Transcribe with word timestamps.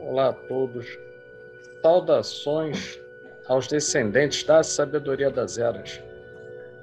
Olá 0.00 0.28
a 0.28 0.32
todos. 0.32 0.86
Saudações 1.82 2.98
aos 3.46 3.66
descendentes 3.66 4.42
da 4.42 4.62
sabedoria 4.62 5.30
das 5.30 5.58
eras. 5.58 6.00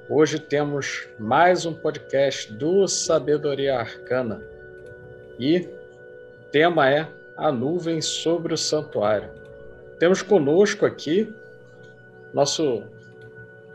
Hoje 0.08 0.38
temos 0.38 1.08
mais 1.18 1.66
um 1.66 1.74
podcast 1.74 2.52
do 2.52 2.86
Sabedoria 2.86 3.78
Arcana 3.78 4.40
e 5.38 5.68
tema 6.52 6.90
é 6.90 7.08
a 7.36 7.50
nuvem 7.50 8.00
sobre 8.00 8.54
o 8.54 8.58
santuário. 8.58 9.43
Temos 9.98 10.22
conosco 10.22 10.84
aqui 10.84 11.32
nosso 12.32 12.82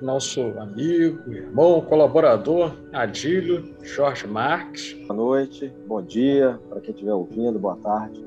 nosso 0.01 0.41
amigo, 0.57 1.29
irmão, 1.29 1.81
colaborador 1.81 2.73
Adílio 2.93 3.75
Jorge 3.83 4.25
Marques. 4.25 4.93
Boa 5.05 5.13
noite, 5.13 5.73
bom 5.85 6.01
dia 6.01 6.57
para 6.69 6.79
quem 6.79 6.93
estiver 6.93 7.13
ouvindo, 7.13 7.59
boa 7.59 7.75
tarde. 7.75 8.23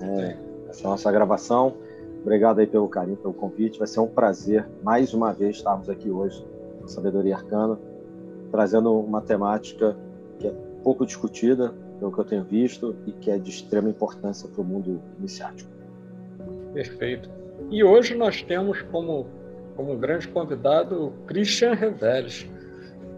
É, 0.00 0.36
essa 0.68 0.82
é 0.82 0.86
a 0.86 0.90
nossa 0.90 1.10
gravação. 1.10 1.74
Obrigado 2.20 2.58
aí 2.58 2.66
pelo 2.66 2.88
carinho, 2.88 3.16
pelo 3.16 3.32
convite. 3.32 3.78
Vai 3.78 3.88
ser 3.88 4.00
um 4.00 4.06
prazer 4.06 4.66
mais 4.82 5.14
uma 5.14 5.32
vez 5.32 5.56
estarmos 5.56 5.88
aqui 5.88 6.10
hoje 6.10 6.44
Sabedoria 6.88 7.36
Arcana, 7.36 7.78
trazendo 8.50 8.92
uma 8.98 9.20
temática 9.20 9.96
que 10.38 10.46
é 10.46 10.52
pouco 10.82 11.04
discutida, 11.04 11.74
pelo 11.98 12.12
que 12.12 12.18
eu 12.18 12.24
tenho 12.24 12.44
visto, 12.44 12.96
e 13.06 13.12
que 13.12 13.30
é 13.30 13.38
de 13.38 13.50
extrema 13.50 13.88
importância 13.88 14.48
para 14.48 14.60
o 14.60 14.64
mundo 14.64 15.00
iniciático. 15.18 15.77
Perfeito. 16.78 17.28
E 17.72 17.82
hoje 17.82 18.14
nós 18.14 18.40
temos 18.40 18.82
como, 18.82 19.26
como 19.74 19.96
grande 19.96 20.28
convidado 20.28 21.06
o 21.06 21.10
Christian 21.26 21.74
Reveles, 21.74 22.46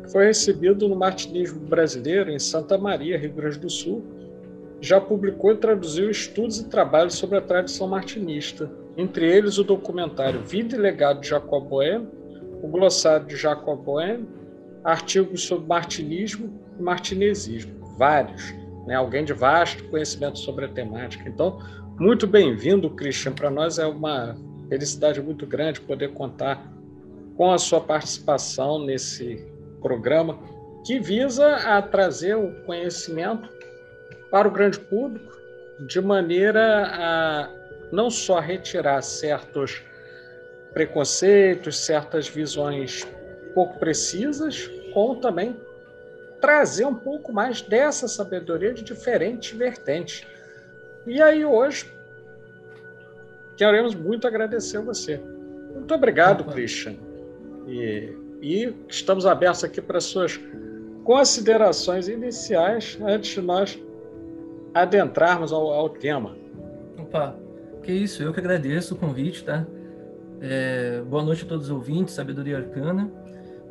que 0.02 0.10
foi 0.10 0.24
recebido 0.24 0.88
no 0.88 0.96
martinismo 0.96 1.60
brasileiro 1.60 2.30
em 2.30 2.38
Santa 2.38 2.78
Maria, 2.78 3.18
Rio 3.18 3.34
Grande 3.34 3.58
do 3.58 3.68
Sul. 3.68 4.02
Já 4.80 4.98
publicou 4.98 5.52
e 5.52 5.56
traduziu 5.56 6.10
estudos 6.10 6.58
e 6.58 6.70
trabalhos 6.70 7.16
sobre 7.16 7.36
a 7.36 7.42
tradição 7.42 7.86
martinista, 7.86 8.70
entre 8.96 9.30
eles 9.30 9.58
o 9.58 9.64
documentário 9.64 10.40
Vida 10.40 10.74
e 10.74 10.78
Legado 10.78 11.20
de 11.20 11.28
Jacob 11.28 11.68
Boehme 11.68 12.08
o 12.62 12.68
glossário 12.68 13.26
de 13.26 13.36
Jacob 13.36 13.78
Boehme, 13.82 14.26
artigos 14.84 15.44
sobre 15.44 15.66
martinismo 15.66 16.50
e 16.78 16.82
martinesismo, 16.82 17.72
vários, 17.98 18.54
né? 18.86 18.94
alguém 18.94 19.24
de 19.24 19.32
vasto 19.32 19.84
conhecimento 19.88 20.38
sobre 20.38 20.64
a 20.64 20.68
temática. 20.68 21.28
Então, 21.28 21.58
muito 22.00 22.26
bem-vindo, 22.26 22.88
Christian. 22.88 23.32
Para 23.32 23.50
nós 23.50 23.78
é 23.78 23.84
uma 23.84 24.34
felicidade 24.70 25.20
muito 25.20 25.46
grande 25.46 25.82
poder 25.82 26.14
contar 26.14 26.66
com 27.36 27.52
a 27.52 27.58
sua 27.58 27.78
participação 27.78 28.78
nesse 28.86 29.46
programa 29.82 30.38
que 30.86 30.98
visa 30.98 31.56
a 31.56 31.82
trazer 31.82 32.34
o 32.36 32.54
conhecimento 32.64 33.50
para 34.30 34.48
o 34.48 34.50
grande 34.50 34.80
público 34.80 35.30
de 35.86 36.00
maneira 36.00 36.86
a 36.90 37.50
não 37.92 38.08
só 38.08 38.40
retirar 38.40 39.02
certos 39.02 39.82
preconceitos, 40.72 41.84
certas 41.84 42.26
visões 42.26 43.06
pouco 43.54 43.78
precisas, 43.78 44.70
como 44.94 45.16
também 45.16 45.54
trazer 46.40 46.86
um 46.86 46.94
pouco 46.94 47.30
mais 47.30 47.60
dessa 47.60 48.08
sabedoria 48.08 48.72
de 48.72 48.82
diferentes 48.82 49.50
vertentes. 49.50 50.29
E 51.10 51.20
aí 51.20 51.44
hoje 51.44 51.92
queremos 53.56 53.96
muito 53.96 54.28
agradecer 54.28 54.76
a 54.76 54.80
você. 54.80 55.20
Muito 55.74 55.92
obrigado, 55.92 56.42
Opa. 56.42 56.52
Christian. 56.52 56.94
E, 57.66 58.12
e 58.40 58.72
estamos 58.88 59.26
abertos 59.26 59.64
aqui 59.64 59.82
para 59.82 60.00
suas 60.00 60.38
considerações 61.02 62.06
iniciais 62.06 62.96
antes 63.02 63.32
de 63.32 63.40
nós 63.40 63.76
adentrarmos 64.72 65.52
ao, 65.52 65.72
ao 65.72 65.88
tema. 65.88 66.36
Opa, 66.96 67.34
que 67.82 67.90
isso, 67.90 68.22
eu 68.22 68.32
que 68.32 68.38
agradeço 68.38 68.94
o 68.94 68.96
convite, 68.96 69.42
tá? 69.42 69.66
É, 70.40 71.02
boa 71.08 71.24
noite 71.24 71.44
a 71.44 71.48
todos 71.48 71.64
os 71.66 71.72
ouvintes, 71.72 72.14
Sabedoria 72.14 72.58
Arcana. 72.58 73.10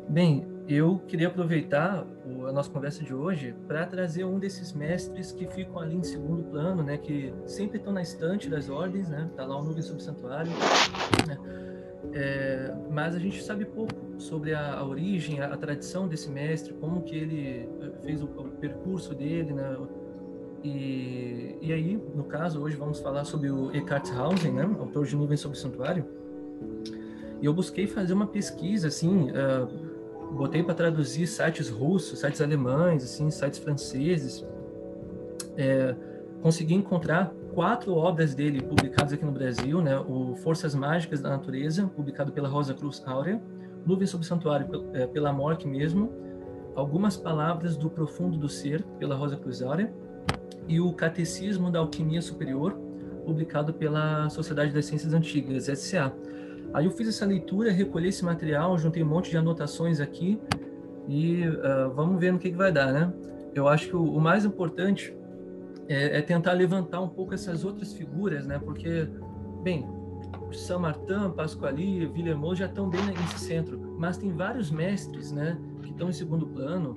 Bem, 0.06 0.46
eu 0.68 1.00
queria 1.06 1.28
aproveitar 1.28 2.06
a 2.46 2.52
nossa 2.52 2.70
conversa 2.70 3.02
de 3.02 3.12
hoje 3.12 3.54
para 3.66 3.84
trazer 3.86 4.24
um 4.24 4.38
desses 4.38 4.72
mestres 4.72 5.32
que 5.32 5.46
ficam 5.46 5.78
ali 5.78 5.96
em 5.96 6.02
segundo 6.02 6.44
plano, 6.44 6.82
né, 6.82 6.96
que 6.96 7.32
sempre 7.46 7.78
estão 7.78 7.92
na 7.92 8.02
estante 8.02 8.48
das 8.48 8.68
ordens, 8.68 9.08
né, 9.08 9.28
tá 9.36 9.44
lá 9.44 9.58
o 9.58 9.64
nuvem 9.64 9.82
sobre 9.82 10.00
o 10.00 10.04
santuário, 10.04 10.52
né, 11.26 11.38
é, 12.12 12.74
mas 12.90 13.14
a 13.14 13.18
gente 13.18 13.42
sabe 13.42 13.64
pouco 13.64 13.94
sobre 14.18 14.54
a, 14.54 14.74
a 14.74 14.84
origem, 14.84 15.40
a, 15.40 15.52
a, 15.52 15.56
tradição 15.56 16.06
desse 16.06 16.30
mestre, 16.30 16.72
como 16.74 17.02
que 17.02 17.16
ele 17.16 17.68
eh, 17.80 17.90
fez 18.02 18.22
o, 18.22 18.26
o 18.26 18.50
percurso 18.60 19.14
dele, 19.14 19.52
né, 19.52 19.76
e, 20.62 21.56
e 21.62 21.72
aí, 21.72 22.00
no 22.14 22.24
caso, 22.24 22.60
hoje 22.60 22.76
vamos 22.76 23.00
falar 23.00 23.24
sobre 23.24 23.50
o 23.50 23.74
Eckhart 23.74 24.10
Hausen, 24.12 24.52
né, 24.52 24.70
autor 24.78 25.06
de 25.06 25.16
Nuvem 25.16 25.36
sobre 25.36 25.56
o 25.56 25.60
Santuário, 25.60 26.04
e 27.40 27.46
eu 27.46 27.54
busquei 27.54 27.86
fazer 27.86 28.12
uma 28.12 28.26
pesquisa, 28.26 28.88
assim, 28.88 29.30
uh, 29.30 29.89
botei 30.32 30.62
para 30.62 30.74
traduzir 30.74 31.26
sites 31.26 31.68
russos, 31.68 32.18
sites 32.18 32.40
alemães, 32.40 33.04
assim, 33.04 33.30
sites 33.30 33.58
franceses. 33.58 34.44
É, 35.56 35.94
consegui 36.40 36.74
encontrar 36.74 37.32
quatro 37.54 37.94
obras 37.94 38.34
dele 38.34 38.62
publicadas 38.62 39.12
aqui 39.12 39.24
no 39.24 39.32
Brasil, 39.32 39.82
né? 39.82 39.98
O 39.98 40.34
Forças 40.36 40.74
Mágicas 40.74 41.20
da 41.20 41.30
Natureza, 41.30 41.90
publicado 41.94 42.32
pela 42.32 42.48
Rosa 42.48 42.74
Cruz 42.74 43.02
Áurea, 43.06 43.40
Nuvem 43.84 44.06
sobre 44.06 44.24
o 44.24 44.28
Santuário, 44.28 44.86
é, 44.92 45.06
pela 45.06 45.32
Morque 45.32 45.66
mesmo, 45.66 46.12
Algumas 46.74 47.16
Palavras 47.16 47.76
do 47.76 47.90
Profundo 47.90 48.38
do 48.38 48.48
Ser, 48.48 48.82
pela 48.98 49.16
Rosa 49.16 49.36
Cruz 49.36 49.62
Áurea, 49.62 49.92
e 50.68 50.80
o 50.80 50.92
Catecismo 50.92 51.70
da 51.70 51.78
Alquimia 51.78 52.22
Superior, 52.22 52.78
publicado 53.24 53.72
pela 53.72 54.28
Sociedade 54.28 54.72
das 54.72 54.86
Ciências 54.86 55.12
Antigas, 55.12 55.66
SCA. 55.66 56.12
Aí 56.72 56.84
eu 56.84 56.90
fiz 56.90 57.08
essa 57.08 57.26
leitura, 57.26 57.72
recolhi 57.72 58.08
esse 58.08 58.24
material, 58.24 58.78
juntei 58.78 59.02
um 59.02 59.06
monte 59.06 59.30
de 59.30 59.36
anotações 59.36 60.00
aqui 60.00 60.40
e 61.08 61.42
uh, 61.46 61.90
vamos 61.94 62.20
ver 62.20 62.32
no 62.32 62.38
que, 62.38 62.50
que 62.50 62.56
vai 62.56 62.70
dar, 62.70 62.92
né? 62.92 63.12
Eu 63.54 63.66
acho 63.66 63.88
que 63.88 63.96
o, 63.96 64.02
o 64.02 64.20
mais 64.20 64.44
importante 64.44 65.14
é, 65.88 66.18
é, 66.18 66.22
tentar 66.22 66.52
levantar 66.52 67.00
um 67.00 67.08
pouco 67.08 67.34
essas 67.34 67.64
outras 67.64 67.92
figuras, 67.92 68.46
né? 68.46 68.60
Porque, 68.60 69.08
bem, 69.62 69.84
Saint 70.52 70.80
Martin, 70.80 71.30
Pasquali, 71.34 72.06
Villermoz 72.06 72.58
já 72.60 72.66
estão 72.66 72.88
bem 72.88 73.04
nesse 73.04 73.40
centro, 73.40 73.96
mas 73.98 74.16
tem 74.16 74.32
vários 74.32 74.70
mestres, 74.70 75.32
né? 75.32 75.58
Que 75.82 75.90
estão 75.90 76.08
em 76.08 76.12
segundo 76.12 76.46
plano. 76.46 76.94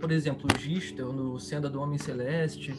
Por 0.00 0.10
exemplo, 0.10 0.48
Gistel, 0.58 1.12
no 1.12 1.38
Senda 1.38 1.70
do 1.70 1.80
Homem 1.80 1.98
Celeste, 1.98 2.74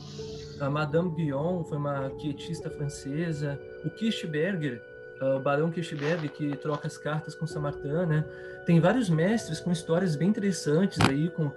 a 0.59 0.69
Madame 0.69 1.11
Guyon 1.11 1.63
foi 1.63 1.77
uma 1.77 2.09
quietista 2.11 2.69
francesa, 2.69 3.57
o 3.85 3.89
Kirchberger, 3.89 4.81
o 5.21 5.39
Barão 5.39 5.71
Kirchberg, 5.71 6.29
que 6.29 6.55
troca 6.57 6.87
as 6.87 6.97
cartas 6.97 7.35
com 7.35 7.47
Samartã, 7.47 8.05
né? 8.05 8.25
Tem 8.65 8.79
vários 8.79 9.09
mestres 9.09 9.59
com 9.59 9.71
histórias 9.71 10.15
bem 10.15 10.29
interessantes 10.29 10.99
aí, 11.07 11.29
com, 11.29 11.51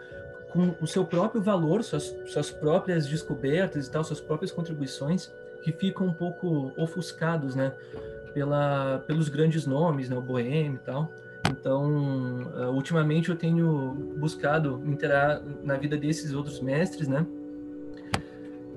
com 0.51 0.75
o 0.81 0.87
seu 0.87 1.05
próprio 1.05 1.43
valor, 1.43 1.83
suas, 1.83 2.15
suas 2.27 2.51
próprias 2.51 3.07
descobertas 3.07 3.87
e 3.87 3.91
tal, 3.91 4.05
suas 4.05 4.21
próprias 4.21 4.51
contribuições, 4.53 5.31
que 5.63 5.73
ficam 5.73 6.07
um 6.07 6.13
pouco 6.13 6.73
ofuscados, 6.77 7.55
né? 7.55 7.73
Pela, 8.33 9.03
pelos 9.07 9.29
grandes 9.29 9.67
nomes, 9.67 10.09
né? 10.09 10.17
O 10.17 10.23
Bohème 10.23 10.77
e 10.77 10.79
tal. 10.79 11.11
Então, 11.51 12.47
uh, 12.55 12.71
ultimamente 12.71 13.29
eu 13.29 13.37
tenho 13.37 13.93
buscado 14.17 14.81
interar 14.87 15.43
na 15.65 15.77
vida 15.77 15.97
desses 15.97 16.33
outros 16.33 16.61
mestres, 16.61 17.09
né? 17.09 17.27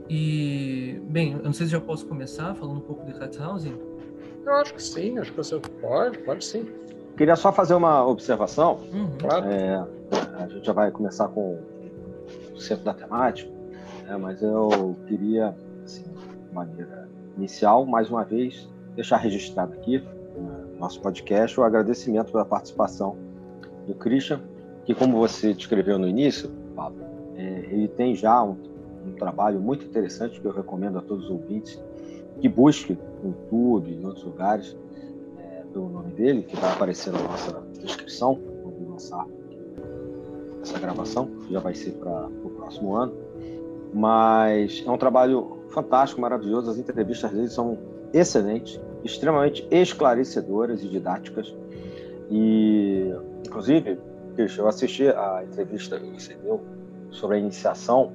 E, 0.09 1.00
bem, 1.09 1.33
eu 1.33 1.44
não 1.44 1.53
sei 1.53 1.65
se 1.65 1.71
já 1.71 1.79
posso 1.79 2.06
começar 2.06 2.53
falando 2.56 2.77
um 2.77 2.81
pouco 2.81 3.06
de 3.06 3.13
Katzhausen. 3.13 3.93
Eu 4.45 4.54
acho 4.56 4.74
que 4.74 4.84
sim, 4.84 5.18
acho 5.18 5.31
que 5.31 5.38
você 5.38 5.60
pode, 5.81 6.18
pode 6.19 6.44
sim. 6.44 6.66
Queria 7.16 7.36
só 7.36 7.51
fazer 7.51 7.75
uma 7.75 8.06
observação. 8.06 8.80
Uhum. 8.92 9.18
Claro. 9.19 9.45
É, 9.45 9.86
a 10.40 10.48
gente 10.48 10.66
já 10.66 10.74
vai 10.74 10.92
começar 10.92 11.28
com 11.30 11.60
o 12.54 12.60
centro 12.60 12.84
da 12.84 12.94
temática, 12.94 13.51
né, 14.06 14.18
mas 14.18 14.42
eu 14.42 14.95
queria, 15.07 15.56
assim, 15.84 16.04
de 16.04 16.54
maneira 16.54 17.07
inicial, 17.38 17.86
mais 17.86 18.10
uma 18.10 18.24
vez, 18.24 18.68
deixar 18.95 19.18
registrado 19.18 19.74
aqui 19.74 20.04
no 20.36 20.80
nosso 20.80 21.01
podcast 21.01 21.60
o 21.60 21.63
agradecimento 21.63 22.31
pela 22.31 22.46
participação 22.46 23.16
do 23.88 23.94
Christian, 23.96 24.42
que, 24.86 24.94
como 24.94 25.18
você 25.18 25.54
descreveu 25.54 25.98
no 25.98 26.07
início, 26.07 26.50
Pablo, 26.75 27.04
é, 27.36 27.66
ele 27.69 27.88
tem 27.88 28.16
já 28.16 28.44
um, 28.44 28.57
um 29.06 29.12
trabalho 29.13 29.60
muito 29.60 29.86
interessante 29.86 30.39
que 30.39 30.46
eu 30.46 30.51
recomendo 30.51 31.00
a 31.00 31.01
todos 31.01 31.25
os 31.25 31.31
ouvintes 31.31 31.81
que 32.39 32.50
busque 32.50 32.97
no 33.24 33.30
YouTube, 33.30 33.91
em 33.91 34.06
outros 34.06 34.24
lugares, 34.24 34.77
é, 35.38 35.63
pelo 35.71 35.89
nome 35.89 36.12
dele, 36.13 36.44
que 36.44 36.56
vai 36.56 36.71
aparecer 36.71 37.12
na 37.12 37.19
nossa 37.19 37.62
descrição, 37.80 38.39
quando 38.62 38.89
lançar 38.89 39.25
essa 40.62 40.80
gravação, 40.80 41.27
que 41.45 41.53
já 41.53 41.59
vai 41.59 41.74
ser 41.74 41.91
para 41.91 42.27
o 42.27 42.50
próximo 42.50 42.95
ano. 42.95 43.13
Mas 43.94 44.83
é 44.85 44.89
um 44.89 44.97
trabalho 44.97 45.59
fantástico, 45.69 46.21
maravilhoso, 46.21 46.71
as 46.71 46.77
entrevistas 46.77 47.31
dele 47.31 47.50
são 47.50 47.77
excelentes. 48.13 48.79
extremamente 49.03 49.68
esclarecedoras 49.69 50.81
e 50.81 50.88
didáticas. 50.88 51.53
E, 52.31 53.13
inclusive, 53.45 54.00
eu 54.57 54.68
assisti 54.68 55.07
a 55.09 55.44
entrevista 55.44 56.00
que 56.00 56.21
você 56.21 56.33
deu 56.36 56.62
sobre 57.12 57.36
a 57.36 57.39
iniciação, 57.39 58.13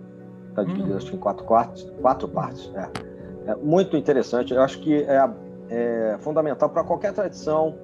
está 0.48 0.64
dividida 0.64 0.96
hum. 0.96 1.14
em 1.14 1.16
quatro, 1.18 1.44
quartos, 1.44 1.92
quatro 2.00 2.26
partes. 2.28 2.70
É, 2.74 2.90
é 3.48 3.54
muito 3.56 3.96
interessante. 3.96 4.52
Eu 4.52 4.60
acho 4.60 4.78
que 4.80 4.94
é, 4.94 5.30
é 5.70 6.16
fundamental 6.20 6.68
para 6.68 6.84
qualquer 6.84 7.14
tradição 7.14 7.74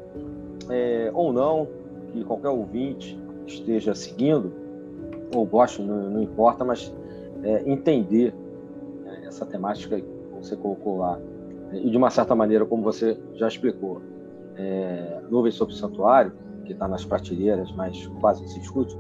é, 0.69 1.11
ou 1.15 1.33
não, 1.33 1.67
que 2.13 2.23
qualquer 2.23 2.51
ouvinte 2.51 3.19
esteja 3.47 3.95
seguindo, 3.95 4.53
ou 5.35 5.47
goste, 5.47 5.81
não, 5.83 6.11
não 6.11 6.23
importa, 6.23 6.65
mas 6.65 6.95
é, 7.43 7.63
entender 7.69 8.35
né, 9.05 9.23
essa 9.27 9.47
temática 9.47 9.99
que 9.99 10.07
você 10.39 10.55
colocou 10.55 10.99
lá. 10.99 11.19
E 11.73 11.91
de 11.91 11.97
uma 11.97 12.11
certa 12.11 12.35
maneira, 12.35 12.67
como 12.67 12.83
você 12.83 13.19
já 13.33 13.49
explicou, 13.49 14.03
é, 14.57 15.23
Nuvens 15.31 15.55
sobre 15.55 15.75
o 15.75 15.77
Santuário, 15.77 16.33
que 16.67 16.73
está 16.73 16.87
nas 16.87 17.07
prateleiras, 17.07 17.73
mas 17.73 18.07
quase 18.21 18.43
não 18.43 18.49
se 18.49 18.61
discute, 18.61 18.97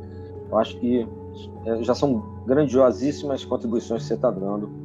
eu 0.50 0.58
acho 0.58 0.78
que 0.78 1.06
é, 1.66 1.82
já 1.82 1.94
são 1.94 2.42
grandiosíssimas 2.46 3.44
contribuições 3.44 4.02
que 4.02 4.08
você 4.08 4.14
está 4.14 4.30
dando 4.30 4.83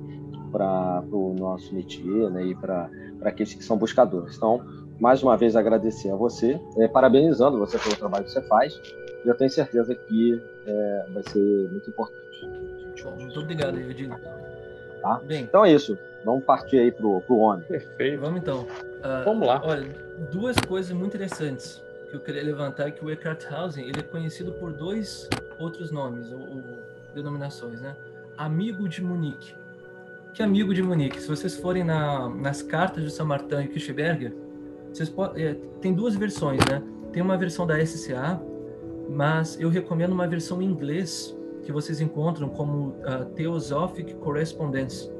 para 0.51 1.03
o 1.11 1.33
nosso 1.37 1.73
métier 1.73 2.29
né, 2.29 2.45
e 2.45 2.55
para 2.55 2.89
aqueles 3.21 3.53
que 3.53 3.63
são 3.63 3.77
buscadores. 3.77 4.35
Então, 4.35 4.61
mais 4.99 5.23
uma 5.23 5.37
vez 5.37 5.55
agradecer 5.55 6.11
a 6.11 6.15
você, 6.15 6.59
é, 6.77 6.87
parabenizando 6.87 7.57
você 7.57 7.77
pelo 7.77 7.95
trabalho 7.95 8.25
que 8.25 8.31
você 8.31 8.41
faz. 8.43 8.79
E 9.25 9.27
eu 9.27 9.35
tenho 9.35 9.49
certeza 9.49 9.95
que 9.95 10.41
é, 10.65 11.05
vai 11.13 11.23
ser 11.23 11.69
muito 11.71 11.89
importante. 11.89 12.19
Muito 13.19 13.39
obrigado, 13.39 13.77
Edinho. 13.77 14.15
Tá? 15.01 15.21
Bem, 15.25 15.43
então 15.43 15.63
é 15.63 15.71
isso. 15.71 15.97
Vamos 16.25 16.43
partir 16.43 16.79
aí 16.79 16.91
pro, 16.91 17.21
pro 17.21 17.37
homem. 17.37 17.65
Perfeito. 17.65 18.19
Vamos 18.19 18.41
então. 18.41 18.61
Uh, 18.63 19.23
Vamos 19.23 19.47
lá. 19.47 19.61
Olha, 19.63 19.87
duas 20.31 20.57
coisas 20.59 20.91
muito 20.91 21.15
interessantes 21.15 21.81
que 22.09 22.15
eu 22.15 22.19
queria 22.19 22.43
levantar 22.43 22.87
é 22.87 22.91
que 22.91 23.03
o 23.03 23.09
Eckhart 23.09 23.45
Hausen 23.51 23.87
ele 23.87 23.99
é 23.99 24.03
conhecido 24.03 24.51
por 24.53 24.73
dois 24.73 25.29
outros 25.57 25.91
nomes 25.91 26.31
ou, 26.31 26.39
ou 26.39 26.63
denominações, 27.13 27.79
né? 27.81 27.95
Amigo 28.37 28.89
de 28.89 29.03
Munique. 29.03 29.53
Que 30.39 30.43
amigo 30.43 30.73
de 30.73 30.81
Munique? 30.81 31.21
Se 31.21 31.27
vocês 31.27 31.57
forem 31.57 31.83
na, 31.83 32.29
nas 32.29 32.61
cartas 32.61 33.03
de 33.03 33.11
Samartin 33.11 33.55
e 33.55 33.67
Kirchberger, 33.67 34.33
vocês 34.87 35.09
podem, 35.09 35.43
é, 35.43 35.53
tem 35.81 35.93
duas 35.93 36.15
versões, 36.15 36.61
né? 36.71 36.81
Tem 37.11 37.21
uma 37.21 37.37
versão 37.37 37.67
da 37.67 37.85
SCA, 37.85 38.41
mas 39.09 39.59
eu 39.59 39.67
recomendo 39.67 40.13
uma 40.13 40.25
versão 40.29 40.61
em 40.61 40.65
inglês 40.65 41.37
que 41.63 41.73
vocês 41.73 41.99
encontram 41.99 42.47
como 42.47 42.95
uh, 43.01 43.25
Theosophic 43.35 44.15
Correspondence. 44.15 45.11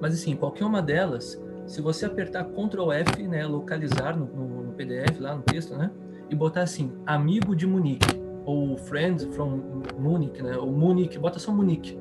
Mas 0.00 0.14
assim, 0.14 0.36
qualquer 0.36 0.64
uma 0.64 0.80
delas, 0.80 1.36
se 1.66 1.82
você 1.82 2.06
apertar 2.06 2.44
Ctrl 2.44 2.92
F, 2.92 3.26
né, 3.26 3.44
localizar 3.48 4.16
no, 4.16 4.26
no, 4.26 4.62
no 4.62 4.72
PDF 4.74 5.18
lá 5.18 5.34
no 5.34 5.42
texto, 5.42 5.76
né, 5.76 5.90
e 6.30 6.36
botar 6.36 6.62
assim, 6.62 6.92
amigo 7.04 7.56
de 7.56 7.66
Munique 7.66 8.16
ou 8.46 8.76
friend 8.76 9.26
from 9.32 9.60
Munich, 9.98 10.40
né, 10.40 10.56
ou 10.56 10.70
Munich, 10.70 11.18
bota 11.18 11.40
só 11.40 11.50
Munique. 11.50 11.98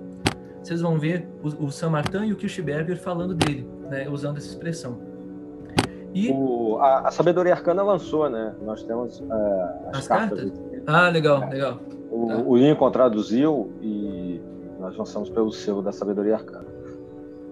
Vocês 0.68 0.82
vão 0.82 1.00
ver 1.00 1.26
o, 1.42 1.68
o 1.68 1.72
Sam 1.72 1.92
Martin 1.92 2.26
e 2.26 2.34
o 2.34 2.36
Kirchberger 2.36 2.98
falando 2.98 3.34
dele, 3.34 3.66
né, 3.90 4.10
usando 4.10 4.36
essa 4.36 4.48
expressão. 4.48 5.00
E 6.14 6.30
o, 6.30 6.78
a, 6.80 7.08
a, 7.08 7.12
Sabedoria 7.12 7.54
Arcana 7.54 7.82
lançou, 7.82 8.30
né? 8.30 8.54
Nós 8.62 8.84
temos 8.84 9.22
uh, 9.22 9.26
as, 9.88 10.00
as, 10.00 10.08
cartas. 10.10 10.42
cartas? 10.42 10.84
Ah, 10.86 11.08
legal, 11.08 11.42
é. 11.44 11.50
legal. 11.52 11.80
O, 12.12 12.28
tá. 12.28 12.38
o 12.46 12.58
Lincoln 12.58 12.92
traduziu 12.92 13.72
e 13.82 14.42
nós 14.78 14.98
lançamos 14.98 15.30
pelo 15.30 15.54
selo 15.54 15.82
da 15.82 15.94
Sabedoria 15.94 16.36
Arcana. 16.36 16.66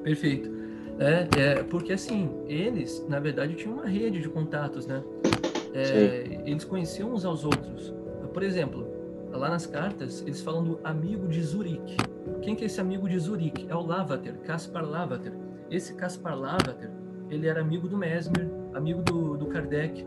Perfeito. 0.03 0.51
É, 0.99 1.27
é, 1.37 1.63
porque 1.63 1.93
assim, 1.93 2.29
eles, 2.47 3.05
na 3.07 3.21
verdade, 3.21 3.55
tinham 3.55 3.75
uma 3.75 3.85
rede 3.85 4.19
de 4.19 4.27
contatos, 4.27 4.85
né? 4.87 5.01
É, 5.73 6.41
eles 6.45 6.65
conheciam 6.65 7.13
uns 7.13 7.23
aos 7.23 7.45
outros. 7.45 7.93
Por 8.33 8.43
exemplo, 8.43 8.85
lá 9.35 9.49
nas 9.49 9.65
cartas, 9.65 10.21
eles 10.21 10.41
falam 10.41 10.63
do 10.63 10.79
amigo 10.83 11.27
de 11.27 11.41
Zurique. 11.41 11.97
Quem 12.41 12.55
que 12.55 12.63
é 12.63 12.67
esse 12.67 12.79
amigo 12.79 13.07
de 13.07 13.17
Zurique? 13.19 13.65
É 13.69 13.75
o 13.75 13.81
Lavater, 13.81 14.37
Caspar 14.39 14.85
Lavater. 14.85 15.33
Esse 15.69 15.95
Caspar 15.95 16.37
Lavater, 16.37 16.91
ele 17.29 17.47
era 17.47 17.61
amigo 17.61 17.87
do 17.87 17.97
Mesmer, 17.97 18.49
amigo 18.73 19.01
do, 19.01 19.37
do 19.37 19.47
Kardec. 19.47 20.05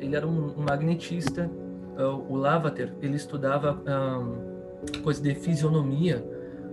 Ele 0.00 0.16
era 0.16 0.26
um, 0.26 0.54
um 0.56 0.62
magnetista. 0.62 1.50
Uh, 1.98 2.32
o 2.32 2.36
Lavater, 2.36 2.94
ele 3.02 3.16
estudava 3.16 3.78
um, 3.86 5.02
coisa 5.02 5.22
de 5.22 5.34
fisionomia, 5.34 6.24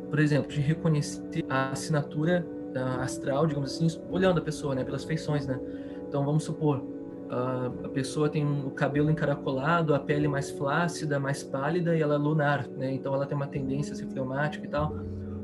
por 0.09 0.19
exemplo, 0.19 0.49
de 0.49 0.61
reconhecer 0.61 1.45
a 1.49 1.71
assinatura 1.71 2.45
uh, 2.75 3.01
astral, 3.01 3.45
digamos 3.45 3.75
assim, 3.75 4.01
olhando 4.09 4.39
a 4.39 4.41
pessoa, 4.41 4.73
né, 4.73 4.83
pelas 4.83 5.03
feições, 5.03 5.45
né. 5.45 5.59
Então, 6.07 6.23
vamos 6.23 6.43
supor, 6.43 6.81
a 7.29 7.89
pessoa 7.89 8.27
tem 8.27 8.45
o 8.45 8.71
cabelo 8.71 9.09
encaracolado, 9.11 9.93
a 9.93 9.99
pele 9.99 10.27
mais 10.27 10.49
flácida, 10.49 11.19
mais 11.19 11.43
pálida 11.43 11.95
e 11.95 12.01
ela 12.01 12.15
é 12.15 12.17
lunar, 12.17 12.67
né. 12.67 12.91
Então, 12.91 13.13
ela 13.13 13.25
tem 13.25 13.35
uma 13.35 13.47
tendência 13.47 13.93
a 13.93 13.95
ser 13.95 14.07
fleumática 14.07 14.65
e 14.65 14.69
tal. 14.69 14.95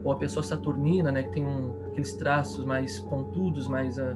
Ou 0.04 0.12
a 0.12 0.16
pessoa 0.16 0.44
saturnina, 0.44 1.12
né, 1.12 1.24
que 1.24 1.32
tem 1.32 1.46
um, 1.46 1.74
aqueles 1.88 2.14
traços 2.16 2.66
mais 2.66 3.00
pontudos, 3.02 3.68
mais 3.68 3.98
uh, 3.98 4.16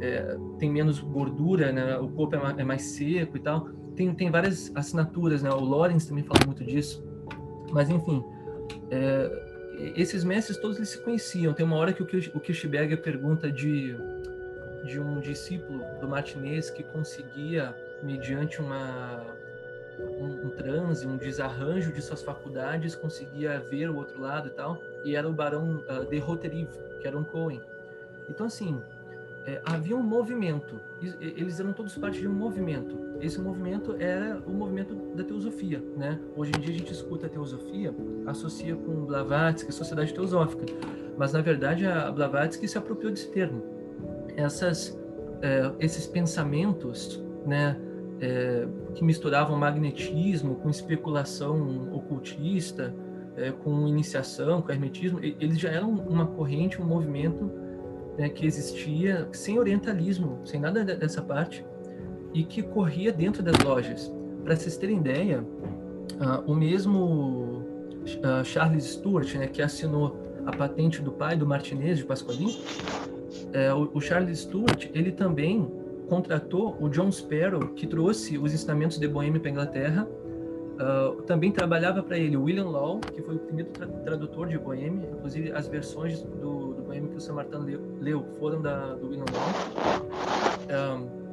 é, 0.00 0.36
tem 0.58 0.70
menos 0.70 1.00
gordura, 1.00 1.72
né, 1.72 1.96
o 1.98 2.08
corpo 2.08 2.34
é 2.34 2.38
mais, 2.38 2.58
é 2.58 2.64
mais 2.64 2.82
seco 2.82 3.36
e 3.36 3.40
tal. 3.40 3.68
Tem, 3.94 4.12
tem 4.14 4.30
várias 4.30 4.70
assinaturas, 4.74 5.42
né. 5.42 5.50
O 5.50 5.64
Lawrence 5.64 6.08
também 6.08 6.24
fala 6.24 6.40
muito 6.44 6.64
disso. 6.64 7.04
Mas 7.72 7.88
enfim, 7.88 8.24
é, 8.90 9.92
esses 9.96 10.24
mestres 10.24 10.58
todos 10.58 10.76
eles 10.76 10.88
se 10.88 11.02
conheciam. 11.02 11.52
Tem 11.52 11.64
uma 11.64 11.76
hora 11.76 11.92
que 11.92 12.02
o 12.02 12.40
Kirchberger 12.40 13.00
pergunta 13.00 13.50
de, 13.50 13.96
de 14.86 15.00
um 15.00 15.20
discípulo 15.20 15.84
do 16.00 16.08
Martinez 16.08 16.70
que 16.70 16.82
conseguia, 16.82 17.74
mediante 18.02 18.60
uma, 18.60 19.22
um, 19.98 20.46
um, 20.46 20.50
transe, 20.50 21.06
um 21.06 21.16
desarranjo 21.16 21.92
de 21.92 22.00
suas 22.00 22.22
faculdades, 22.22 22.94
conseguia 22.94 23.58
ver 23.60 23.90
o 23.90 23.96
outro 23.96 24.20
lado 24.20 24.48
e 24.48 24.50
tal, 24.50 24.80
e 25.04 25.16
era 25.16 25.28
o 25.28 25.32
barão 25.32 25.84
uh, 25.88 26.04
de 26.08 26.18
Roterive, 26.18 26.70
que 27.00 27.06
era 27.06 27.16
um 27.16 27.24
Cohen. 27.24 27.60
Então, 28.28 28.46
assim, 28.46 28.80
é, 29.46 29.60
havia 29.64 29.96
um 29.96 30.02
movimento, 30.02 30.80
eles 31.20 31.60
eram 31.60 31.72
todos 31.72 31.96
parte 31.96 32.18
de 32.18 32.26
um 32.26 32.32
movimento. 32.32 32.98
Esse 33.20 33.40
movimento 33.40 33.94
era 33.98 34.42
o 34.44 34.50
movimento 34.50 34.94
da 35.14 35.22
teosofia, 35.22 35.80
né? 35.96 36.18
Hoje 36.36 36.50
em 36.56 36.60
dia 36.60 36.74
a 36.74 36.78
gente 36.78 36.92
escuta 36.92 37.26
a 37.26 37.28
teosofia, 37.28 37.94
associa 38.26 38.74
com 38.74 39.06
Blavatsky, 39.06 39.72
Sociedade 39.72 40.12
Teosófica, 40.12 40.64
mas 41.16 41.32
na 41.32 41.40
verdade 41.40 41.86
a 41.86 42.10
Blavatsky 42.10 42.66
se 42.66 42.76
apropriou 42.76 43.12
desse 43.12 43.30
termo. 43.30 43.75
Essas, 44.36 44.98
é, 45.42 45.72
esses 45.80 46.06
pensamentos, 46.06 47.22
né, 47.44 47.76
é, 48.20 48.66
que 48.94 49.04
misturavam 49.04 49.56
magnetismo 49.56 50.56
com 50.56 50.70
especulação 50.70 51.88
ocultista, 51.92 52.94
é, 53.36 53.50
com 53.50 53.86
iniciação, 53.86 54.62
com 54.62 54.72
hermetismo, 54.72 55.20
eles 55.22 55.58
já 55.58 55.70
eram 55.70 55.90
uma 55.90 56.26
corrente, 56.26 56.80
um 56.80 56.86
movimento 56.86 57.50
né, 58.18 58.28
que 58.28 58.46
existia 58.46 59.28
sem 59.32 59.58
orientalismo, 59.58 60.40
sem 60.44 60.58
nada 60.58 60.84
dessa 60.84 61.20
parte, 61.20 61.64
e 62.32 62.44
que 62.44 62.62
corria 62.62 63.12
dentro 63.12 63.42
das 63.42 63.58
lojas. 63.58 64.12
Para 64.42 64.56
vocês 64.56 64.76
terem 64.76 64.98
ideia, 64.98 65.42
uh, 65.42 66.50
o 66.50 66.54
mesmo 66.54 67.62
uh, 68.02 68.44
Charles 68.44 68.84
Stewart, 68.84 69.34
né, 69.34 69.46
que 69.46 69.60
assinou 69.60 70.16
a 70.46 70.56
patente 70.56 71.02
do 71.02 71.12
pai 71.12 71.36
do 71.36 71.46
Martinez 71.46 71.98
de 71.98 72.04
Pasqualin, 72.04 72.56
é, 73.52 73.72
o, 73.72 73.90
o, 73.94 74.00
Charles 74.00 74.40
Stewart, 74.40 74.88
ele 74.94 75.12
também 75.12 75.70
contratou 76.08 76.76
o 76.80 76.88
John 76.88 77.10
Sparrow, 77.10 77.68
que 77.74 77.86
trouxe 77.86 78.38
os 78.38 78.54
ensinamentos 78.54 78.98
de 78.98 79.08
Boêmia 79.08 79.40
para 79.40 79.50
a 79.50 79.52
Inglaterra. 79.52 80.08
Uh, 80.76 81.22
também 81.22 81.50
trabalhava 81.50 82.02
para 82.02 82.18
ele 82.18 82.36
William 82.36 82.68
Law, 82.68 83.00
que 83.00 83.22
foi 83.22 83.36
o 83.36 83.38
primeiro 83.38 83.70
tra 83.70 83.86
tradutor 83.86 84.46
de 84.46 84.58
Boêmia, 84.58 85.08
inclusive 85.10 85.50
as 85.52 85.66
versões 85.66 86.22
do 86.22 86.82
poema 86.84 87.08
que 87.08 87.16
o 87.16 87.20
Samartano 87.20 87.64
leu, 87.64 87.80
leu 87.98 88.26
foram 88.38 88.60
da, 88.60 88.94
do 88.94 89.08
William 89.08 89.24
Law. 89.32 90.98
Um, 90.98 91.26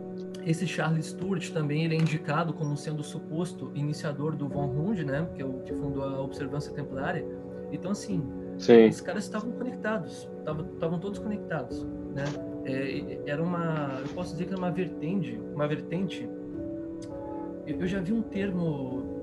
esse 0.46 0.66
Charles 0.66 1.08
Stewart 1.08 1.50
também 1.52 1.86
ele 1.86 1.96
é 1.96 1.98
indicado 1.98 2.54
como 2.54 2.76
sendo 2.76 3.00
o 3.00 3.04
suposto 3.04 3.72
iniciador 3.76 4.36
do 4.36 4.48
Von 4.48 4.68
Hund, 4.68 5.00
né, 5.04 5.28
que 5.36 5.42
é 5.42 5.46
o 5.46 5.60
que 5.60 5.74
fundou 5.74 6.04
a 6.04 6.22
Observância 6.22 6.72
Templária. 6.74 7.26
Então 7.72 7.92
assim, 7.92 8.24
Sim. 8.58 8.86
esses 8.86 9.02
caras 9.02 9.24
estavam 9.24 9.52
conectados, 9.52 10.30
estavam 10.74 11.00
todos 11.00 11.20
conectados, 11.20 11.84
né? 12.14 12.24
É, 12.66 13.20
era 13.26 13.44
uma, 13.44 14.00
eu 14.02 14.08
posso 14.14 14.32
dizer 14.34 14.46
que 14.46 14.52
era 14.52 14.60
uma 14.60 14.72
vertente, 14.72 15.40
uma 15.54 15.68
vertente. 15.68 16.30
Eu, 17.68 17.80
eu 17.80 17.88
já 17.88 18.00
vi 18.00 18.14
um 18.14 18.22
termo 18.22 19.14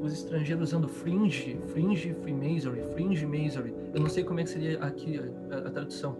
os 0.00 0.12
estrangeiros 0.12 0.68
usando 0.70 0.88
fringe, 0.88 1.58
fringe 1.66 2.14
Freemasonry, 2.22 2.82
fringe 2.94 3.26
Masonry. 3.26 3.74
Eu 3.92 4.00
não 4.00 4.08
sei 4.08 4.24
como 4.24 4.40
é 4.40 4.44
que 4.44 4.50
seria 4.50 4.78
aqui 4.78 5.20
a, 5.50 5.58
a 5.58 5.70
tradução, 5.70 6.16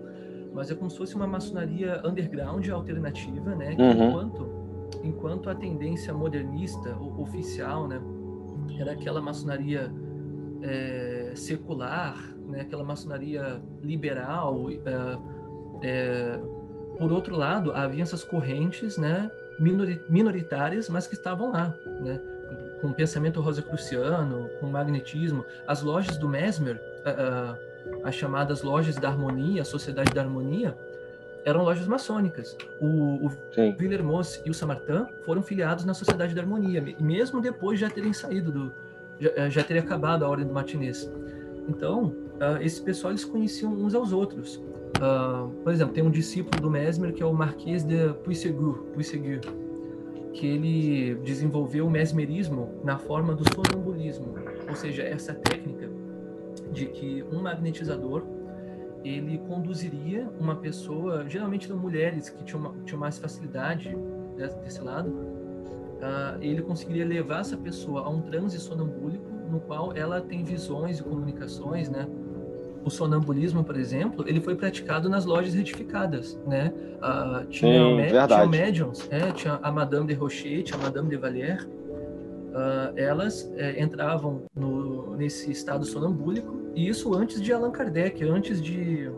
mas 0.53 0.71
é 0.71 0.75
como 0.75 0.91
se 0.91 0.97
fosse 0.97 1.15
uma 1.15 1.27
maçonaria 1.27 2.01
underground 2.05 2.69
alternativa, 2.69 3.55
né? 3.55 3.75
Que 3.75 3.83
uhum. 3.83 4.09
enquanto, 4.09 4.51
enquanto 5.05 5.51
a 5.51 5.55
tendência 5.55 6.13
modernista 6.13 6.97
oficial, 7.19 7.87
né, 7.87 8.01
era 8.79 8.93
aquela 8.93 9.21
maçonaria 9.21 9.93
é, 10.63 11.33
secular, 11.35 12.36
né? 12.49 12.63
Aquela 12.63 12.85
maçonaria 12.85 13.61
liberal, 13.83 14.69
é, 14.71 15.19
é, 15.83 16.39
por 16.99 17.13
outro 17.13 17.37
lado, 17.37 17.73
havia 17.73 18.03
essas 18.03 18.25
correntes, 18.25 18.97
né, 18.97 19.31
minoritárias, 20.09 20.89
mas 20.89 21.07
que 21.07 21.15
estavam 21.15 21.53
lá, 21.53 21.75
né, 22.01 22.21
com 22.81 22.89
o 22.89 22.95
pensamento 22.95 23.41
rosacruciano, 23.41 24.49
com 24.61 24.67
o 24.67 24.71
magnetismo. 24.71 25.45
As 25.67 25.83
lojas 25.83 26.17
do 26.17 26.29
Mesmer, 26.29 26.81
as 28.05 28.15
chamadas 28.15 28.63
lojas 28.63 28.97
da 28.97 29.09
harmonia, 29.09 29.63
a 29.63 29.65
sociedade 29.65 30.13
da 30.13 30.23
harmonia, 30.23 30.77
eram 31.45 31.63
lojas 31.63 31.87
maçônicas. 31.87 32.57
O, 32.81 33.27
o 33.27 33.31
Villermoz 33.79 34.43
e 34.45 34.51
o 34.51 34.55
Samartin 34.55 35.07
foram 35.25 35.43
filiados 35.43 35.85
na 35.85 35.95
Sociedade 35.95 36.35
da 36.35 36.43
Harmonia, 36.43 36.83
mesmo 36.99 37.41
depois 37.41 37.79
de 37.79 37.87
já 37.87 37.91
terem 37.91 38.13
saído 38.13 38.51
do, 38.51 38.73
já, 39.21 39.49
já 39.49 39.63
teria 39.63 39.83
acabado 39.83 40.25
a 40.25 40.29
ordem 40.29 40.47
do 40.47 40.53
matinês. 40.53 41.09
Então, 41.69 42.13
uh, 42.37 42.63
esse 42.63 42.81
pessoal 42.83 43.13
eles 43.13 43.25
conheciam 43.25 43.73
uns 43.73 43.95
aos 43.95 44.13
outros. 44.13 44.57
Uh, 44.97 45.49
por 45.63 45.73
exemplo, 45.73 45.93
tem 45.93 46.03
um 46.03 46.11
discípulo 46.11 46.61
do 46.61 46.71
Mesmer 46.71 47.13
que 47.13 47.23
é 47.23 47.27
o 47.27 47.33
Marquês 47.33 47.85
de 47.85 48.13
Puissegur, 48.25 48.85
que 50.33 50.47
ele 50.47 51.15
desenvolveu 51.17 51.87
o 51.87 51.91
mesmerismo 51.91 52.81
na 52.85 52.99
forma 52.99 53.35
do 53.35 53.43
sonambulismo, 53.55 54.35
ou 54.69 54.75
seja, 54.75 55.03
essa 55.03 55.35
técnica 55.35 55.89
de 56.73 56.87
que 56.87 57.25
um 57.33 57.41
magnetizador 57.41 58.23
ele 59.05 59.39
conduziria 59.39 60.29
uma 60.39 60.57
pessoa, 60.57 61.29
geralmente 61.29 61.69
são 61.69 61.77
mulheres 61.77 62.29
que 62.29 62.43
tinham, 62.45 62.75
tinham 62.85 62.99
mais 62.99 63.19
facilidade 63.19 63.97
desse 64.37 64.83
lado, 64.83 65.09
uh, 65.11 66.39
ele 66.41 66.61
conseguiria 66.63 67.07
levar 67.07 67.41
essa 67.41 67.57
pessoa 67.57 68.03
a 68.03 68.09
um 68.09 68.21
transe 68.23 68.59
sonambúlico 68.59 69.25
no 69.51 69.61
qual 69.61 69.97
ela 69.97 70.21
tem 70.21 70.43
visões 70.43 70.99
e 70.99 71.03
comunicações, 71.03 71.89
né? 71.89 72.07
O 72.87 72.91
sonambulismo, 72.91 73.65
por 73.65 73.77
exemplo, 73.77 74.25
ele 74.29 74.41
foi 74.41 74.55
praticado 74.55 75.09
nas 75.09 75.25
lojas 75.25 75.55
retificadas, 75.55 76.39
né? 76.47 76.73
Uh, 77.03 77.45
tinha, 77.47 77.81
Sim, 77.81 78.27
tinha 78.29 78.47
médiums, 78.47 79.09
é, 79.11 79.33
tinha 79.33 79.59
a 79.61 79.73
Madame 79.73 80.07
de 80.07 80.15
Rocher, 80.15 80.63
tinha 80.63 80.79
a 80.79 80.83
Madame 80.85 81.09
de 81.09 81.17
Vallière, 81.17 81.67
uh, 81.67 82.97
elas 82.97 83.53
é, 83.57 83.83
entravam 83.83 84.43
no, 84.55 85.17
nesse 85.17 85.51
estado 85.51 85.85
sonambúlico, 85.85 86.71
e 86.77 86.87
isso 86.87 87.13
antes 87.13 87.43
de 87.43 87.53
Allan 87.53 87.73
Kardec, 87.73 88.23
antes 88.23 88.63
de 88.63 89.11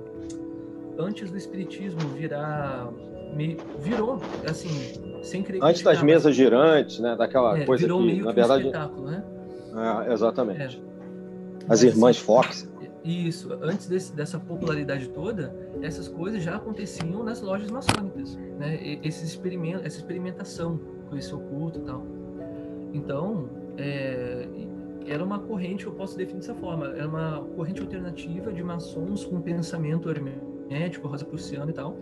antes 0.98 1.30
do 1.30 1.36
espiritismo 1.36 2.00
virar 2.16 2.88
virou 3.80 4.18
assim 4.48 5.20
sem 5.22 5.42
crer 5.42 5.62
antes 5.62 5.82
das 5.82 6.02
mesas 6.02 6.34
girantes 6.34 6.98
né? 6.98 7.14
Daquela 7.14 7.58
é, 7.58 7.66
coisa 7.66 7.82
virou 7.82 8.00
que 8.00 8.06
meio 8.06 8.24
na 8.24 8.30
que 8.30 8.36
verdade 8.36 8.64
um 8.64 8.66
espetáculo 8.66 9.10
né? 9.10 9.24
É, 10.08 10.12
exatamente. 10.12 10.82
É. 11.68 11.72
as 11.72 11.82
irmãs 11.82 12.16
assim, 12.16 12.24
Fox 12.24 12.68
isso 13.10 13.52
antes 13.62 13.86
desse, 13.86 14.14
dessa 14.14 14.38
popularidade 14.38 15.08
toda 15.08 15.54
essas 15.80 16.08
coisas 16.08 16.42
já 16.42 16.56
aconteciam 16.56 17.22
nas 17.22 17.40
lojas 17.40 17.70
maçônicas 17.70 18.36
né 18.58 18.98
esse 19.02 19.24
experimento 19.24 19.86
essa 19.86 19.98
experimentação 19.98 20.78
com 21.08 21.16
esse 21.16 21.34
oculto 21.34 21.78
e 21.78 21.82
tal 21.82 22.18
então, 22.92 23.48
é, 23.76 24.48
era 25.06 25.22
uma 25.22 25.38
corrente, 25.38 25.86
eu 25.86 25.92
posso 25.92 26.16
definir 26.16 26.40
dessa 26.40 26.54
forma, 26.54 26.86
era 26.86 27.08
uma 27.08 27.42
corrente 27.54 27.80
alternativa 27.80 28.52
de 28.52 28.62
maçons 28.62 29.24
com 29.24 29.40
pensamento 29.40 30.10
hermético, 30.10 31.08
rosa 31.08 31.24
prussiano 31.24 31.70
e 31.70 31.74
tal. 31.74 31.96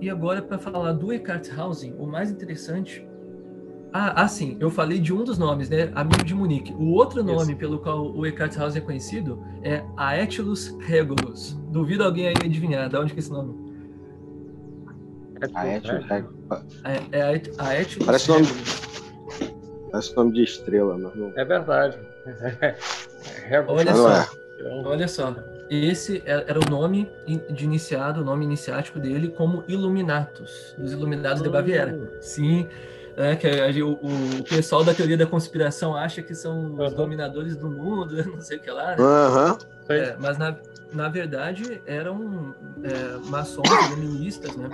E 0.00 0.08
agora, 0.08 0.40
para 0.40 0.58
falar 0.58 0.92
do 0.92 1.12
Eckhart 1.12 1.50
Hausen, 1.56 1.94
o 1.98 2.06
mais 2.06 2.30
interessante. 2.30 3.06
Ah, 3.92 4.22
ah, 4.22 4.28
sim, 4.28 4.56
eu 4.60 4.70
falei 4.70 4.98
de 4.98 5.12
um 5.12 5.24
dos 5.24 5.36
nomes, 5.36 5.68
né? 5.68 5.90
Amigo 5.94 6.24
de 6.24 6.34
Munique. 6.34 6.72
O 6.74 6.92
outro 6.92 7.24
nome 7.24 7.54
pelo 7.56 7.78
qual 7.80 8.14
o 8.14 8.24
Eckhart 8.24 8.56
Hausen 8.56 8.80
é 8.80 8.84
conhecido 8.84 9.42
é 9.62 9.82
Aetilus 9.96 10.76
Regulus. 10.80 11.58
Duvido 11.70 12.04
alguém 12.04 12.28
aí 12.28 12.34
adivinhar 12.44 12.88
de 12.88 12.96
onde 12.96 13.12
que 13.12 13.18
é 13.18 13.20
esse 13.20 13.32
nome. 13.32 13.54
Aetilus 15.54 16.06
Regulus. 16.06 16.38
É, 16.84 17.18
é 17.18 17.22
Aetilus 17.58 18.06
Parece 18.06 18.28
nome 18.28 18.46
Parece 19.90 20.16
nome 20.16 20.32
de 20.32 20.42
estrela, 20.42 20.96
mas 20.96 21.14
não. 21.16 21.32
É 21.36 21.44
verdade. 21.44 21.98
Olha 23.66 23.94
só. 23.94 24.12
É. 24.12 24.26
Olha 24.84 25.08
só. 25.08 25.34
Esse 25.68 26.22
é, 26.26 26.44
era 26.48 26.58
o 26.58 26.68
nome 26.68 27.08
de 27.50 27.64
iniciado, 27.64 28.20
o 28.20 28.24
nome 28.24 28.44
iniciático 28.44 28.98
dele 28.98 29.28
como 29.28 29.64
Illuminatus, 29.68 30.74
dos 30.78 30.92
Iluminados 30.92 31.42
de 31.42 31.48
Baviera. 31.48 31.92
Hum. 31.94 32.08
Sim, 32.20 32.68
é, 33.16 33.36
que 33.36 33.82
o, 33.82 33.92
o, 33.92 34.44
pessoal 34.48 34.84
da 34.84 34.94
teoria 34.94 35.16
da 35.16 35.26
conspiração 35.26 35.96
acha 35.96 36.22
que 36.22 36.34
são 36.34 36.74
os 36.74 36.92
dominadores 36.94 37.56
do 37.56 37.70
mundo, 37.70 38.16
não 38.26 38.40
sei 38.40 38.58
o 38.58 38.60
que 38.60 38.70
lá. 38.70 38.96
Né? 38.96 39.02
Uhum. 39.02 39.58
É, 39.88 40.16
mas 40.18 40.38
na, 40.38 40.56
na 40.92 41.08
verdade 41.08 41.82
eram 41.86 42.54
é, 42.82 43.28
maçons 43.28 43.68
iluministas, 43.88 44.56
né? 44.56 44.68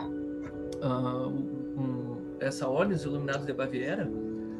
Uh, 0.82 1.28
um, 1.28 2.16
essa 2.38 2.68
ordem, 2.68 2.94
os 2.94 3.04
Iluminados 3.04 3.46
de 3.46 3.52
Baviera, 3.52 4.06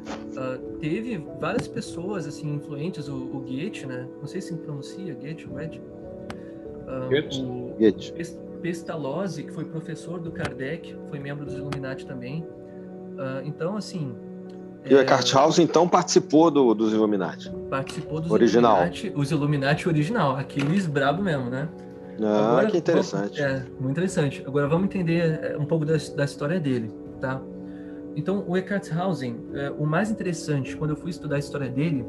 Uh, 0.07 0.77
teve 0.79 1.17
várias 1.39 1.67
pessoas 1.67 2.27
assim 2.27 2.53
influentes, 2.53 3.07
o, 3.07 3.15
o, 3.15 3.39
Goethe, 3.41 3.85
né? 3.85 4.07
Não 4.19 4.27
sei 4.27 4.39
se 4.39 4.55
pronuncia 4.55 5.13
Goethe, 5.13 5.45
Goethe. 5.45 5.79
Uh, 5.79 7.09
Goethe. 7.09 7.41
O 7.41 7.75
Goethe. 7.77 8.13
Pestalozzi, 8.61 9.43
que 9.43 9.51
foi 9.51 9.65
professor 9.65 10.19
do 10.19 10.31
Kardec, 10.31 10.95
foi 11.09 11.19
membro 11.19 11.45
dos 11.45 11.55
Illuminati 11.55 12.05
também. 12.05 12.45
Uh, 13.17 13.45
então, 13.45 13.75
assim. 13.75 14.15
E 14.85 14.93
o 14.93 14.99
Eckhart 14.99 15.33
House, 15.33 15.59
então, 15.59 15.87
participou 15.87 16.49
do, 16.49 16.73
dos 16.73 16.93
Illuminati? 16.93 17.51
Participou 17.69 18.21
dos 18.21 18.31
original. 18.31 18.77
Illuminati, 18.77 19.13
os 19.15 19.31
Illuminati 19.31 19.89
original, 19.89 20.35
aqueles 20.37 20.85
brabo 20.85 21.21
mesmo, 21.21 21.49
né? 21.49 21.67
Ah, 22.21 22.51
Agora, 22.51 22.67
que 22.67 22.77
interessante. 22.77 23.41
Vamos, 23.41 23.55
é, 23.55 23.65
muito 23.79 23.91
interessante. 23.91 24.43
Agora 24.45 24.67
vamos 24.67 24.85
entender 24.85 25.39
é, 25.43 25.57
um 25.57 25.65
pouco 25.65 25.85
da, 25.85 25.97
da 26.15 26.23
história 26.23 26.59
dele, 26.59 26.91
tá? 27.19 27.41
Então, 28.15 28.43
o 28.47 28.57
Eckhart 28.57 28.91
Hausen, 28.91 29.37
é, 29.53 29.69
o 29.71 29.85
mais 29.85 30.09
interessante 30.09 30.75
quando 30.75 30.91
eu 30.91 30.95
fui 30.95 31.09
estudar 31.09 31.35
a 31.35 31.39
história 31.39 31.69
dele 31.69 32.05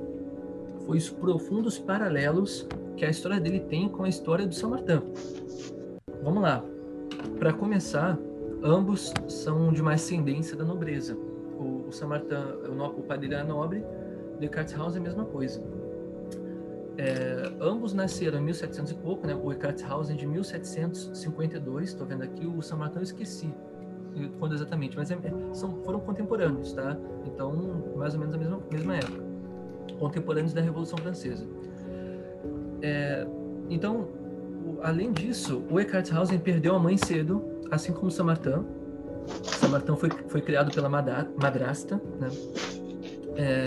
foi 0.86 0.96
os 0.96 1.10
profundos 1.10 1.78
paralelos 1.78 2.66
que 2.96 3.04
a 3.04 3.10
história 3.10 3.38
dele 3.38 3.60
tem 3.60 3.88
com 3.88 4.04
a 4.04 4.08
história 4.08 4.46
do 4.46 4.54
São 4.54 4.70
Martin. 4.70 5.02
Vamos 6.22 6.42
lá. 6.42 6.64
Para 7.38 7.52
começar, 7.52 8.18
ambos 8.62 9.12
são 9.28 9.72
de 9.72 9.80
uma 9.80 9.92
ascendência 9.92 10.56
da 10.56 10.64
nobreza. 10.64 11.14
O, 11.14 11.88
o 11.88 11.92
São 11.92 12.08
Martin, 12.08 12.34
o, 12.34 12.84
o 12.84 13.02
pai 13.02 13.18
dele 13.18 13.34
era 13.34 13.44
nobre, 13.44 13.84
o 14.40 14.44
Eckhart 14.44 14.72
Hausen 14.76 14.98
é 14.98 15.00
a 15.00 15.08
mesma 15.08 15.24
coisa. 15.24 15.62
É, 16.96 17.52
ambos 17.60 17.92
nasceram 17.94 18.40
em 18.40 18.42
1700 18.42 18.92
e 18.92 18.94
pouco, 18.96 19.26
né? 19.26 19.34
O 19.34 19.52
Eckhart 19.52 19.82
Hausen 19.84 20.16
de 20.16 20.26
1752, 20.26 21.90
estou 21.90 22.06
vendo 22.06 22.22
aqui, 22.22 22.46
o 22.46 22.60
São 22.60 22.78
Martin 22.78 22.98
eu 22.98 23.02
esqueci 23.02 23.52
quando 24.38 24.54
exatamente, 24.54 24.96
mas 24.96 25.10
é, 25.10 25.14
é, 25.14 25.54
são, 25.54 25.82
foram 25.84 26.00
contemporâneos, 26.00 26.72
tá? 26.72 26.96
Então, 27.26 27.52
mais 27.96 28.14
ou 28.14 28.20
menos 28.20 28.34
a 28.34 28.38
mesma, 28.38 28.60
mesma 28.70 28.96
época. 28.96 29.22
Contemporâneos 29.98 30.52
da 30.52 30.60
Revolução 30.60 30.98
Francesa. 30.98 31.46
É, 32.82 33.26
então, 33.68 34.08
além 34.82 35.12
disso, 35.12 35.62
o 35.70 35.78
Eckhart 35.78 36.12
Hausen 36.12 36.38
perdeu 36.38 36.74
a 36.74 36.78
mãe 36.78 36.96
cedo, 36.96 37.42
assim 37.70 37.92
como 37.92 38.10
Samartin. 38.10 38.64
Samartin 39.42 39.96
foi, 39.96 40.10
foi 40.28 40.40
criado 40.40 40.72
pela 40.72 40.88
madrasta, 40.88 42.00
né? 42.18 42.28
É, 43.36 43.66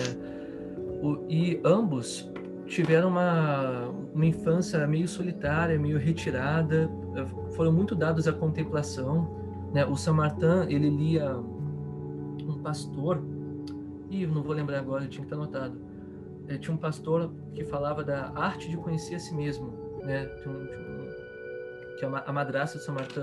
o, 1.01 1.25
e 1.29 1.59
ambos 1.63 2.29
tiveram 2.65 3.09
uma, 3.09 3.89
uma 4.13 4.25
infância 4.25 4.85
meio 4.87 5.07
solitária, 5.07 5.77
meio 5.77 5.97
retirada, 5.97 6.89
foram 7.51 7.71
muito 7.71 7.95
dados 7.95 8.27
à 8.27 8.33
contemplação, 8.33 9.29
né? 9.73 9.85
O 9.85 9.95
Samartin, 9.95 10.67
ele 10.69 10.89
lia 10.89 11.35
um 11.35 12.59
pastor, 12.61 13.21
e 14.09 14.25
não 14.25 14.41
vou 14.43 14.53
lembrar 14.53 14.79
agora, 14.79 15.07
tinha 15.07 15.25
que 15.25 15.33
estar 15.33 15.35
anotado. 15.35 15.79
É, 16.47 16.57
tinha 16.57 16.73
um 16.73 16.77
pastor 16.77 17.31
que 17.53 17.63
falava 17.63 18.03
da 18.03 18.31
arte 18.35 18.69
de 18.69 18.77
conhecer 18.77 19.15
a 19.15 19.19
si 19.19 19.33
mesmo, 19.33 19.73
né? 20.03 20.25
Que 21.97 22.05
a, 22.05 22.33
madrasta 22.33 22.77
de 22.77 22.83
Samartin 22.83 23.19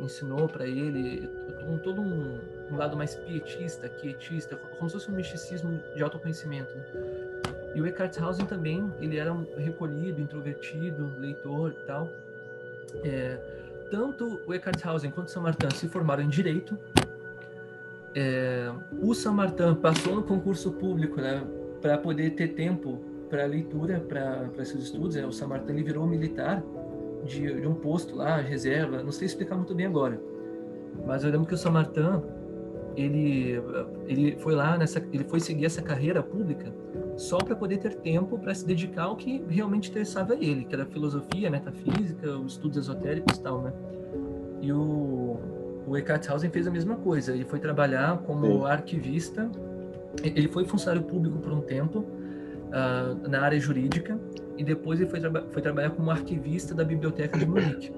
ensinou 0.00 0.48
para 0.48 0.66
ele 0.66 1.28
um, 1.68 1.78
todo 1.78 2.00
um, 2.00 2.38
um, 2.70 2.76
lado 2.76 2.96
mais 2.96 3.14
pietista, 3.14 3.88
quietista, 3.88 4.56
como 4.56 4.88
se 4.88 4.94
fosse 4.94 5.10
um 5.10 5.14
misticismo 5.14 5.80
de 5.94 6.02
autoconhecimento. 6.02 6.74
Né? 6.74 6.84
E 7.74 7.80
o 7.80 7.86
Eckhart 7.86 8.18
Hausen 8.18 8.46
também, 8.46 8.90
ele 9.00 9.18
era 9.18 9.32
um 9.32 9.46
recolhido, 9.56 10.20
introvertido, 10.20 11.12
leitor 11.18 11.72
e 11.72 11.86
tal. 11.86 12.10
É, 13.04 13.38
tanto 13.90 14.40
o 14.46 14.54
Eckhart 14.54 14.84
Hausen 14.84 15.10
quanto 15.10 15.28
o 15.28 15.30
Samartin 15.30 15.70
se 15.74 15.88
formaram 15.88 16.22
em 16.22 16.28
direito. 16.28 16.78
É, 18.14 18.72
o 19.02 19.14
Samartin 19.14 19.74
passou 19.74 20.16
no 20.16 20.22
concurso 20.22 20.72
público, 20.72 21.20
né, 21.20 21.44
para 21.82 21.98
poder 21.98 22.30
ter 22.30 22.48
tempo 22.54 22.98
para 23.28 23.44
leitura, 23.44 24.00
para 24.00 24.64
seus 24.64 24.84
estudos. 24.84 25.16
Né? 25.16 25.26
O 25.26 25.32
Samartin 25.32 25.72
ele 25.72 25.82
virou 25.82 26.06
militar 26.06 26.62
de, 27.26 27.60
de, 27.60 27.66
um 27.66 27.74
posto 27.74 28.16
lá, 28.16 28.36
reserva. 28.40 29.02
Não 29.02 29.12
sei 29.12 29.26
explicar 29.26 29.56
muito 29.56 29.74
bem 29.74 29.86
agora, 29.86 30.20
mas 31.06 31.24
eu 31.24 31.30
lembro 31.30 31.46
que 31.46 31.54
o 31.54 31.58
Samartin 31.58 32.22
ele 32.96 33.60
ele 34.06 34.36
foi 34.38 34.54
lá 34.54 34.78
nessa, 34.78 34.98
ele 35.12 35.24
foi 35.24 35.38
seguir 35.40 35.66
essa 35.66 35.82
carreira 35.82 36.22
pública 36.22 36.72
só 37.16 37.38
para 37.38 37.54
poder 37.54 37.78
ter 37.78 37.94
tempo 37.96 38.38
para 38.38 38.54
se 38.54 38.66
dedicar 38.66 39.04
ao 39.04 39.16
que 39.16 39.44
realmente 39.48 39.90
interessava 39.90 40.34
ele, 40.34 40.64
que 40.64 40.74
era 40.74 40.86
filosofia, 40.86 41.50
metafísica, 41.50 42.30
os 42.38 42.52
estudos 42.52 42.78
esotéricos 42.78 43.36
e 43.36 43.42
tal, 43.42 43.62
né? 43.62 43.72
E 44.62 44.72
o 44.72 45.38
o 45.86 45.96
Eckhart 45.96 46.28
Hausen 46.28 46.50
fez 46.50 46.66
a 46.66 46.70
mesma 46.70 46.96
coisa. 46.96 47.32
Ele 47.32 47.44
foi 47.44 47.60
trabalhar 47.60 48.18
como 48.18 48.46
Sim. 48.46 48.64
arquivista. 48.64 49.48
Ele 50.22 50.48
foi 50.48 50.64
funcionário 50.64 51.06
público 51.06 51.38
por 51.38 51.52
um 51.52 51.60
tempo 51.60 52.00
uh, 52.00 53.28
na 53.28 53.40
área 53.42 53.58
jurídica 53.60 54.18
e 54.56 54.64
depois 54.64 55.00
ele 55.00 55.08
foi, 55.08 55.20
traba 55.20 55.46
foi 55.50 55.62
trabalhar 55.62 55.90
como 55.90 56.10
arquivista 56.10 56.74
da 56.74 56.84
biblioteca 56.84 57.38
de 57.38 57.46
Munique. 57.46 57.92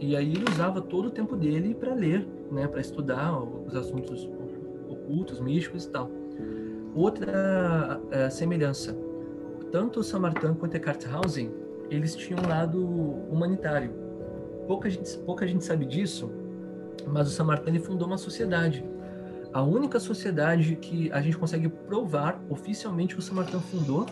E 0.00 0.16
aí 0.16 0.32
ele 0.32 0.44
usava 0.50 0.80
todo 0.80 1.06
o 1.06 1.10
tempo 1.10 1.36
dele 1.36 1.74
para 1.74 1.94
ler, 1.94 2.26
né, 2.50 2.66
para 2.66 2.80
estudar 2.80 3.40
os 3.42 3.74
assuntos 3.74 4.28
ocultos, 4.88 5.40
místicos 5.40 5.84
e 5.84 5.90
tal. 5.90 6.10
Outra 6.94 8.00
uh, 8.00 8.30
semelhança, 8.30 8.96
tanto 9.72 10.00
o 10.00 10.04
Samartan 10.04 10.54
quanto 10.54 10.76
Eckhart 10.76 11.06
Hausen, 11.06 11.52
eles 11.90 12.14
tinham 12.14 12.40
um 12.42 12.48
lado 12.48 12.84
humanitário. 13.30 13.90
Pouca 14.66 14.88
gente, 14.88 15.18
pouca 15.18 15.46
gente 15.46 15.64
sabe 15.64 15.84
disso, 15.84 16.30
mas 17.06 17.28
o 17.28 17.30
Samartan 17.30 17.78
fundou 17.78 18.06
uma 18.06 18.18
sociedade. 18.18 18.84
A 19.52 19.62
única 19.62 20.00
sociedade 20.00 20.76
que 20.76 21.10
a 21.12 21.20
gente 21.20 21.36
consegue 21.36 21.68
provar 21.68 22.40
oficialmente 22.48 23.14
que 23.14 23.20
o 23.20 23.22
Samartan 23.22 23.60
fundou 23.60 24.06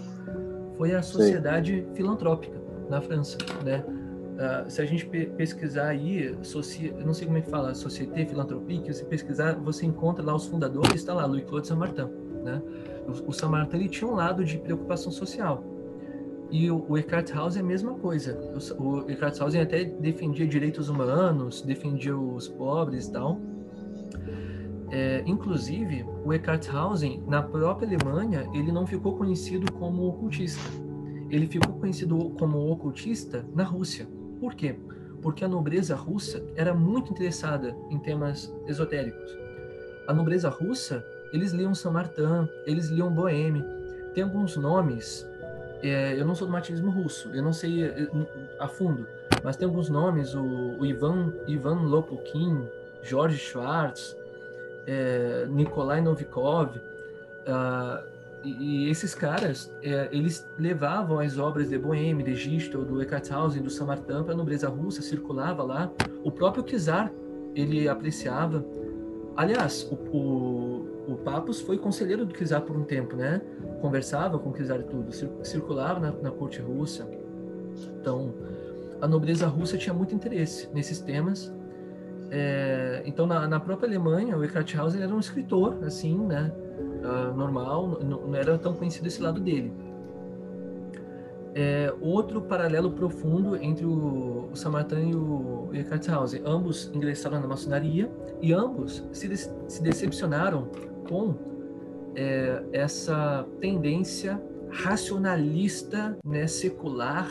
foi 0.76 0.95
a 0.95 1.02
Sociedade 1.02 1.85
Sim. 1.88 1.95
Filantrópica 1.95 2.61
na 2.88 3.00
França, 3.00 3.38
né? 3.64 3.85
Uh, 4.33 4.71
se 4.71 4.81
a 4.81 4.85
gente 4.85 5.07
pe 5.07 5.26
pesquisar 5.26 5.88
aí, 5.88 6.37
não 7.05 7.12
sei 7.12 7.26
como 7.26 7.38
é 7.38 7.43
que 7.43 7.50
fala, 7.50 7.75
Société 7.75 8.25
Philanthropique, 8.25 8.93
se 8.93 9.05
pesquisar, 9.05 9.55
você 9.55 9.87
encontra 9.87 10.25
lá 10.25 10.35
os 10.35 10.47
fundadores, 10.47 10.95
está 10.95 11.12
lá, 11.14 11.26
Louis-Claude 11.26 11.67
Saint-Martin, 11.67 12.09
né? 12.43 12.62
O, 13.07 13.31
o 13.31 13.33
Saint-Martin, 13.33 13.76
ele 13.76 13.88
tinha 13.88 14.11
um 14.11 14.14
lado 14.14 14.45
de 14.45 14.59
preocupação 14.59 15.12
social. 15.12 15.64
E 16.50 16.71
o, 16.71 16.85
o 16.88 16.99
Eckhart 16.99 17.35
Hausen 17.35 17.62
é 17.62 17.64
a 17.64 17.69
mesma 17.69 17.95
coisa. 17.95 18.38
O, 18.79 18.85
o 18.85 19.11
Eckhart 19.11 19.41
Hausen 19.41 19.62
até 19.62 19.85
defendia 19.85 20.47
direitos 20.47 20.88
humanos, 20.88 21.62
defendia 21.62 22.17
os 22.17 22.49
pobres 22.49 23.07
e 23.07 23.12
tal. 23.12 23.41
É, 24.92 25.22
inclusive, 25.25 26.04
o 26.22 26.34
Eckhart 26.34 26.68
Hausen, 26.68 27.25
na 27.26 27.42
própria 27.42 27.88
Alemanha, 27.88 28.46
ele 28.52 28.70
não 28.70 28.87
ficou 28.87 29.16
conhecido 29.16 29.72
como 29.72 30.06
ocultista. 30.06 30.70
Ele 31.30 31.46
ficou 31.46 31.72
conhecido 31.76 32.28
como 32.38 32.70
ocultista 32.70 33.42
na 33.54 33.64
Rússia. 33.64 34.06
Por 34.38 34.54
quê? 34.54 34.76
Porque 35.22 35.46
a 35.46 35.49
nobreza 35.49 35.96
russa 35.96 36.44
era 36.56 36.75
muito 36.75 37.11
interessada 37.11 37.75
em 37.88 37.99
temas 37.99 38.54
esotéricos. 38.66 39.34
A 40.06 40.12
nobreza 40.12 40.50
russa, 40.50 41.02
eles 41.32 41.52
liam 41.52 41.75
Samartin, 41.75 42.46
eles 42.66 42.88
liam 42.88 43.11
Boheme. 43.11 43.64
Tem 44.12 44.22
alguns 44.22 44.58
nomes, 44.58 45.26
é, 45.82 46.20
eu 46.20 46.26
não 46.26 46.34
sou 46.34 46.46
do 46.46 46.52
martinismo 46.52 46.90
russo, 46.90 47.30
eu 47.32 47.42
não 47.42 47.52
sei 47.52 47.84
é, 47.84 48.08
a 48.61 48.68
fundo, 48.68 49.06
mas 49.42 49.56
tem 49.56 49.66
alguns 49.66 49.88
nomes, 49.88 50.34
o, 50.34 50.42
o 50.42 50.84
Ivan, 50.84 51.32
Ivan 51.46 51.80
Lopukin, 51.87 52.68
George 53.02 53.38
Schwartz, 53.38 54.14
é, 54.87 55.47
Nikolai 55.49 56.01
Novikov, 56.01 56.77
uh, 56.77 58.12
e, 58.45 58.87
e 58.87 58.91
esses 58.91 59.15
caras, 59.15 59.73
é, 59.83 60.09
eles 60.11 60.49
levavam 60.59 61.21
as 61.21 61.39
obras 61.39 61.69
de 61.69 61.79
Bohème, 61.79 62.23
de 62.23 62.35
Gisto, 62.35 62.85
do 62.85 63.01
Eckarthausen, 63.01 63.62
do 63.62 63.71
Samartan 63.71 64.25
para 64.25 64.35
a 64.35 64.37
nobreza 64.37 64.69
russa, 64.69 65.01
circulava 65.01 65.62
lá. 65.62 65.91
O 66.25 66.31
próprio 66.31 66.65
Kizar, 66.65 67.12
ele 67.55 67.89
apreciava. 67.89 68.65
Aliás, 69.37 69.89
o, 69.91 69.95
o, 70.17 71.12
o 71.12 71.17
Papus 71.25 71.61
foi 71.61 71.79
conselheiro 71.79 72.27
do 72.27 72.35
Kizar 72.35 72.62
por 72.62 72.77
um 72.77 72.83
tempo, 72.83 73.17
né? 73.17 73.41
Conversava 73.81 74.39
com 74.39 74.51
o 74.51 74.53
Kizar 74.53 74.81
e 74.81 74.85
tudo, 74.85 75.12
circulava 75.45 76.01
na, 76.01 76.12
na 76.12 76.31
corte 76.31 76.61
russa. 76.61 77.09
Então, 78.01 78.35
a 79.01 79.07
nobreza 79.07 79.47
russa 79.47 79.79
tinha 79.79 79.95
muito 79.95 80.14
interesse 80.14 80.68
nesses 80.75 81.01
temas. 81.01 81.53
É, 82.35 83.03
então, 83.05 83.27
na, 83.27 83.47
na, 83.47 83.61
própria 83.61 83.87
Alemanha, 83.87 84.38
o 84.38 84.42
Eckarthausen 84.42 85.03
era 85.03 85.14
um 85.14 85.21
escritor, 85.21 85.85
assim, 85.85 86.16
né? 86.16 86.51
uh, 87.03 87.37
normal, 87.37 87.99
não, 88.03 88.27
não, 88.27 88.35
era 88.35 88.57
tão 88.57 88.75
conhecido 88.75 89.07
esse 89.07 89.21
lado 89.21 89.40
dele. 89.40 89.73
É, 91.55 91.92
outro 92.01 92.40
paralelo 92.40 92.92
profundo 92.92 93.57
entre 93.57 93.85
o, 93.85 94.49
o 94.51 94.57
Samartan 94.57 95.01
e 95.01 95.14
o 95.14 95.68
Eckhart 95.75 96.09
Hausen. 96.09 96.42
Ambos 96.47 96.90
ingressaram 96.95 97.38
na 97.40 97.47
maçonaria 97.47 98.11
e 98.40 98.55
ambos 98.55 99.05
se, 99.12 99.29
de, 99.29 99.37
se 99.37 99.83
decepcionaram 99.83 100.71
com 101.07 101.35
é, 102.16 102.62
essa 102.73 103.47
tendência 103.61 104.40
racionalista, 104.71 106.16
né, 106.25 106.47
secular, 106.47 107.29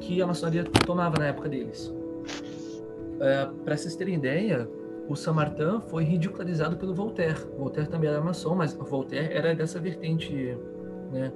que 0.00 0.22
a 0.22 0.26
maçonaria 0.26 0.64
tomava 0.64 1.18
na 1.18 1.26
época 1.26 1.46
deles. 1.46 1.92
É, 3.20 3.46
Para 3.64 3.76
vocês 3.76 3.96
terem 3.96 4.14
ideia, 4.14 4.68
o 5.08 5.14
Samartin 5.14 5.80
foi 5.88 6.04
ridicularizado 6.04 6.76
pelo 6.76 6.94
Voltaire. 6.94 7.38
Voltaire 7.58 7.88
também 7.88 8.10
era 8.10 8.20
maçom, 8.20 8.54
mas 8.54 8.72
Voltaire 8.74 9.32
era 9.32 9.54
dessa 9.54 9.78
vertente, 9.78 10.56
né? 11.12 11.32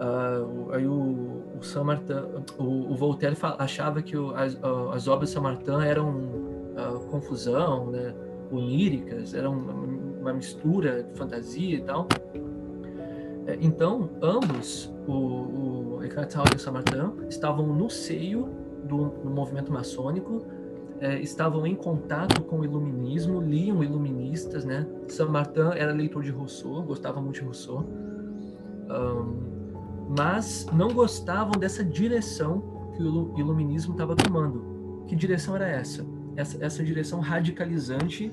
Uh, 0.00 0.72
aí 0.72 0.86
o, 0.86 1.42
o 1.58 1.62
Samartin, 1.62 2.14
o, 2.58 2.92
o 2.92 2.96
Voltaire 2.96 3.36
achava 3.58 4.00
que 4.00 4.16
o, 4.16 4.34
as, 4.34 4.58
as, 4.94 5.06
obras 5.06 5.28
de 5.28 5.34
Samartin 5.34 5.82
eram 5.84 6.08
uh, 6.10 7.00
confusão, 7.10 7.90
né? 7.90 8.14
oníricas, 8.50 9.34
eram 9.34 9.52
uma, 9.52 9.72
uma 9.72 10.32
mistura 10.32 11.02
de 11.02 11.14
fantasia 11.18 11.76
e 11.76 11.82
tal. 11.82 12.08
É, 13.46 13.58
então, 13.60 14.08
ambos, 14.22 14.92
o, 15.06 15.96
o 15.96 16.00
Eckhart 16.02 16.32
Tolle 16.32 16.50
e 16.54 16.56
o 16.56 16.58
Samartin, 16.58 17.26
estavam 17.28 17.66
no 17.66 17.90
seio 17.90 18.48
do, 18.84 19.08
do 19.08 19.30
movimento 19.30 19.72
maçônico, 19.72 20.44
é, 21.00 21.18
estavam 21.20 21.66
em 21.66 21.74
contato 21.74 22.42
com 22.42 22.60
o 22.60 22.64
iluminismo, 22.64 23.40
liam 23.40 23.82
iluministas, 23.82 24.64
né? 24.64 24.86
Saint-Martin 25.08 25.76
era 25.76 25.92
leitor 25.92 26.22
de 26.22 26.30
Rousseau, 26.30 26.82
gostava 26.82 27.20
muito 27.20 27.36
de 27.36 27.40
Rousseau, 27.40 27.84
um, 28.90 30.14
mas 30.16 30.66
não 30.72 30.92
gostavam 30.92 31.52
dessa 31.58 31.84
direção 31.84 32.92
que 32.96 33.02
o 33.02 33.38
iluminismo 33.38 33.92
estava 33.92 34.14
tomando. 34.14 35.04
Que 35.06 35.16
direção 35.16 35.56
era 35.56 35.68
essa? 35.68 36.04
Essa, 36.36 36.64
essa 36.64 36.84
direção 36.84 37.20
radicalizante, 37.20 38.30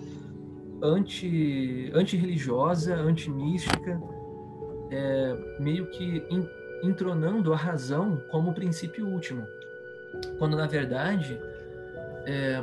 anti, 0.82 1.90
anti-religiosa, 1.94 2.96
anti-mística, 2.96 4.02
é, 4.92 5.58
meio 5.60 5.90
que 5.90 6.24
in, 6.30 6.48
entronando 6.84 7.54
a 7.54 7.58
razão 7.58 8.22
como 8.30 8.54
princípio 8.54 9.08
último. 9.08 9.46
Quando, 10.38 10.56
na 10.56 10.68
verdade, 10.68 11.40
é, 12.28 12.62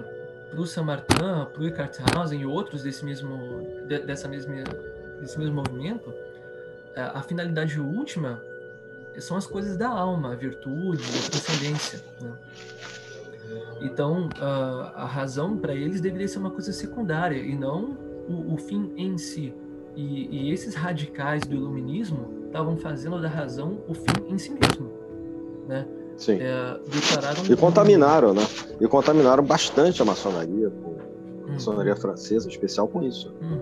para 0.51 0.61
o 0.61 0.67
Samartin, 0.67 1.17
para 1.17 1.61
o 1.61 1.67
Eckarthausen 1.67 2.43
e 2.43 2.47
outros 2.47 2.83
desse 2.83 3.05
mesmo, 3.05 3.67
de, 3.89 3.99
dessa 4.01 4.29
mesma, 4.29 4.55
desse 5.21 5.39
mesmo 5.39 5.55
movimento, 5.55 6.13
a, 6.95 7.01
é, 7.01 7.03
a 7.15 7.23
finalidade 7.23 7.81
última 7.81 8.41
são 9.19 9.37
as 9.37 9.47
coisas 9.47 9.77
da 9.77 9.89
alma, 9.89 10.33
a 10.33 10.37
virtude, 10.37 11.03
a 11.03 11.31
transcendência. 11.31 12.01
Né? 12.21 12.33
Então, 13.81 14.29
a, 14.39 15.03
a 15.03 15.07
razão 15.07 15.57
para 15.57 15.75
eles 15.75 16.01
deveria 16.01 16.29
ser 16.29 16.39
uma 16.39 16.51
coisa 16.51 16.73
secundária 16.73 17.39
e 17.39 17.57
não 17.57 17.97
o, 18.29 18.55
o 18.55 18.57
fim 18.57 18.93
em 18.97 19.17
si. 19.17 19.55
E, 19.97 20.49
e, 20.49 20.51
esses 20.51 20.75
radicais 20.75 21.45
do 21.47 21.55
iluminismo 21.55 22.47
estavam 22.47 22.77
fazendo 22.77 23.21
da 23.23 23.29
razão 23.29 23.85
o 23.89 23.95
fim 23.95 24.29
em 24.29 24.37
si 24.37 24.51
mesmo, 24.51 24.93
né? 25.69 25.87
Sim. 26.17 26.39
É, 26.41 26.79
declararam 26.89 27.45
e 27.45 27.57
contaminaram, 27.57 28.35
né? 28.35 28.43
E 28.81 28.87
contaminaram 28.87 29.43
bastante 29.45 30.01
a 30.01 30.05
maçonaria, 30.05 30.73
a 31.47 31.53
maçonaria 31.53 31.95
uhum. 31.95 32.01
francesa, 32.01 32.49
especial 32.49 32.89
com 32.89 33.03
isso. 33.03 33.35
Uhum. 33.41 33.59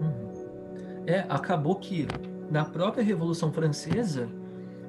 Uhum. 0.00 1.04
É, 1.06 1.26
acabou 1.28 1.76
que 1.76 2.06
na 2.50 2.64
própria 2.64 3.02
Revolução 3.02 3.52
Francesa, 3.52 4.28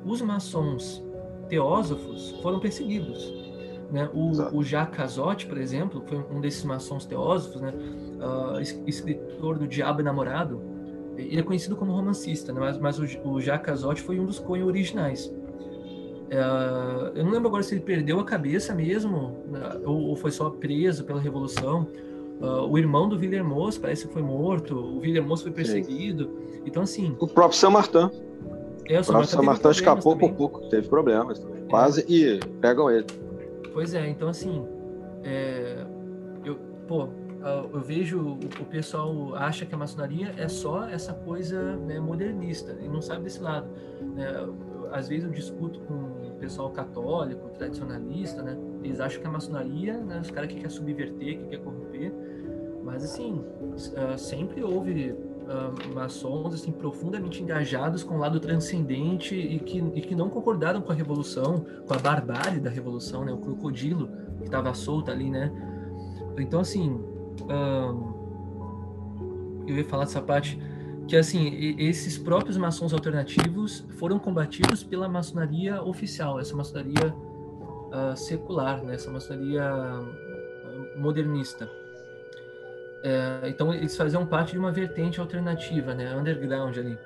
os 0.06 0.22
maçons 0.22 1.04
teósofos 1.50 2.32
foram 2.42 2.60
perseguidos. 2.60 3.34
Né? 3.92 4.10
O, 4.14 4.58
o 4.58 4.64
Jacques 4.64 4.98
Cazotte, 4.98 5.48
por 5.48 5.58
exemplo, 5.58 6.04
foi 6.08 6.18
um 6.32 6.42
desses 6.42 6.64
maçons 6.64 7.06
teósofos, 7.06 7.62
né? 7.62 7.74
Uh, 7.74 8.60
escritor 8.88 9.58
do 9.58 9.68
Diabo 9.68 10.02
Namorado, 10.02 10.62
ele 11.16 11.40
é 11.40 11.44
conhecido 11.44 11.76
como 11.76 11.92
romancista, 11.92 12.52
né? 12.52 12.60
mas, 12.60 12.78
mas 12.78 13.00
o, 13.00 13.04
o 13.30 13.40
Jacques 13.40 13.66
Cazotte 13.66 14.02
foi 14.02 14.20
um 14.20 14.26
dos 14.26 14.40
Coen 14.40 14.64
originais. 14.64 15.34
Uh, 16.28 17.16
eu 17.16 17.24
não 17.24 17.32
lembro 17.32 17.48
agora 17.48 17.64
se 17.64 17.74
ele 17.74 17.82
perdeu 17.82 18.20
a 18.20 18.26
cabeça 18.26 18.76
mesmo, 18.76 19.38
né, 19.50 19.80
ou, 19.86 20.10
ou, 20.10 20.16
foi 20.16 20.30
só 20.30 20.50
preso 20.50 21.06
pela 21.06 21.22
Revolução. 21.22 21.88
Uh, 22.42 22.70
o 22.70 22.78
irmão 22.78 23.08
do 23.08 23.18
Villermoz 23.18 23.78
parece 23.78 24.08
que 24.08 24.14
foi 24.14 24.22
morto, 24.22 24.76
o 24.76 25.00
Villermoz 25.00 25.42
foi 25.42 25.52
perseguido. 25.52 26.26
Sim. 26.26 26.62
Então, 26.66 26.84
assim. 26.84 27.16
O 27.20 27.28
próprio 27.28 27.58
São 27.58 27.72
Martin. 27.72 28.10
É, 28.86 28.98
o, 28.98 29.02
o 29.02 29.06
próprio 29.06 29.28
São 29.28 29.44
Martin 29.44 29.70
escapou 29.70 30.14
também. 30.14 30.30
por 30.30 30.36
pouco, 30.36 30.70
teve 30.70 30.88
problemas 30.88 31.40
também. 31.40 31.64
É. 31.64 31.70
Quase 31.70 32.06
e 32.10 32.40
pegam 32.60 32.92
ele. 32.92 33.08
Pois 33.74 33.94
é, 33.94 34.08
então, 34.08 34.28
assim. 34.28 34.66
É, 35.24 35.86
eu, 36.44 36.56
pô, 36.88 37.08
eu 37.74 37.80
vejo 37.80 38.38
o, 38.62 38.66
pessoal 38.66 39.36
acha 39.36 39.66
que 39.66 39.74
a 39.74 39.78
maçonaria 39.78 40.34
é 40.38 40.48
só 40.48 40.88
essa 40.88 41.14
coisa 41.14 41.76
né, 41.78 42.00
modernista 42.00 42.78
e 42.82 42.88
não 42.88 43.02
sabe 43.02 43.24
desse 43.24 43.42
lado. 43.42 43.68
Né? 44.16 44.28
Às 44.92 45.08
vezes 45.08 45.26
eu 45.26 45.32
discuto 45.32 45.80
com 45.82 46.18
pessoal 46.38 46.70
católico, 46.70 47.50
tradicionalista, 47.50 48.42
né? 48.42 48.58
Eles 48.84 49.00
acham 49.00 49.22
que 49.22 49.28
a 49.28 49.32
maçonaria, 49.32 49.98
né? 49.98 50.20
Os 50.22 50.32
caras 50.32 50.52
que 50.52 50.60
quer 50.60 50.70
subverter, 50.70 51.40
que 51.40 51.46
quer 51.48 51.58
corromper. 51.58 52.14
mas 52.84 53.04
assim, 53.04 53.44
uh, 53.74 54.18
sempre 54.18 54.64
houve 54.64 55.12
uh, 55.12 55.94
maçons 55.94 56.54
assim 56.54 56.72
profundamente 56.72 57.44
engajados 57.44 58.04
com 58.04 58.16
o 58.16 58.18
lado 58.18 58.40
transcendente 58.40 59.36
e 59.36 59.60
que, 59.60 59.80
e 59.80 60.02
que 60.02 60.16
não 60.16 60.30
concordaram 60.30 60.82
com 60.82 60.92
a 60.92 60.96
revolução, 60.96 61.66
com 61.86 61.94
a 61.94 61.98
barbárie 61.98 62.60
da 62.60 62.70
revolução, 62.70 63.26
né? 63.26 63.34
O 63.34 63.38
crocodilo 63.38 64.10
que 64.38 64.46
estava 64.46 64.74
solto 64.74 65.12
ali, 65.12 65.30
né? 65.30 65.52
Então 66.38 66.60
assim, 66.62 66.92
uh, 67.42 68.16
eu 69.68 69.76
ia 69.76 69.86
falar 69.86 70.06
dessa 70.06 70.22
parte 70.22 70.58
que 71.08 71.16
assim 71.16 71.76
esses 71.80 72.18
próprios 72.18 72.58
maçons 72.58 72.94
alternativos 72.94 73.86
foram 73.98 74.20
combatidos 74.20 74.84
pela 74.84 75.08
maçonaria 75.08 75.82
oficial, 75.82 76.40
essa 76.40 76.56
maçonaria 76.56 77.14
uh, 77.14 78.16
secular, 78.16 78.84
né? 78.84 78.96
essa 78.96 79.10
maçonaria 79.10 79.64
modernista. 80.96 81.70
É, 83.04 83.48
então 83.50 83.74
eles 83.74 83.96
faziam 83.96 84.26
parte 84.26 84.54
de 84.54 84.60
uma 84.60 84.72
vertente 84.72 85.20
alternativa, 85.20 85.94
né, 85.94 86.14
underground 86.16 86.78
ali. 86.78 86.98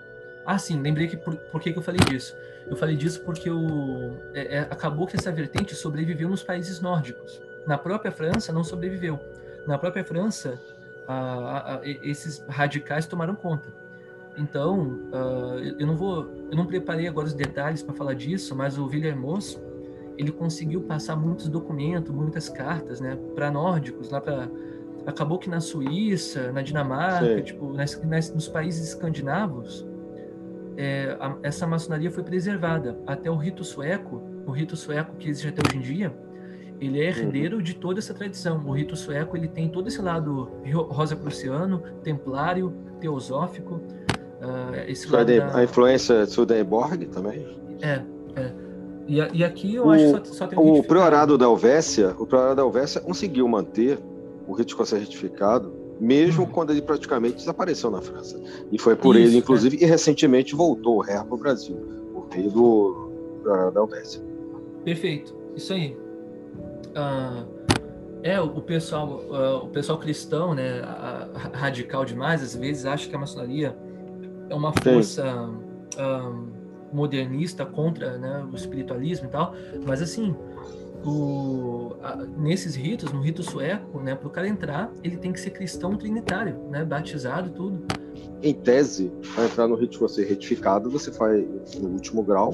Ah, 0.45 0.57
sim, 0.57 0.81
lembrei 0.81 1.07
que 1.07 1.17
por, 1.17 1.35
por 1.35 1.61
que, 1.61 1.71
que 1.71 1.77
eu 1.77 1.83
falei 1.83 2.01
disso. 2.09 2.35
Eu 2.65 2.75
falei 2.75 2.95
disso 2.95 3.21
porque 3.23 3.49
o, 3.49 4.17
é, 4.33 4.57
é, 4.57 4.59
acabou 4.61 5.05
que 5.05 5.15
essa 5.15 5.31
vertente 5.31 5.75
sobreviveu 5.75 6.29
nos 6.29 6.41
países 6.41 6.79
nórdicos. 6.79 7.41
Na 7.67 7.77
própria 7.77 8.11
França 8.11 8.51
não 8.51 8.63
sobreviveu. 8.63 9.19
Na 9.67 9.77
própria 9.77 10.03
França, 10.03 10.59
a, 11.07 11.75
a, 11.75 11.79
esses 11.83 12.43
radicais 12.47 13.05
tomaram 13.05 13.35
conta. 13.35 13.69
Então, 14.37 14.99
uh, 15.11 15.59
eu 15.79 15.85
não 15.85 15.95
vou, 15.95 16.25
eu 16.49 16.55
não 16.55 16.65
preparei 16.65 17.07
agora 17.07 17.27
os 17.27 17.33
detalhes 17.33 17.83
para 17.83 17.93
falar 17.93 18.13
disso, 18.13 18.55
mas 18.55 18.77
o 18.77 18.87
Villermoz 18.87 19.61
ele 20.17 20.31
conseguiu 20.31 20.81
passar 20.81 21.15
muitos 21.15 21.47
documentos, 21.47 22.13
muitas 22.13 22.47
cartas, 22.47 23.01
né, 23.01 23.17
para 23.35 23.49
nórdicos, 23.49 24.09
lá 24.09 24.21
para 24.21 24.49
acabou 25.05 25.39
que 25.39 25.49
na 25.49 25.59
Suíça, 25.59 26.51
na 26.51 26.61
Dinamarca, 26.61 27.37
Sim. 27.37 27.43
tipo, 27.43 27.73
nas, 27.73 27.99
nas, 28.03 28.33
nos 28.33 28.47
países 28.47 28.89
escandinavos, 28.89 29.85
é, 30.77 31.17
a, 31.19 31.37
essa 31.43 31.65
maçonaria 31.65 32.11
foi 32.11 32.23
preservada. 32.23 32.97
Até 33.07 33.29
o 33.29 33.35
rito 33.35 33.63
sueco, 33.63 34.21
o 34.45 34.51
rito 34.51 34.75
sueco 34.75 35.15
que 35.15 35.29
existe 35.29 35.47
até 35.47 35.61
hoje 35.67 35.77
em 35.77 35.81
dia, 35.81 36.15
ele 36.79 36.99
é 36.99 37.09
herdeiro 37.09 37.57
uhum. 37.57 37.63
de 37.63 37.75
toda 37.75 37.99
essa 37.99 38.13
tradição. 38.13 38.63
O 38.65 38.71
rito 38.71 38.95
sueco 38.95 39.37
ele 39.37 39.47
tem 39.47 39.69
todo 39.69 39.87
esse 39.87 40.01
lado 40.01 40.49
rosa-prussiano, 40.89 41.79
templário, 42.03 42.73
teosófico. 42.99 43.79
Uh, 44.41 44.89
esse 44.89 45.07
lado 45.07 45.37
da... 45.37 45.57
A 45.57 45.63
influência 45.63 46.25
Swedenborg 46.25 47.05
também? 47.07 47.45
É, 47.81 48.01
é. 48.35 48.51
E, 49.07 49.17
e 49.17 49.43
aqui 49.43 49.75
eu 49.75 49.85
o, 49.85 49.91
acho 49.91 50.21
que 50.21 50.27
só, 50.29 50.33
só 50.33 50.47
tem 50.47 50.57
um 50.57 50.79
O 50.79 50.83
priorado 50.83 51.37
da 51.37 51.45
Helvécia, 51.45 52.15
o 52.17 52.25
priorado 52.25 52.55
da 52.55 52.61
Helvécia 52.63 52.99
conseguiu 52.99 53.47
manter 53.47 53.99
o 54.47 54.53
rito 54.53 54.69
escocês 54.69 55.01
retificado, 55.01 55.71
mesmo 55.99 56.43
hum. 56.43 56.47
quando 56.47 56.71
ele 56.71 56.81
praticamente 56.81 57.35
desapareceu 57.35 57.91
na 57.91 58.01
França. 58.01 58.41
E 58.71 58.79
foi 58.79 58.95
por 58.95 59.15
Isso, 59.15 59.27
ele, 59.27 59.37
inclusive, 59.37 59.77
é. 59.77 59.83
e 59.83 59.85
recentemente 59.85 60.55
voltou 60.55 60.97
o 60.97 61.01
ré 61.01 61.17
para 61.23 61.35
o 61.35 61.37
Brasil, 61.37 61.77
por 62.11 62.27
meio 62.35 62.49
do, 62.49 63.11
da, 63.43 63.69
da 63.69 63.81
Helvécia. 63.81 64.21
Perfeito, 64.83 65.35
isso 65.55 65.73
aí. 65.73 65.95
Ah, 66.95 67.43
é, 68.23 68.41
o 68.41 68.61
pessoal, 68.61 69.23
uh, 69.29 69.65
o 69.65 69.67
pessoal 69.69 69.99
cristão, 69.99 70.53
né, 70.53 70.81
radical 71.53 72.05
demais, 72.05 72.41
às 72.41 72.55
vezes 72.55 72.85
acha 72.85 73.07
que 73.07 73.15
a 73.15 73.19
maçonaria 73.19 73.75
é 74.51 74.55
uma 74.55 74.73
força 74.73 75.49
um, 75.97 76.47
modernista 76.93 77.65
contra 77.65 78.17
né, 78.17 78.45
o 78.51 78.55
espiritualismo 78.55 79.27
e 79.27 79.29
tal, 79.29 79.55
mas 79.85 80.01
assim, 80.01 80.35
o, 81.05 81.95
a, 82.03 82.17
nesses 82.37 82.75
ritos, 82.75 83.13
no 83.13 83.21
rito 83.21 83.41
sueco, 83.41 84.01
né, 84.01 84.13
para 84.13 84.27
o 84.27 84.29
cara 84.29 84.47
entrar, 84.47 84.91
ele 85.03 85.15
tem 85.15 85.31
que 85.31 85.39
ser 85.39 85.51
cristão 85.51 85.95
trinitário, 85.95 86.57
né, 86.69 86.83
batizado 86.83 87.49
tudo. 87.51 87.81
Em 88.43 88.53
tese, 88.53 89.09
para 89.33 89.45
entrar 89.45 89.67
no 89.67 89.75
rito 89.75 89.97
você 89.99 90.25
retificado, 90.25 90.89
você 90.89 91.11
faz 91.13 91.45
no 91.79 91.89
último 91.89 92.21
grau, 92.21 92.53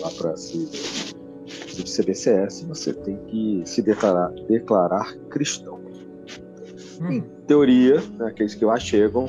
lá 0.00 0.10
para 0.18 0.36
se, 0.36 0.66
se 0.66 2.02
CBCS, 2.02 2.64
você 2.64 2.92
tem 2.92 3.16
que 3.28 3.62
se 3.64 3.80
declarar, 3.80 4.32
declarar 4.48 5.14
cristão. 5.28 5.78
Hum. 7.00 7.12
Em 7.12 7.20
teoria, 7.46 8.02
né, 8.18 8.26
aqueles 8.26 8.56
que 8.56 8.64
lá 8.64 8.76
chegam 8.76 9.26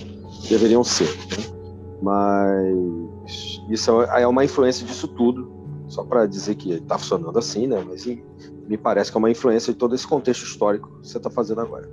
deveriam 0.50 0.84
ser, 0.84 1.10
né? 1.10 1.62
mas 2.02 3.62
isso 3.70 4.02
é, 4.04 4.24
é 4.24 4.28
uma 4.28 4.44
influência 4.44 4.86
disso 4.86 5.08
tudo 5.08 5.52
só 5.88 6.04
para 6.04 6.26
dizer 6.26 6.56
que 6.56 6.74
está 6.74 6.98
funcionando 6.98 7.38
assim, 7.38 7.68
né? 7.68 7.84
Mas 7.86 8.06
me 8.06 8.78
parece 8.78 9.12
que 9.12 9.18
é 9.18 9.20
uma 9.20 9.30
influência 9.30 9.74
de 9.74 9.80
todo 9.80 9.94
esse 9.94 10.08
contexto 10.08 10.44
histórico 10.44 10.90
que 11.02 11.08
você 11.08 11.18
está 11.18 11.30
fazendo 11.30 11.60
agora. 11.60 11.90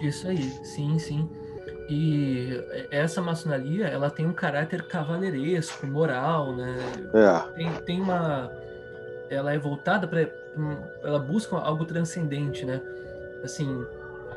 Isso 0.00 0.28
aí, 0.28 0.42
sim, 0.62 0.98
sim. 0.98 1.28
E 1.88 2.62
essa 2.90 3.20
maçonaria, 3.20 3.86
ela 3.86 4.08
tem 4.08 4.24
um 4.26 4.32
caráter 4.32 4.86
cavaleiresco, 4.86 5.86
moral, 5.86 6.54
né? 6.54 6.76
É. 7.12 7.52
Tem, 7.54 7.72
tem 7.84 8.00
uma... 8.00 8.50
Ela 9.28 9.52
é 9.52 9.58
voltada 9.58 10.06
para... 10.06 10.30
Ela 11.02 11.18
busca 11.18 11.56
algo 11.56 11.84
transcendente, 11.84 12.64
né? 12.64 12.80
Assim... 13.42 13.84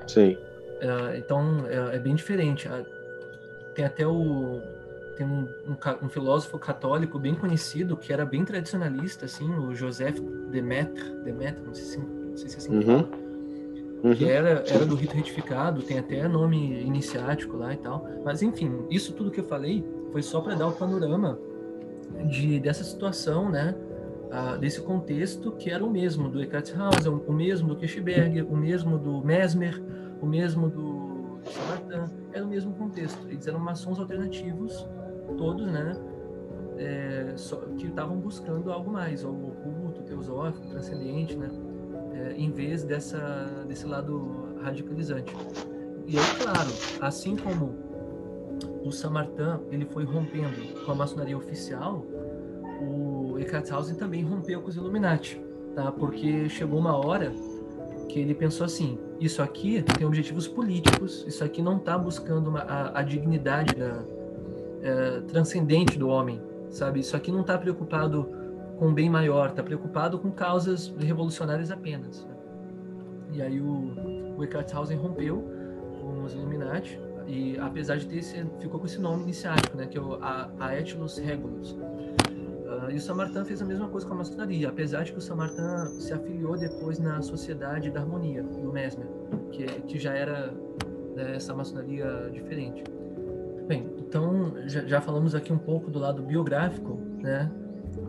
Sim. 0.08 0.36
É, 0.82 1.18
então, 1.18 1.66
é, 1.68 1.96
é 1.96 2.00
bem 2.00 2.16
diferente. 2.16 2.68
Tem 3.76 3.86
até 3.86 4.08
o 4.08 4.62
tem 5.16 5.26
um, 5.26 5.48
um, 5.68 6.06
um, 6.06 6.10
filósofo 6.10 6.60
católico 6.60 7.18
bem 7.18 7.36
conhecido 7.36 7.96
que 7.96 8.12
era 8.12 8.26
bem 8.26 8.44
tradicionalista, 8.44 9.26
assim, 9.26 9.50
o 9.50 9.74
Joseph 9.74 10.20
Demetre, 10.52 11.04
Demetre 11.24 11.64
não, 11.66 11.74
sei 11.74 11.86
se, 11.86 11.98
não 12.00 12.38
sei 12.38 12.50
se 12.50 12.56
é 12.56 12.58
assim 12.58 12.80
que 12.80 12.90
uhum. 12.90 13.04
fala, 13.04 13.10
uhum. 14.04 14.16
que 14.16 14.30
era, 14.30 14.64
era 14.68 14.86
do 14.86 14.96
rito 14.96 15.16
retificado, 15.16 15.82
tem 15.82 16.00
até 16.00 16.28
nome 16.28 16.82
iniciático 16.82 17.56
lá 17.58 17.74
e 17.74 17.78
tal. 17.78 18.08
Mas, 18.24 18.42
enfim, 18.42 18.86
isso 18.90 19.14
tudo 19.14 19.32
que 19.32 19.40
eu 19.40 19.46
falei 19.46 19.86
foi 20.12 20.22
só 20.22 20.42
para 20.42 20.54
dar 20.54 20.68
o 20.68 20.74
panorama 20.74 21.40
de, 22.30 22.60
dessa 22.60 22.84
situação, 22.84 23.50
né? 23.50 23.76
Uh, 24.26 24.58
desse 24.58 24.82
contexto 24.82 25.52
que 25.54 25.70
era 25.70 25.86
o 25.86 25.90
mesmo 25.90 26.28
do 26.28 26.42
Eckhart 26.42 26.72
Hauser, 26.76 27.14
o 27.14 27.32
mesmo 27.32 27.70
do 27.70 27.76
Kirchberg, 27.78 28.42
o 28.42 28.58
mesmo 28.58 28.98
do 28.98 29.24
Mesmer, 29.24 29.82
o 30.22 30.26
mesmo 30.26 30.68
do 30.68 31.40
Sartre, 31.46 32.15
era 32.36 32.46
o 32.46 32.48
mesmo 32.48 32.74
contexto. 32.74 33.26
Eles 33.30 33.48
eram 33.48 33.60
maçons 33.60 33.98
alternativos 33.98 34.86
todos, 35.38 35.66
né, 35.66 35.98
é, 36.78 37.34
só, 37.36 37.56
que 37.78 37.88
estavam 37.88 38.18
buscando 38.18 38.72
algo 38.72 38.92
mais, 38.92 39.24
algo 39.24 39.48
oculto, 39.48 40.04
teosófico, 40.04 40.68
transcendente, 40.68 41.36
né, 41.36 41.50
é, 42.14 42.34
em 42.34 42.52
vez 42.52 42.84
dessa, 42.84 43.66
desse 43.68 43.88
lado 43.88 44.56
radicalizante. 44.62 45.34
E 46.06 46.18
aí, 46.18 46.26
claro, 46.42 46.70
assim 47.02 47.36
como 47.36 47.74
o 48.84 48.92
Samartin 48.92 49.62
ele 49.72 49.86
foi 49.86 50.04
rompendo 50.04 50.86
com 50.86 50.92
a 50.92 50.96
maçonaria 50.96 51.38
oficial, 51.38 52.06
o 52.82 53.40
Eckartshausen 53.40 53.96
também 53.96 54.24
rompeu 54.24 54.62
com 54.62 54.70
os 54.70 54.76
Illuminati, 54.76 55.42
tá? 55.74 55.92
Porque 55.92 56.48
chegou 56.50 56.80
uma 56.80 56.96
hora 56.96 57.34
que 58.06 58.20
ele 58.20 58.34
pensou 58.34 58.66
assim: 58.66 58.98
isso 59.20 59.42
aqui 59.42 59.82
tem 59.98 60.06
objetivos 60.06 60.48
políticos, 60.48 61.26
isso 61.28 61.44
aqui 61.44 61.62
não 61.62 61.78
está 61.78 61.98
buscando 61.98 62.50
uma, 62.50 62.62
a, 62.62 63.00
a 63.00 63.04
dignidade 63.04 63.76
da, 63.76 64.04
é, 64.82 65.22
transcendente 65.22 65.98
do 65.98 66.08
homem, 66.08 66.42
sabe? 66.70 67.00
Isso 67.00 67.16
aqui 67.16 67.32
não 67.32 67.42
está 67.42 67.58
preocupado 67.58 68.30
com 68.78 68.90
o 68.90 68.94
bem 68.94 69.10
maior, 69.10 69.50
está 69.50 69.64
preocupado 69.64 70.20
com 70.20 70.32
causas 70.32 70.94
revolucionárias 71.00 71.72
apenas. 71.72 72.28
E 73.32 73.42
aí 73.42 73.60
o, 73.60 74.36
o 74.38 74.44
Eckartshausen 74.44 74.98
rompeu 74.98 75.44
com 76.00 76.24
os 76.24 76.34
Illuminati 76.34 77.00
e 77.28 77.58
apesar 77.58 77.98
de 77.98 78.06
ter 78.06 78.22
ficou 78.60 78.80
com 78.80 78.86
esse 78.86 79.00
nome 79.00 79.24
iniciático, 79.24 79.76
né, 79.76 79.88
que 79.88 79.98
é 79.98 80.02
o 80.02 80.20
Aetilus 80.60 81.18
Regulus. 81.18 81.76
Uh, 82.76 82.92
e 82.92 82.96
o 82.96 83.00
Samartin 83.00 83.46
fez 83.46 83.62
a 83.62 83.66
mesma 83.66 83.88
coisa 83.88 84.06
com 84.06 84.14
a 84.14 84.18
maçonaria, 84.18 84.68
apesar 84.68 85.04
de 85.04 85.12
que 85.14 85.18
o 85.18 85.22
Samartin 85.22 86.00
se 86.00 86.12
afiliou 86.14 86.58
depois 86.58 87.00
na 87.00 87.22
Sociedade 87.22 87.90
da 87.90 88.02
Harmonia, 88.02 88.44
do 88.44 88.72
Mesmer, 88.72 89.08
que, 89.52 89.66
que 89.66 90.00
já 90.00 90.14
era 90.14 90.54
né, 91.16 91.36
essa 91.36 91.54
maçonaria 91.54 92.30
diferente. 92.34 92.84
Bem, 93.68 93.90
então 93.98 94.54
já, 94.68 94.86
já, 94.86 95.02
falamos 95.02 95.34
aqui 95.34 95.54
um 95.54 95.58
pouco 95.58 95.90
do 95.90 96.00
lado 96.00 96.22
biográfico, 96.22 97.00
né? 97.20 97.50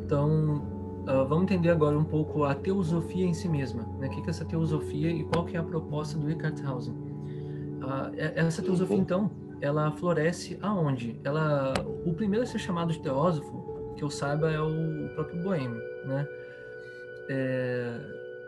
Então 0.05 0.57
uh, 1.03 1.27
vamos 1.27 1.45
entender 1.45 1.71
agora 1.71 1.97
um 1.97 2.05
pouco 2.05 2.45
a 2.45 2.55
teosofia 2.55 3.25
em 3.25 3.33
si 3.33 3.49
mesma, 3.49 3.83
né? 3.99 4.09
O 4.09 4.11
que 4.11 4.21
é 4.21 4.31
essa 4.31 4.45
teosofia 4.45 5.11
e 5.11 5.25
qual 5.25 5.45
que 5.45 5.57
é 5.57 5.61
a 5.61 5.63
proposta 5.63 6.19
do 6.19 6.31
Eckhart 6.31 6.63
Hausen? 6.65 6.95
Uh, 6.95 8.11
essa 8.17 8.63
teosofia 8.63 8.97
então, 8.97 9.31
ela 9.61 9.91
floresce 9.93 10.59
aonde? 10.61 11.19
Ela, 11.25 11.73
o 12.05 12.13
primeiro 12.13 12.43
a 12.43 12.47
ser 12.47 12.59
chamado 12.59 12.93
de 12.93 12.99
teósofo, 13.01 13.76
que 13.97 14.05
eu 14.05 14.11
saiba, 14.11 14.51
é 14.51 14.61
o 14.61 15.09
próprio 15.15 15.41
Boêmio, 15.41 15.83
né? 16.05 16.29
É, 17.29 17.93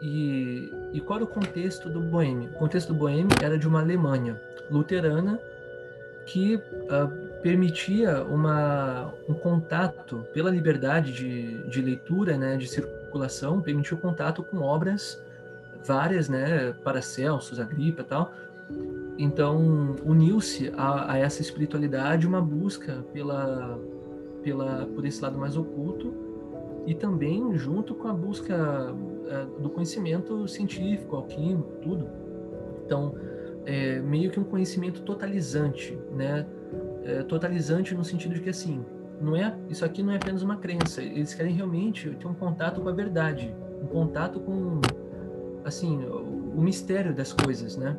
e, 0.00 0.72
e 0.92 1.00
qual 1.00 1.18
era 1.18 1.24
o 1.24 1.28
contexto 1.28 1.88
do 1.88 2.00
Boêmio? 2.00 2.50
O 2.50 2.52
contexto 2.54 2.92
do 2.92 2.94
Boêmio 2.94 3.36
era 3.42 3.58
de 3.58 3.66
uma 3.66 3.80
Alemanha 3.80 4.40
luterana 4.70 5.40
que 6.26 6.56
uh, 6.56 7.40
permitia 7.42 8.22
uma, 8.22 9.12
um 9.28 9.34
contato 9.34 10.26
pela 10.32 10.50
liberdade 10.50 11.12
de, 11.12 11.68
de 11.68 11.80
leitura, 11.80 12.36
né, 12.36 12.56
de 12.56 12.68
circulação, 12.68 13.60
permitia 13.60 13.96
o 13.96 14.00
contato 14.00 14.42
com 14.42 14.58
obras 14.58 15.20
várias, 15.84 16.28
né, 16.28 16.74
Paracelsus, 16.84 17.58
Agripa 17.58 18.02
e 18.02 18.04
tal, 18.04 18.32
então 19.16 19.96
uniu-se 20.04 20.70
a, 20.76 21.12
a, 21.12 21.18
essa 21.18 21.40
espiritualidade 21.40 22.26
uma 22.26 22.42
busca 22.42 23.04
pela, 23.12 23.78
pela 24.42 24.86
por 24.94 25.04
esse 25.04 25.22
lado 25.22 25.38
mais 25.38 25.56
oculto 25.56 26.12
e 26.86 26.94
também 26.94 27.54
junto 27.56 27.94
com 27.94 28.08
a 28.08 28.12
busca 28.12 28.92
uh, 28.92 29.60
do 29.60 29.68
conhecimento 29.68 30.48
científico, 30.48 31.16
alquímico, 31.16 31.72
tudo. 31.82 32.08
Então, 32.86 33.14
é 33.66 34.00
meio 34.00 34.30
que 34.30 34.40
um 34.40 34.44
conhecimento 34.44 35.02
totalizante, 35.02 35.98
né? 36.16 36.46
É, 37.04 37.22
totalizante 37.22 37.94
no 37.94 38.04
sentido 38.04 38.34
de 38.34 38.40
que 38.40 38.48
assim, 38.48 38.84
não 39.20 39.36
é 39.36 39.54
isso 39.68 39.84
aqui 39.84 40.02
não 40.02 40.12
é 40.12 40.16
apenas 40.16 40.42
uma 40.42 40.56
crença. 40.56 41.02
Eles 41.02 41.34
querem 41.34 41.52
realmente 41.52 42.08
ter 42.10 42.26
um 42.26 42.34
contato 42.34 42.80
com 42.80 42.88
a 42.88 42.92
verdade, 42.92 43.54
um 43.82 43.86
contato 43.86 44.40
com 44.40 44.80
assim 45.64 46.02
o, 46.04 46.54
o 46.56 46.62
mistério 46.62 47.14
das 47.14 47.34
coisas, 47.34 47.76
né? 47.76 47.96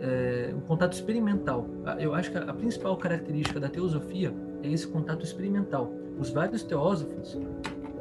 É, 0.00 0.54
um 0.56 0.60
contato 0.60 0.92
experimental. 0.92 1.66
Eu 1.98 2.14
acho 2.14 2.30
que 2.30 2.38
a, 2.38 2.42
a 2.42 2.54
principal 2.54 2.96
característica 2.96 3.58
da 3.58 3.68
teosofia 3.68 4.32
é 4.62 4.68
esse 4.68 4.86
contato 4.86 5.24
experimental. 5.24 5.92
Os 6.18 6.30
vários 6.30 6.62
teósofos 6.62 7.38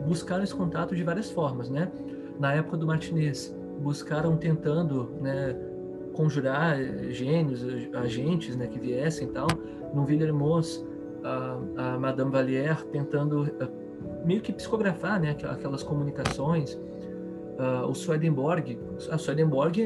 buscaram 0.06 0.44
esse 0.44 0.56
contato 0.56 0.96
de 0.96 1.04
várias 1.04 1.30
formas, 1.32 1.70
né? 1.70 1.92
Na 2.40 2.54
época 2.54 2.78
do 2.78 2.88
Martinez, 2.88 3.56
buscaram 3.82 4.38
tentando, 4.38 5.12
né, 5.22 5.56
conjurar 6.14 6.80
eh, 6.80 7.12
gênios, 7.12 7.64
agentes, 7.94 8.56
né, 8.56 8.68
que 8.68 8.80
viessem 8.80 9.28
e 9.28 9.32
tal. 9.32 9.48
No 9.94 10.06
Villermoz, 10.06 10.86
a, 11.24 11.58
a 11.78 12.00
Madame 12.00 12.32
Valière 12.32 12.84
tentando 12.92 13.44
uh, 13.44 14.26
meio 14.26 14.42
que 14.42 14.54
psicografar, 14.54 15.20
né, 15.20 15.36
aquelas 15.50 15.84
comunicações. 15.84 16.80
Uh, 17.60 17.86
o 17.90 17.94
Swedenborg, 17.94 18.80
a 19.12 19.18
Swedenborg, 19.18 19.86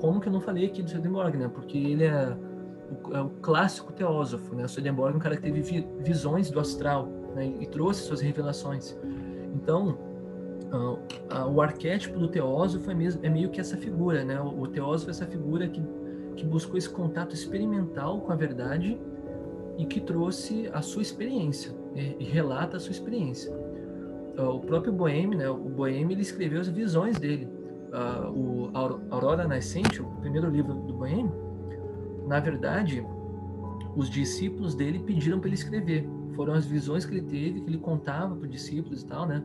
como 0.00 0.20
que 0.20 0.28
eu 0.28 0.32
não 0.32 0.40
falei 0.40 0.66
aqui 0.66 0.82
do 0.82 0.88
Swedenborg, 0.88 1.36
né? 1.36 1.50
Porque 1.52 1.76
ele 1.76 2.04
é 2.04 2.36
o, 2.92 3.14
é 3.14 3.20
o 3.20 3.28
clássico 3.28 3.92
teósofo, 3.92 4.54
né? 4.54 4.66
Swedenborg 4.68 5.14
é 5.14 5.16
um 5.16 5.20
cara 5.20 5.36
que 5.36 5.42
teve 5.42 5.60
vi, 5.60 5.86
visões 6.00 6.50
do 6.50 6.60
astral, 6.60 7.08
né? 7.34 7.52
E 7.60 7.66
trouxe 7.66 8.02
suas 8.02 8.20
revelações. 8.20 8.96
Então, 9.54 9.98
uh, 10.72 10.98
uh, 11.34 11.50
o 11.50 11.60
arquétipo 11.60 12.18
do 12.18 12.28
teósofo 12.28 12.90
é, 12.90 12.94
mesmo, 12.94 13.24
é 13.24 13.28
meio 13.28 13.50
que 13.50 13.60
essa 13.60 13.76
figura, 13.76 14.24
né? 14.24 14.40
O, 14.40 14.62
o 14.62 14.68
teósofo 14.68 15.10
é 15.10 15.12
essa 15.12 15.26
figura 15.26 15.68
que, 15.68 15.82
que 16.36 16.44
buscou 16.44 16.76
esse 16.76 16.88
contato 16.88 17.34
experimental 17.34 18.20
com 18.20 18.32
a 18.32 18.36
verdade 18.36 18.98
e 19.78 19.86
que 19.86 20.00
trouxe 20.00 20.68
a 20.72 20.82
sua 20.82 21.02
experiência 21.02 21.72
e, 21.94 22.16
e 22.20 22.24
relata 22.24 22.76
a 22.76 22.80
sua 22.80 22.92
experiência. 22.92 23.52
Uh, 24.38 24.56
o 24.56 24.60
próprio 24.60 24.92
Boêmio, 24.92 25.38
né? 25.38 25.48
O 25.48 25.56
Boêmio 25.56 26.12
ele 26.12 26.22
escreveu 26.22 26.60
as 26.60 26.68
visões 26.68 27.18
dele. 27.18 27.48
o 28.34 28.70
Aurora 29.10 29.46
Nascente, 29.46 30.00
o 30.00 30.06
primeiro 30.22 30.48
livro 30.48 30.72
do 30.72 30.94
Boêmio, 30.94 31.51
na 32.32 32.40
verdade, 32.40 33.06
os 33.94 34.08
discípulos 34.08 34.74
dele 34.74 35.00
pediram 35.00 35.38
para 35.38 35.48
ele 35.48 35.54
escrever 35.54 36.08
foram 36.34 36.54
as 36.54 36.64
visões 36.64 37.04
que 37.04 37.12
ele 37.12 37.26
teve, 37.26 37.60
que 37.60 37.68
ele 37.68 37.76
contava 37.76 38.34
para 38.34 38.46
os 38.46 38.50
discípulos 38.50 39.02
e 39.02 39.06
tal, 39.06 39.26
né? 39.26 39.44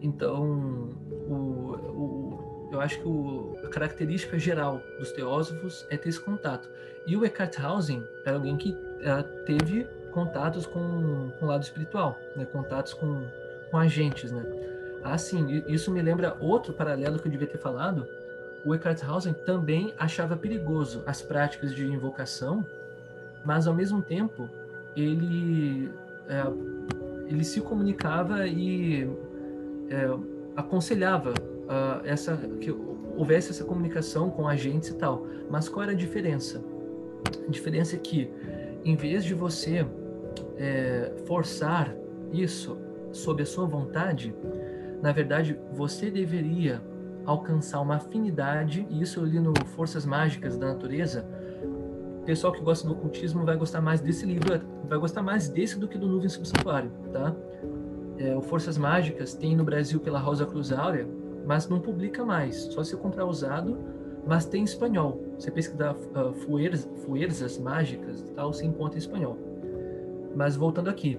Então, 0.00 0.96
o, 1.28 1.34
o, 1.34 2.68
eu 2.72 2.80
acho 2.80 2.98
que 3.00 3.06
o, 3.06 3.54
a 3.62 3.68
característica 3.68 4.38
geral 4.38 4.80
dos 4.98 5.12
teósofos 5.12 5.86
é 5.90 5.98
ter 5.98 6.08
esse 6.08 6.18
contato. 6.18 6.70
E 7.06 7.14
o 7.14 7.22
Eckhart 7.22 7.60
Hausen 7.60 8.02
era 8.24 8.36
alguém 8.36 8.56
que 8.56 8.70
uh, 8.70 9.44
teve 9.44 9.84
contatos 10.10 10.64
com, 10.64 11.30
com 11.38 11.44
o 11.44 11.48
lado 11.48 11.62
espiritual, 11.62 12.18
né? 12.34 12.46
contatos 12.46 12.94
com, 12.94 13.26
com 13.70 13.76
agentes, 13.76 14.32
né? 14.32 14.42
Ah, 15.04 15.18
sim, 15.18 15.62
isso 15.68 15.90
me 15.90 16.00
lembra 16.00 16.34
outro 16.40 16.72
paralelo 16.72 17.18
que 17.18 17.28
eu 17.28 17.30
devia 17.30 17.46
ter 17.46 17.58
falado. 17.58 18.06
O 18.64 18.74
Eckhart 18.74 19.02
Hausen 19.04 19.32
também 19.32 19.94
achava 19.98 20.36
perigoso 20.36 21.02
as 21.06 21.22
práticas 21.22 21.74
de 21.74 21.86
invocação, 21.86 22.64
mas 23.44 23.66
ao 23.66 23.74
mesmo 23.74 24.02
tempo 24.02 24.48
ele, 24.96 25.90
é, 26.28 26.42
ele 27.26 27.44
se 27.44 27.60
comunicava 27.60 28.46
e 28.46 29.08
é, 29.88 30.06
aconselhava 30.56 31.30
uh, 31.30 32.04
essa, 32.04 32.36
que 32.60 32.70
houvesse 33.16 33.50
essa 33.50 33.64
comunicação 33.64 34.30
com 34.30 34.46
agentes 34.46 34.90
e 34.90 34.94
tal. 34.94 35.26
Mas 35.48 35.68
qual 35.68 35.82
era 35.84 35.92
a 35.92 35.96
diferença? 35.96 36.62
A 37.46 37.50
diferença 37.50 37.96
é 37.96 37.98
que, 37.98 38.30
em 38.84 38.96
vez 38.96 39.24
de 39.24 39.34
você 39.34 39.86
é, 40.56 41.12
forçar 41.26 41.94
isso 42.32 42.76
sob 43.12 43.42
a 43.42 43.46
sua 43.46 43.66
vontade, 43.66 44.34
na 45.02 45.12
verdade, 45.12 45.58
você 45.72 46.10
deveria 46.10 46.80
alcançar 47.30 47.80
uma 47.80 47.96
afinidade, 47.96 48.86
e 48.90 49.00
isso 49.00 49.20
eu 49.20 49.24
li 49.24 49.38
no 49.38 49.52
Forças 49.66 50.04
Mágicas 50.04 50.58
da 50.58 50.66
Natureza, 50.66 51.24
pessoal 52.26 52.52
que 52.52 52.60
gosta 52.60 52.86
do 52.86 52.92
ocultismo 52.94 53.44
vai 53.44 53.56
gostar 53.56 53.80
mais 53.80 54.00
desse 54.00 54.26
livro, 54.26 54.60
vai 54.88 54.98
gostar 54.98 55.22
mais 55.22 55.48
desse 55.48 55.78
do 55.78 55.86
que 55.86 55.96
do 55.96 56.08
Nuvem 56.08 56.28
Subsantuário, 56.28 56.90
tá? 57.12 57.34
É, 58.18 58.36
o 58.36 58.42
Forças 58.42 58.76
Mágicas 58.76 59.32
tem 59.34 59.56
no 59.56 59.64
Brasil 59.64 60.00
pela 60.00 60.18
Rosa 60.18 60.44
Cruz 60.44 60.72
Áurea, 60.72 61.08
mas 61.46 61.68
não 61.68 61.80
publica 61.80 62.24
mais, 62.24 62.56
só 62.56 62.82
se 62.82 62.96
comprar 62.96 63.24
usado, 63.24 63.78
mas 64.26 64.44
tem 64.44 64.62
em 64.62 64.64
espanhol. 64.64 65.22
Você 65.38 65.50
pesquisar 65.50 65.94
uh, 65.94 66.32
fuerzas, 66.32 66.88
fuerzas 67.04 67.58
mágicas 67.58 68.20
e 68.20 68.32
tal, 68.32 68.52
você 68.52 68.66
encontra 68.66 68.96
em 68.96 68.98
espanhol. 68.98 69.38
Mas 70.34 70.56
voltando 70.56 70.90
aqui, 70.90 71.18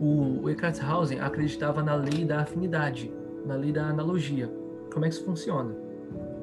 o, 0.00 0.44
o 0.44 0.50
Eckhart 0.50 0.82
Hausen 0.82 1.20
acreditava 1.20 1.82
na 1.82 1.94
lei 1.94 2.24
da 2.24 2.40
afinidade, 2.40 3.12
na 3.44 3.56
lei 3.56 3.72
da 3.72 3.86
analogia. 3.86 4.59
Como 4.92 5.04
é 5.04 5.08
que 5.08 5.14
isso 5.14 5.24
funciona? 5.24 5.74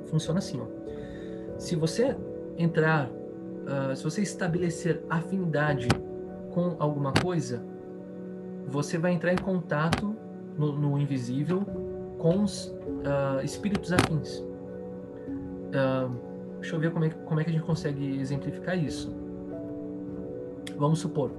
Funciona 0.07 0.39
assim, 0.39 0.62
ó. 0.62 1.57
Se 1.57 1.75
você 1.75 2.15
entrar 2.57 3.10
uh, 3.67 3.95
se 3.95 4.03
você 4.03 4.21
estabelecer 4.21 5.03
afinidade 5.10 5.88
com 6.51 6.75
alguma 6.79 7.13
coisa, 7.13 7.62
você 8.67 8.97
vai 8.97 9.12
entrar 9.12 9.33
em 9.33 9.38
contato 9.38 10.15
no, 10.57 10.71
no 10.73 10.97
invisível 10.97 11.62
com 12.17 12.43
os 12.43 12.67
uh, 12.67 13.43
espíritos 13.43 13.91
afins. 13.93 14.39
Uh, 14.39 16.12
deixa 16.60 16.75
eu 16.75 16.79
ver 16.79 16.91
como 16.91 17.05
é, 17.05 17.10
como 17.10 17.39
é 17.39 17.43
que 17.43 17.49
a 17.49 17.53
gente 17.53 17.65
consegue 17.65 18.19
exemplificar 18.19 18.77
isso. 18.77 19.15
Vamos 20.77 20.99
supor. 20.99 21.31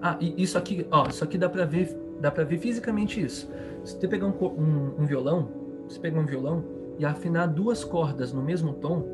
Ah, 0.00 0.16
isso 0.20 0.56
aqui, 0.56 0.86
ó, 0.90 1.08
isso 1.08 1.24
aqui 1.24 1.36
dá 1.36 1.48
para 1.48 1.64
ver, 1.64 1.96
dá 2.20 2.30
para 2.30 2.44
ver 2.44 2.58
fisicamente 2.58 3.20
isso. 3.20 3.50
Se 3.84 3.98
você 3.98 4.06
pegar 4.06 4.26
um, 4.26 4.30
um, 4.30 5.02
um 5.02 5.06
violão, 5.06 5.48
você 5.88 6.00
pegar 6.00 6.20
um 6.20 6.26
violão 6.26 6.64
e 6.98 7.04
afinar 7.04 7.46
duas 7.46 7.84
cordas 7.84 8.32
no 8.32 8.42
mesmo 8.42 8.74
tom, 8.74 9.04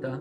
tá? 0.00 0.20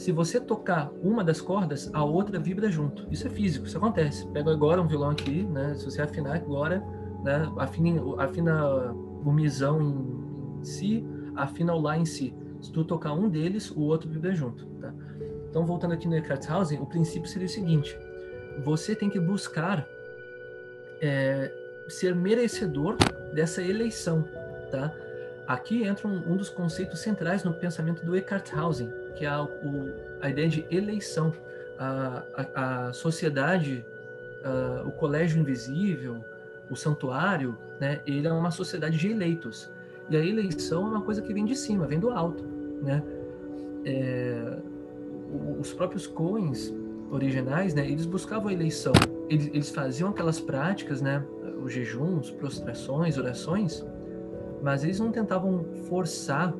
se 0.00 0.12
você 0.12 0.40
tocar 0.40 0.90
uma 1.02 1.22
das 1.22 1.42
cordas, 1.42 1.90
a 1.92 2.02
outra 2.02 2.38
vibra 2.38 2.70
junto. 2.70 3.06
Isso 3.10 3.26
é 3.26 3.30
físico, 3.30 3.66
isso 3.66 3.76
acontece. 3.76 4.26
Pega 4.28 4.50
agora 4.50 4.80
um 4.80 4.86
violão 4.86 5.10
aqui, 5.10 5.42
né? 5.42 5.74
Se 5.74 5.84
você 5.84 6.00
afinar 6.00 6.36
agora, 6.36 6.82
né? 7.22 7.52
Afina, 7.58 8.00
afina 8.16 8.92
o 8.92 9.30
misão 9.30 9.80
em, 9.82 10.60
em 10.60 10.64
si, 10.64 11.04
afina 11.36 11.74
o 11.74 11.80
lá 11.80 11.98
em 11.98 12.06
si. 12.06 12.34
Se 12.62 12.72
tu 12.72 12.82
tocar 12.82 13.12
um 13.12 13.28
deles, 13.28 13.70
o 13.70 13.80
outro 13.80 14.08
vibra 14.08 14.34
junto, 14.34 14.64
tá? 14.80 14.92
Então, 15.50 15.66
voltando 15.66 15.92
aqui 15.92 16.08
no 16.08 16.16
Eckhart 16.16 16.48
Hausen, 16.48 16.80
o 16.80 16.86
princípio 16.86 17.28
seria 17.28 17.46
o 17.46 17.50
seguinte: 17.50 17.94
você 18.64 18.94
tem 18.94 19.10
que 19.10 19.20
buscar 19.20 19.86
é, 21.02 21.52
ser 21.88 22.14
merecedor 22.14 22.96
dessa 23.34 23.62
eleição, 23.62 24.24
tá? 24.70 24.94
Aqui 25.50 25.82
entra 25.82 26.06
um, 26.06 26.32
um, 26.32 26.36
dos 26.36 26.48
conceitos 26.48 27.00
centrais 27.00 27.42
no 27.42 27.52
pensamento 27.52 28.06
do 28.06 28.14
Eckhart 28.14 28.54
Hausen, 28.54 28.88
que 29.16 29.24
é 29.26 29.28
a, 29.28 29.42
o, 29.42 29.92
a 30.20 30.30
ideia 30.30 30.48
de 30.48 30.64
eleição. 30.70 31.32
A, 31.76 32.22
a, 32.36 32.86
a 32.86 32.92
sociedade, 32.92 33.84
a, 34.44 34.84
o 34.86 34.92
colégio 34.92 35.40
invisível, 35.40 36.24
o 36.70 36.76
santuário, 36.76 37.58
né, 37.80 38.00
ele 38.06 38.28
é 38.28 38.32
uma 38.32 38.52
sociedade 38.52 38.96
de 38.96 39.10
eleitos. 39.10 39.68
E 40.08 40.16
a 40.16 40.24
eleição 40.24 40.86
é 40.86 40.90
uma 40.90 41.02
coisa 41.02 41.20
que 41.20 41.34
vem 41.34 41.44
de 41.44 41.56
cima, 41.56 41.84
vem 41.84 41.98
do 41.98 42.10
alto. 42.10 42.44
Né? 42.80 43.02
É, 43.84 44.56
os 45.58 45.72
próprios 45.72 46.06
Coens 46.06 46.72
originais, 47.10 47.74
né, 47.74 47.84
eles 47.90 48.06
buscavam 48.06 48.50
a 48.50 48.52
eleição. 48.52 48.92
Eles, 49.28 49.48
eles 49.48 49.70
faziam 49.70 50.10
aquelas 50.10 50.38
práticas, 50.38 51.02
né, 51.02 51.24
os 51.60 51.72
jejuns, 51.72 52.30
prostrações, 52.30 53.18
orações, 53.18 53.84
mas 54.62 54.84
eles 54.84 55.00
não 55.00 55.10
tentavam 55.10 55.64
forçar 55.88 56.54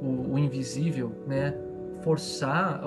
o, 0.00 0.34
o 0.34 0.38
invisível, 0.38 1.12
né? 1.26 1.54
Forçar 2.02 2.82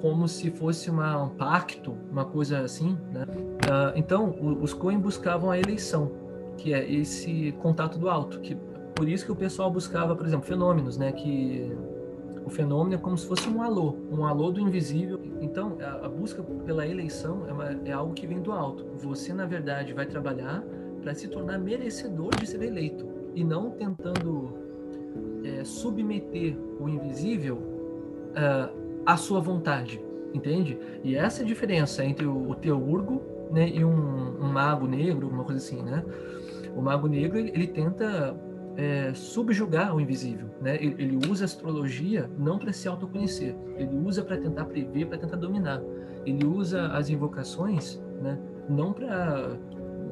como 0.00 0.28
se 0.28 0.50
fosse 0.50 0.90
uma, 0.90 1.22
um 1.22 1.28
pacto, 1.30 1.96
uma 2.10 2.24
coisa 2.24 2.60
assim, 2.60 2.96
né? 3.12 3.24
Uh, 3.24 3.92
então, 3.96 4.30
o, 4.30 4.62
os 4.62 4.74
Coen 4.74 4.98
buscavam 4.98 5.50
a 5.50 5.58
eleição, 5.58 6.12
que 6.56 6.74
é 6.74 6.90
esse 6.90 7.52
contato 7.62 7.98
do 7.98 8.08
alto, 8.08 8.40
que 8.40 8.56
por 8.94 9.08
isso 9.08 9.24
que 9.24 9.32
o 9.32 9.36
pessoal 9.36 9.70
buscava, 9.70 10.14
por 10.14 10.26
exemplo, 10.26 10.46
fenômenos, 10.46 10.96
né? 10.96 11.12
Que 11.12 11.72
o 12.44 12.50
fenômeno 12.50 12.94
é 12.94 12.98
como 12.98 13.16
se 13.16 13.26
fosse 13.26 13.48
um 13.48 13.62
alô, 13.62 13.96
um 14.10 14.24
alô 14.24 14.50
do 14.50 14.60
invisível. 14.60 15.18
Então, 15.40 15.76
a, 15.80 16.06
a 16.06 16.08
busca 16.08 16.42
pela 16.64 16.86
eleição 16.86 17.44
é, 17.48 17.52
uma, 17.52 17.70
é 17.84 17.92
algo 17.92 18.14
que 18.14 18.26
vem 18.26 18.40
do 18.40 18.52
alto. 18.52 18.86
Você, 18.98 19.32
na 19.32 19.46
verdade, 19.46 19.92
vai 19.92 20.06
trabalhar 20.06 20.62
para 21.02 21.14
se 21.14 21.28
tornar 21.28 21.58
merecedor 21.58 22.34
de 22.36 22.46
ser 22.46 22.62
eleito 22.62 23.15
e 23.36 23.44
não 23.44 23.70
tentando 23.70 24.54
é, 25.44 25.62
submeter 25.62 26.56
o 26.80 26.88
invisível 26.88 27.56
uh, 27.56 29.02
à 29.04 29.16
sua 29.16 29.40
vontade, 29.40 30.02
entende? 30.32 30.78
E 31.04 31.14
essa 31.14 31.42
é 31.42 31.44
a 31.44 31.46
diferença 31.46 32.04
entre 32.04 32.26
o, 32.26 32.50
o 32.50 32.54
teurgo 32.54 33.22
né, 33.52 33.68
e 33.68 33.84
um, 33.84 34.40
um, 34.40 34.52
mago 34.52 34.88
negro, 34.88 35.26
alguma 35.26 35.44
coisa 35.44 35.62
assim, 35.64 35.82
né? 35.82 36.02
O 36.74 36.80
mago 36.80 37.06
negro 37.06 37.38
ele 37.38 37.66
tenta 37.66 38.34
é, 38.76 39.12
subjugar 39.14 39.94
o 39.94 40.00
invisível, 40.00 40.48
né? 40.60 40.76
Ele, 40.76 40.94
ele 40.98 41.28
usa 41.30 41.44
a 41.44 41.46
astrologia 41.46 42.28
não 42.38 42.58
para 42.58 42.72
se 42.72 42.88
autoconhecer, 42.88 43.54
ele 43.76 43.96
usa 43.96 44.24
para 44.24 44.36
tentar 44.38 44.64
prever, 44.64 45.06
para 45.06 45.18
tentar 45.18 45.36
dominar. 45.36 45.80
Ele 46.24 46.44
usa 46.44 46.88
as 46.88 47.08
invocações, 47.08 48.02
né? 48.20 48.38
Não 48.68 48.92
para 48.92 49.56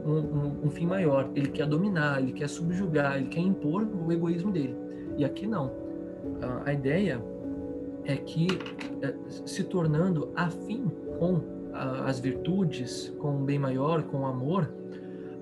um, 0.05 0.13
um, 0.13 0.61
um, 0.65 0.71
fim 0.71 0.87
maior. 0.87 1.31
Ele 1.35 1.49
quer 1.49 1.67
dominar, 1.67 2.21
ele 2.21 2.33
quer 2.33 2.49
subjugar, 2.49 3.17
ele 3.17 3.27
quer 3.27 3.41
impor 3.41 3.83
o 3.85 4.13
egoísmo 4.13 4.53
dele. 4.53 4.77
E 5.17 5.25
aqui 5.25 5.47
não. 5.47 5.73
A, 6.41 6.71
a 6.71 6.73
ideia 6.73 7.23
é 8.05 8.17
que 8.17 8.49
é, 9.03 9.15
se 9.29 9.65
tornando 9.65 10.31
afim 10.35 10.91
com 11.19 11.41
a, 11.73 12.09
as 12.09 12.19
virtudes, 12.21 13.15
com 13.19 13.43
o 13.43 13.45
bem 13.45 13.59
maior, 13.59 14.03
com 14.05 14.21
o 14.21 14.27
amor, 14.27 14.71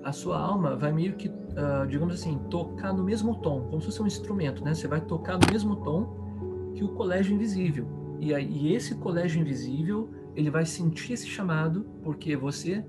a 0.04 0.12
sua 0.12 0.38
alma 0.38 0.74
vai 0.74 0.92
meio 0.92 1.14
que, 1.14 1.28
uh, 1.28 1.86
digamos 1.88 2.14
assim, 2.14 2.38
tocar 2.50 2.92
no 2.92 3.04
mesmo 3.04 3.36
tom, 3.36 3.68
como 3.68 3.80
se 3.80 3.86
fosse 3.86 4.02
um 4.02 4.06
instrumento, 4.06 4.64
né? 4.64 4.74
Você 4.74 4.88
vai 4.88 5.00
tocar 5.00 5.38
no 5.38 5.52
mesmo 5.52 5.76
tom 5.76 6.72
que 6.74 6.82
o 6.82 6.88
colégio 6.88 7.34
invisível. 7.34 7.86
E 8.20 8.34
aí 8.34 8.50
e 8.50 8.74
esse 8.74 8.96
colégio 8.96 9.40
invisível, 9.40 10.08
ele 10.34 10.50
vai 10.50 10.64
sentir 10.64 11.12
esse 11.12 11.26
chamado 11.26 11.86
porque 12.02 12.36
você 12.36 12.84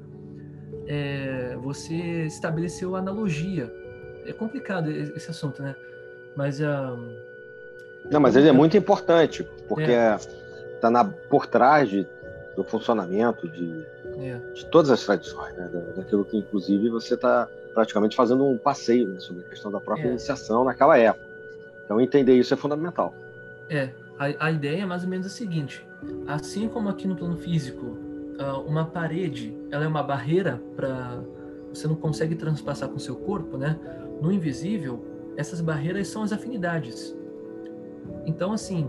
é, 0.87 1.55
você 1.61 2.25
estabeleceu 2.25 2.95
analogia. 2.95 3.73
É 4.25 4.31
complicado 4.31 4.89
esse 4.89 5.29
assunto, 5.29 5.61
né? 5.61 5.75
Mas 6.35 6.59
uh, 6.59 6.97
não, 8.09 8.19
mas 8.19 8.35
ele 8.35 8.47
é 8.47 8.51
muito 8.51 8.75
importante 8.77 9.47
porque 9.67 9.91
é. 9.91 10.17
tá 10.81 10.89
na 10.89 11.03
por 11.05 11.45
trás 11.47 11.89
de, 11.89 12.07
do 12.55 12.63
funcionamento 12.63 13.47
de, 13.47 13.85
é. 14.19 14.37
de 14.53 14.65
todas 14.65 14.91
as 14.91 15.03
tradições, 15.03 15.55
né? 15.55 15.69
Daquilo 15.95 16.25
que 16.25 16.37
inclusive 16.37 16.89
você 16.89 17.13
está 17.13 17.47
praticamente 17.73 18.15
fazendo 18.15 18.45
um 18.45 18.57
passeio 18.57 19.07
né? 19.07 19.19
sobre 19.19 19.43
a 19.43 19.49
questão 19.49 19.71
da 19.71 19.79
própria 19.79 20.07
é. 20.07 20.09
iniciação 20.11 20.63
naquela 20.63 20.97
época. 20.97 21.25
Então 21.85 21.99
entender 21.99 22.35
isso 22.35 22.53
é 22.53 22.57
fundamental. 22.57 23.13
É, 23.69 23.89
a, 24.17 24.47
a 24.47 24.51
ideia 24.51 24.83
é 24.83 24.85
mais 24.85 25.03
ou 25.03 25.09
menos 25.09 25.27
a 25.27 25.29
seguinte: 25.29 25.85
assim 26.27 26.67
como 26.67 26.89
aqui 26.89 27.07
no 27.07 27.15
plano 27.15 27.37
físico 27.37 27.97
uma 28.65 28.85
parede 28.85 29.55
ela 29.71 29.85
é 29.85 29.87
uma 29.87 30.03
barreira 30.03 30.61
para 30.75 31.23
você 31.73 31.87
não 31.87 31.95
consegue 31.95 32.35
transpassar 32.35 32.87
com 32.89 32.99
seu 32.99 33.15
corpo, 33.15 33.57
né? 33.57 33.79
No 34.21 34.31
invisível, 34.31 35.03
essas 35.35 35.59
barreiras 35.59 36.07
são 36.07 36.21
as 36.21 36.31
afinidades. 36.31 37.15
Então, 38.25 38.53
assim, 38.53 38.87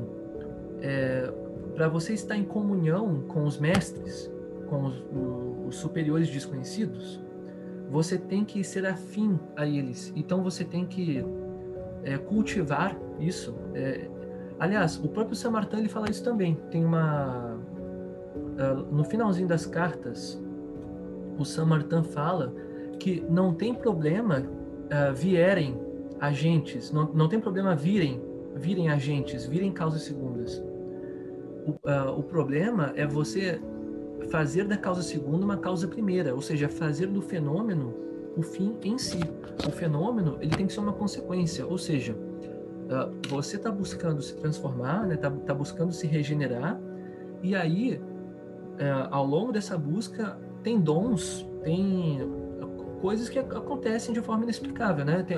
é, 0.83 1.33
para 1.74 1.88
você 1.88 2.12
estar 2.12 2.37
em 2.37 2.44
comunhão 2.44 3.22
com 3.22 3.44
os 3.44 3.59
mestres, 3.59 4.30
com 4.68 4.85
os, 4.85 5.02
os, 5.66 5.76
superiores 5.76 6.28
desconhecidos, 6.28 7.20
você 7.90 8.18
tem 8.18 8.44
que 8.44 8.62
ser 8.62 8.87
afim 8.87 9.38
a 9.57 9.66
eles. 9.66 10.12
Então, 10.14 10.42
você 10.42 10.64
tem 10.64 10.87
que 10.87 11.24
é, 12.02 12.18
cultivar 12.18 12.96
isso. 13.18 13.54
É, 13.74 14.09
aliás, 14.59 15.02
o 15.02 15.09
próprio 15.09 15.35
Samartã 15.35 15.78
ele 15.78 15.88
fala 15.88 16.11
isso 16.11 16.22
também. 16.22 16.54
Tem 16.70 16.85
uma 16.85 17.59
no 18.90 19.05
finalzinho 19.05 19.49
das 19.49 19.67
cartas, 19.67 20.40
o 21.38 21.45
Samartan 21.45 22.03
fala 22.03 22.55
que 22.99 23.25
não 23.29 23.53
tem 23.53 23.75
problema 23.75 24.40
uh, 24.40 25.14
vierem 25.14 25.79
agentes, 26.21 26.93
não, 26.93 27.12
não 27.12 27.29
tem 27.29 27.40
problema 27.40 27.75
virem, 27.75 28.23
virem 28.55 28.88
agentes, 28.88 29.47
virem 29.47 29.73
causas 29.73 30.03
segundas. 30.03 30.62
O, 31.67 31.71
uh, 31.71 32.19
o 32.19 32.23
problema 32.23 32.93
é 32.95 33.07
você 33.07 33.61
fazer 34.31 34.64
da 34.64 34.77
causa 34.77 35.03
segunda 35.03 35.45
uma 35.45 35.57
causa 35.57 35.88
primeira, 35.88 36.35
ou 36.35 36.40
seja, 36.40 36.69
fazer 36.69 37.07
do 37.07 37.21
fenômeno 37.21 37.95
o 38.37 38.43
fim 38.43 38.77
em 38.83 38.99
si. 38.99 39.21
O 39.67 39.71
fenômeno 39.71 40.38
ele 40.40 40.57
tem 40.57 40.67
que 40.67 40.73
ser 40.73 40.81
uma 40.81 40.93
consequência, 40.93 41.67
ou 41.67 41.79
seja, 41.79 42.14
uh, 42.14 43.29
você 43.29 43.57
está 43.57 43.71
buscando 43.71 44.23
se 44.23 44.35
transformar, 44.37 45.11
está 45.12 45.29
né, 45.31 45.37
tá, 45.38 45.47
tá 45.47 45.55
buscando 45.55 45.93
se 45.93 46.07
regenerar, 46.07 46.81
e 47.43 47.55
aí 47.55 48.01
é, 48.79 49.09
ao 49.11 49.25
longo 49.25 49.53
dessa 49.53 49.77
busca 49.79 50.39
tem 50.63 50.81
dons, 50.81 51.47
tem 51.63 52.21
coisas 53.01 53.29
que 53.29 53.39
acontecem 53.39 54.15
de 54.15 54.21
forma 54.21 54.45
inexplicável, 54.45 55.05
né? 55.05 55.23
Tem, 55.23 55.37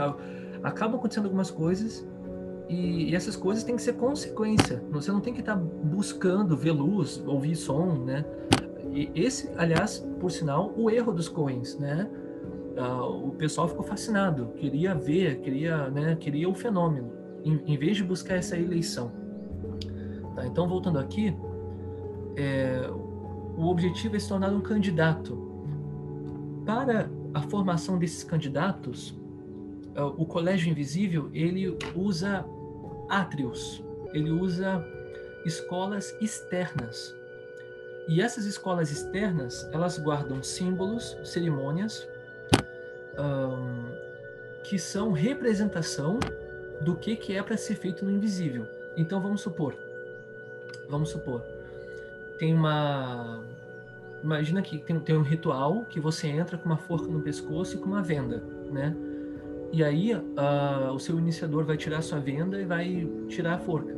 acabam 0.63 0.99
acontecendo 0.99 1.25
algumas 1.25 1.51
coisas 1.51 2.07
e, 2.69 3.11
e, 3.11 3.15
essas 3.15 3.37
coisas 3.37 3.65
têm 3.65 3.77
que 3.77 3.83
ser 3.83 3.95
consequência. 3.95 4.83
Você 4.91 5.11
não 5.11 5.21
tem 5.21 5.33
que 5.33 5.41
estar 5.41 5.57
buscando 5.57 6.57
ver 6.57 6.73
luz, 6.73 7.23
ouvir 7.27 7.55
som, 7.57 8.05
né? 8.05 8.25
E 8.93 9.11
esse, 9.15 9.51
aliás, 9.57 9.99
por 10.21 10.31
sinal, 10.31 10.73
o 10.77 10.91
erro 10.91 11.13
dos 11.13 11.29
Coens, 11.29 11.79
né? 11.79 12.09
Uh, 12.77 13.29
o 13.29 13.31
pessoal 13.33 13.69
ficou 13.69 13.85
fascinado, 13.85 14.49
queria 14.57 14.95
ver, 14.95 15.41
queria, 15.41 15.89
né? 15.91 16.17
Queria 16.17 16.49
o 16.49 16.55
fenômeno, 16.55 17.11
em, 17.45 17.61
em 17.67 17.79
vez 17.79 17.97
de 17.97 18.05
buscar 18.05 18.35
essa 18.37 18.57
eleição. 18.57 19.11
Tá, 20.35 20.47
então, 20.47 20.69
voltando 20.69 20.99
aqui, 20.99 21.35
é, 22.37 22.91
o 23.57 23.67
objetivo 23.67 24.17
é 24.17 24.19
se 24.19 24.29
tornar 24.29 24.51
um 24.51 24.61
candidato. 24.61 25.37
Para 26.65 27.09
a 27.33 27.43
formação 27.43 27.99
desses 27.99 28.25
candidatos, 28.25 29.17
é, 29.95 30.03
o 30.03 30.27
Colégio 30.27 30.71
Invisível 30.71 31.31
ele 31.33 31.77
usa 31.95 32.45
átrios, 33.09 33.83
ele 34.13 34.31
usa 34.31 34.85
escolas 35.45 36.15
externas. 36.21 37.15
E 38.09 38.21
essas 38.21 38.45
escolas 38.45 38.91
externas, 38.91 39.69
elas 39.73 39.99
guardam 39.99 40.43
símbolos, 40.43 41.17
cerimônias, 41.25 42.07
um, 43.19 44.63
que 44.63 44.79
são 44.79 45.13
representação 45.13 46.19
do 46.83 46.95
que, 46.97 47.17
que 47.17 47.35
é 47.35 47.43
para 47.43 47.57
ser 47.57 47.77
feito 47.77 48.05
no 48.05 48.11
invisível. 48.11 48.67
Então 48.97 49.21
vamos 49.21 49.41
supor, 49.41 49.77
vamos 50.89 51.11
supor, 51.11 51.43
tem 52.39 52.55
uma. 52.55 53.45
Imagina 54.27 54.61
que 54.61 54.79
tem, 54.79 54.99
tem 54.99 55.17
um 55.17 55.23
ritual 55.23 55.85
que 55.85 56.01
você 56.01 56.27
entra 56.27 56.59
com 56.59 56.67
uma 56.67 56.77
forca 56.77 57.07
no 57.07 57.21
pescoço 57.21 57.77
e 57.77 57.79
com 57.79 57.87
uma 57.87 58.03
venda, 58.03 58.43
né? 58.73 58.93
E 59.73 59.85
aí 59.85 60.13
uh, 60.17 60.93
o 60.93 60.99
seu 60.99 61.17
iniciador 61.17 61.65
vai 61.65 61.77
tirar 61.77 62.03
sua 62.03 62.19
venda 62.19 62.61
e 62.61 62.65
vai 62.65 63.09
tirar 63.29 63.55
a 63.55 63.59
forca. 63.59 63.97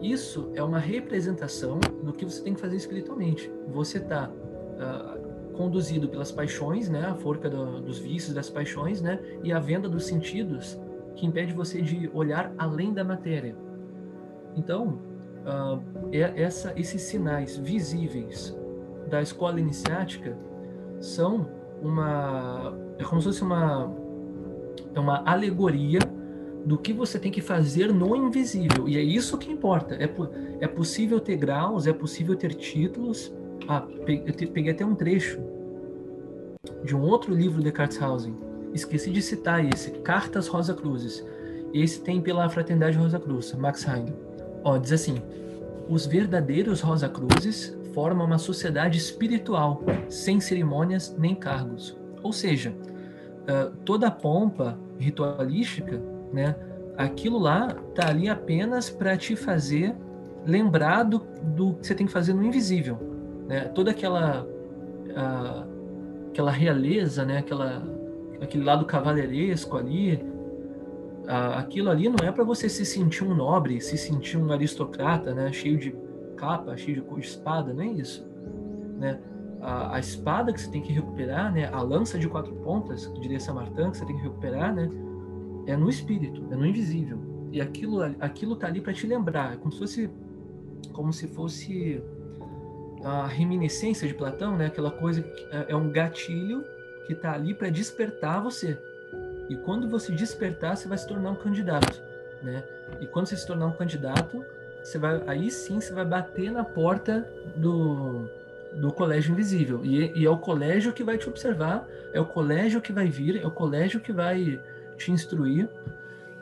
Isso 0.00 0.48
é 0.54 0.62
uma 0.62 0.78
representação 0.78 1.80
do 2.04 2.12
que 2.12 2.24
você 2.24 2.40
tem 2.40 2.54
que 2.54 2.60
fazer 2.60 2.76
espiritualmente. 2.76 3.50
Você 3.72 3.98
está 3.98 4.28
uh, 4.28 4.32
ah, 4.78 5.18
conduzido 5.54 6.08
pelas 6.08 6.30
paixões, 6.30 6.88
né? 6.88 7.06
A 7.06 7.14
forca 7.16 7.50
do, 7.50 7.80
dos 7.80 7.98
vícios, 7.98 8.32
das 8.32 8.48
paixões, 8.48 9.02
né? 9.02 9.18
E 9.42 9.52
a 9.52 9.58
venda 9.58 9.88
dos 9.88 10.06
sentidos 10.06 10.78
que 11.16 11.26
impede 11.26 11.52
você 11.52 11.82
de 11.82 12.08
olhar 12.14 12.52
além 12.56 12.94
da 12.94 13.02
matéria. 13.02 13.56
Então, 14.54 15.00
uh, 15.42 15.82
essa, 16.12 16.72
esses 16.76 17.02
sinais 17.02 17.56
visíveis 17.56 18.56
da 19.08 19.22
escola 19.22 19.60
iniciática 19.60 20.36
são 21.00 21.48
uma 21.82 22.76
é 22.98 23.04
como 23.04 23.20
se 23.20 23.28
fosse 23.28 23.42
uma 23.42 23.92
é 24.94 25.00
uma 25.00 25.22
alegoria 25.24 25.98
do 26.64 26.76
que 26.76 26.92
você 26.92 27.18
tem 27.18 27.30
que 27.30 27.40
fazer 27.40 27.92
no 27.92 28.16
invisível. 28.16 28.88
E 28.88 28.96
é 28.96 29.02
isso 29.02 29.38
que 29.38 29.52
importa. 29.52 29.94
É, 29.94 30.10
é 30.60 30.66
possível 30.66 31.20
ter 31.20 31.36
graus 31.36 31.86
é 31.86 31.92
possível 31.92 32.34
ter 32.34 32.54
títulos. 32.54 33.32
Ah 33.68 33.86
eu 34.06 34.48
peguei 34.52 34.72
até 34.72 34.84
um 34.84 34.94
trecho 34.94 35.40
de 36.84 36.96
um 36.96 37.02
outro 37.02 37.34
livro 37.34 37.62
de 37.62 37.70
Carteshausen 37.70 38.36
esqueci 38.72 39.10
de 39.10 39.22
citar 39.22 39.64
esse 39.64 39.90
Cartas 39.90 40.48
Rosa 40.48 40.74
Cruzes. 40.74 41.24
Esse 41.72 42.00
tem 42.00 42.20
pela 42.20 42.48
Fraternidade 42.48 42.96
Rosa 42.96 43.18
Cruz 43.18 43.52
Max 43.54 43.86
Heindel 43.86 44.14
Ó, 44.64 44.78
diz 44.78 44.92
assim: 44.92 45.16
os 45.88 46.06
verdadeiros 46.06 46.80
Rosa 46.80 47.08
Cruzes 47.08 47.75
formam 47.96 48.26
uma 48.26 48.36
sociedade 48.36 48.98
espiritual, 48.98 49.82
sem 50.06 50.38
cerimônias 50.38 51.16
nem 51.18 51.34
cargos. 51.34 51.98
Ou 52.22 52.30
seja, 52.30 52.74
uh, 52.74 53.74
toda 53.86 54.08
a 54.08 54.10
pompa 54.10 54.78
ritualística, 54.98 55.98
né, 56.30 56.54
aquilo 56.94 57.38
lá 57.38 57.68
tá 57.94 58.10
ali 58.10 58.28
apenas 58.28 58.90
para 58.90 59.16
te 59.16 59.34
fazer 59.34 59.96
lembrar 60.44 61.04
do, 61.04 61.20
do, 61.42 61.72
que 61.72 61.86
você 61.86 61.94
tem 61.94 62.06
que 62.06 62.12
fazer 62.12 62.34
no 62.34 62.44
invisível. 62.44 62.98
Né? 63.48 63.60
Toda 63.60 63.92
aquela, 63.92 64.44
uh, 64.44 66.28
aquela 66.28 66.50
realeza, 66.50 67.24
né, 67.24 67.38
aquela, 67.38 67.82
aquele 68.42 68.62
lado 68.62 68.84
cavaleiresco 68.84 69.74
ali, 69.74 70.22
aquilo 71.56 71.90
ali 71.90 72.10
não 72.10 72.28
é 72.28 72.30
para 72.30 72.44
você 72.44 72.68
se 72.68 72.84
sentir 72.84 73.24
um 73.24 73.34
nobre, 73.34 73.80
se 73.80 73.96
sentir 73.96 74.36
um 74.36 74.52
aristocrata, 74.52 75.34
né, 75.34 75.50
cheio 75.50 75.78
de 75.78 75.96
capa, 76.36 76.76
cheio 76.76 77.02
de 77.02 77.20
espada, 77.20 77.72
não 77.72 77.82
é 77.82 77.86
isso, 77.86 78.26
né? 78.98 79.18
A, 79.60 79.96
a, 79.96 79.98
espada 79.98 80.52
que 80.52 80.60
você 80.60 80.70
tem 80.70 80.82
que 80.82 80.92
recuperar, 80.92 81.52
né, 81.52 81.68
a 81.72 81.80
lança 81.80 82.18
de 82.18 82.28
quatro 82.28 82.54
pontas, 82.56 83.10
diria 83.20 83.40
Samartã, 83.40 83.90
que 83.90 83.96
você 83.96 84.04
tem 84.04 84.16
que 84.16 84.22
recuperar, 84.22 84.72
né, 84.74 84.88
é 85.66 85.76
no 85.76 85.88
espírito, 85.88 86.44
é 86.50 86.56
no 86.56 86.64
invisível. 86.64 87.18
E 87.50 87.60
aquilo, 87.60 88.02
aquilo 88.20 88.54
tá 88.54 88.66
ali 88.66 88.80
para 88.80 88.92
te 88.92 89.06
lembrar, 89.06 89.54
é 89.54 89.56
como 89.56 89.72
se 89.72 89.78
fosse 89.78 90.10
como 90.92 91.12
se 91.12 91.26
fosse 91.28 92.02
a 93.04 93.26
reminiscência 93.26 94.08
de 94.08 94.14
Platão, 94.14 94.56
né? 94.56 94.66
Aquela 94.66 94.90
coisa 94.90 95.22
que 95.22 95.44
é, 95.50 95.66
é 95.68 95.76
um 95.76 95.90
gatilho 95.90 96.64
que 97.06 97.12
está 97.12 97.32
ali 97.32 97.54
para 97.54 97.68
despertar 97.68 98.42
você. 98.42 98.78
E 99.48 99.56
quando 99.56 99.88
você 99.88 100.12
despertar, 100.12 100.76
você 100.76 100.88
vai 100.88 100.98
se 100.98 101.06
tornar 101.06 101.30
um 101.30 101.36
candidato, 101.36 102.02
né? 102.42 102.64
E 103.00 103.06
quando 103.06 103.26
você 103.26 103.36
se 103.36 103.46
tornar 103.46 103.66
um 103.66 103.72
candidato, 103.72 104.44
você 104.86 104.98
vai, 104.98 105.20
aí 105.26 105.50
sim 105.50 105.80
você 105.80 105.92
vai 105.92 106.04
bater 106.04 106.52
na 106.52 106.62
porta 106.62 107.28
do, 107.56 108.28
do 108.72 108.92
colégio 108.92 109.32
invisível. 109.32 109.80
E, 109.82 110.12
e, 110.14 110.24
é 110.24 110.30
o 110.30 110.38
colégio 110.38 110.92
que 110.92 111.02
vai 111.02 111.18
te 111.18 111.28
observar, 111.28 111.88
é 112.12 112.20
o 112.20 112.24
colégio 112.24 112.80
que 112.80 112.92
vai 112.92 113.08
vir, 113.08 113.42
é 113.42 113.46
o 113.46 113.50
colégio 113.50 113.98
que 113.98 114.12
vai 114.12 114.60
te 114.96 115.10
instruir. 115.10 115.68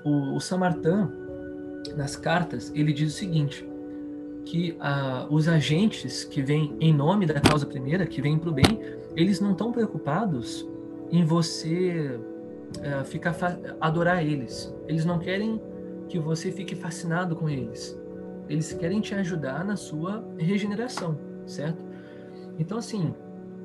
O, 0.04 0.34
o 0.34 0.40
Samartã, 0.40 1.10
nas 1.96 2.16
cartas, 2.16 2.70
ele 2.74 2.92
diz 2.92 3.14
o 3.14 3.16
seguinte: 3.16 3.66
que 4.44 4.76
ah, 4.78 5.26
os 5.30 5.48
agentes 5.48 6.22
que 6.22 6.42
vêm 6.42 6.76
em 6.78 6.92
nome 6.92 7.24
da 7.24 7.40
causa 7.40 7.64
primeira, 7.64 8.04
que 8.04 8.20
vêm 8.20 8.38
para 8.38 8.50
o 8.50 8.52
bem, 8.52 8.78
eles 9.16 9.40
não 9.40 9.52
estão 9.52 9.72
preocupados 9.72 10.68
em 11.10 11.24
você 11.24 12.20
uh, 12.78 13.04
ficar 13.06 13.34
adorar 13.80 14.22
eles. 14.22 14.74
Eles 14.86 15.06
não 15.06 15.18
querem 15.18 15.58
que 16.10 16.18
você 16.18 16.52
fique 16.52 16.74
fascinado 16.74 17.34
com 17.34 17.48
eles. 17.48 17.98
Eles 18.48 18.72
querem 18.72 19.00
te 19.00 19.14
ajudar 19.14 19.64
na 19.64 19.76
sua 19.76 20.24
regeneração, 20.38 21.18
certo? 21.46 21.82
Então, 22.58 22.78
assim, 22.78 23.14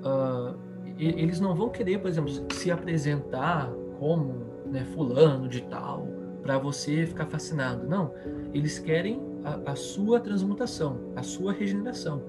uh, 0.04 0.58
eles 0.98 1.40
não 1.40 1.56
vão 1.56 1.70
querer, 1.70 2.00
por 2.00 2.08
exemplo, 2.08 2.32
se 2.54 2.72
apresentar 2.72 3.72
como 4.00 4.50
né, 4.66 4.86
fulano 4.94 5.48
de 5.48 5.62
tal, 5.64 6.08
para 6.42 6.58
você 6.58 7.06
ficar 7.06 7.26
fascinado. 7.26 7.88
Não. 7.88 8.14
Eles 8.54 8.80
querem 8.80 9.22
a, 9.44 9.72
a, 9.72 9.76
sua 9.76 10.20
transmutação, 10.20 11.00
a 11.16 11.24
sua 11.24 11.54
regeneração. 11.54 12.22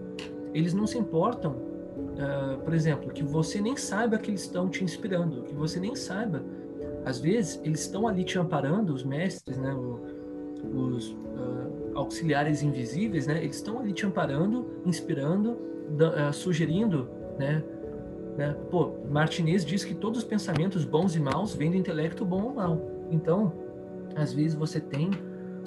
Eles 0.52 0.74
não 0.74 0.86
se 0.86 0.98
importam, 0.98 1.52
uh, 1.52 2.58
por 2.64 2.74
exemplo, 2.74 3.10
que 3.12 3.22
você 3.22 3.60
nem 3.60 3.76
saiba 3.76 4.18
que 4.18 4.30
eles 4.30 4.42
estão 4.42 4.68
te 4.68 4.84
inspirando, 4.84 5.42
que 5.42 5.54
você 5.54 5.80
nem 5.80 5.94
saiba. 5.94 6.42
Às 7.04 7.18
vezes, 7.18 7.60
eles 7.64 7.80
estão 7.80 8.06
ali 8.06 8.24
te 8.24 8.38
amparando, 8.38 8.92
os 8.92 9.04
mestres, 9.04 9.56
né, 9.56 9.74
os 10.74 11.10
uh, 11.12 11.59
auxiliares 12.00 12.62
invisíveis, 12.62 13.26
né, 13.26 13.42
eles 13.42 13.56
estão 13.56 13.78
ali 13.78 13.92
te 13.92 14.06
amparando, 14.06 14.66
inspirando, 14.84 15.52
uh, 15.52 16.32
sugerindo, 16.32 17.08
né, 17.38 17.62
né? 18.36 18.56
Pô, 18.70 18.94
Martinez 19.10 19.64
diz 19.64 19.84
que 19.84 19.94
todos 19.94 20.20
os 20.20 20.24
pensamentos 20.24 20.84
bons 20.84 21.14
e 21.14 21.20
maus 21.20 21.54
vêm 21.54 21.70
do 21.70 21.76
intelecto 21.76 22.24
bom 22.24 22.42
ou 22.44 22.54
mal. 22.54 22.80
Então, 23.10 23.52
às 24.16 24.32
vezes 24.32 24.54
você 24.54 24.80
tem 24.80 25.10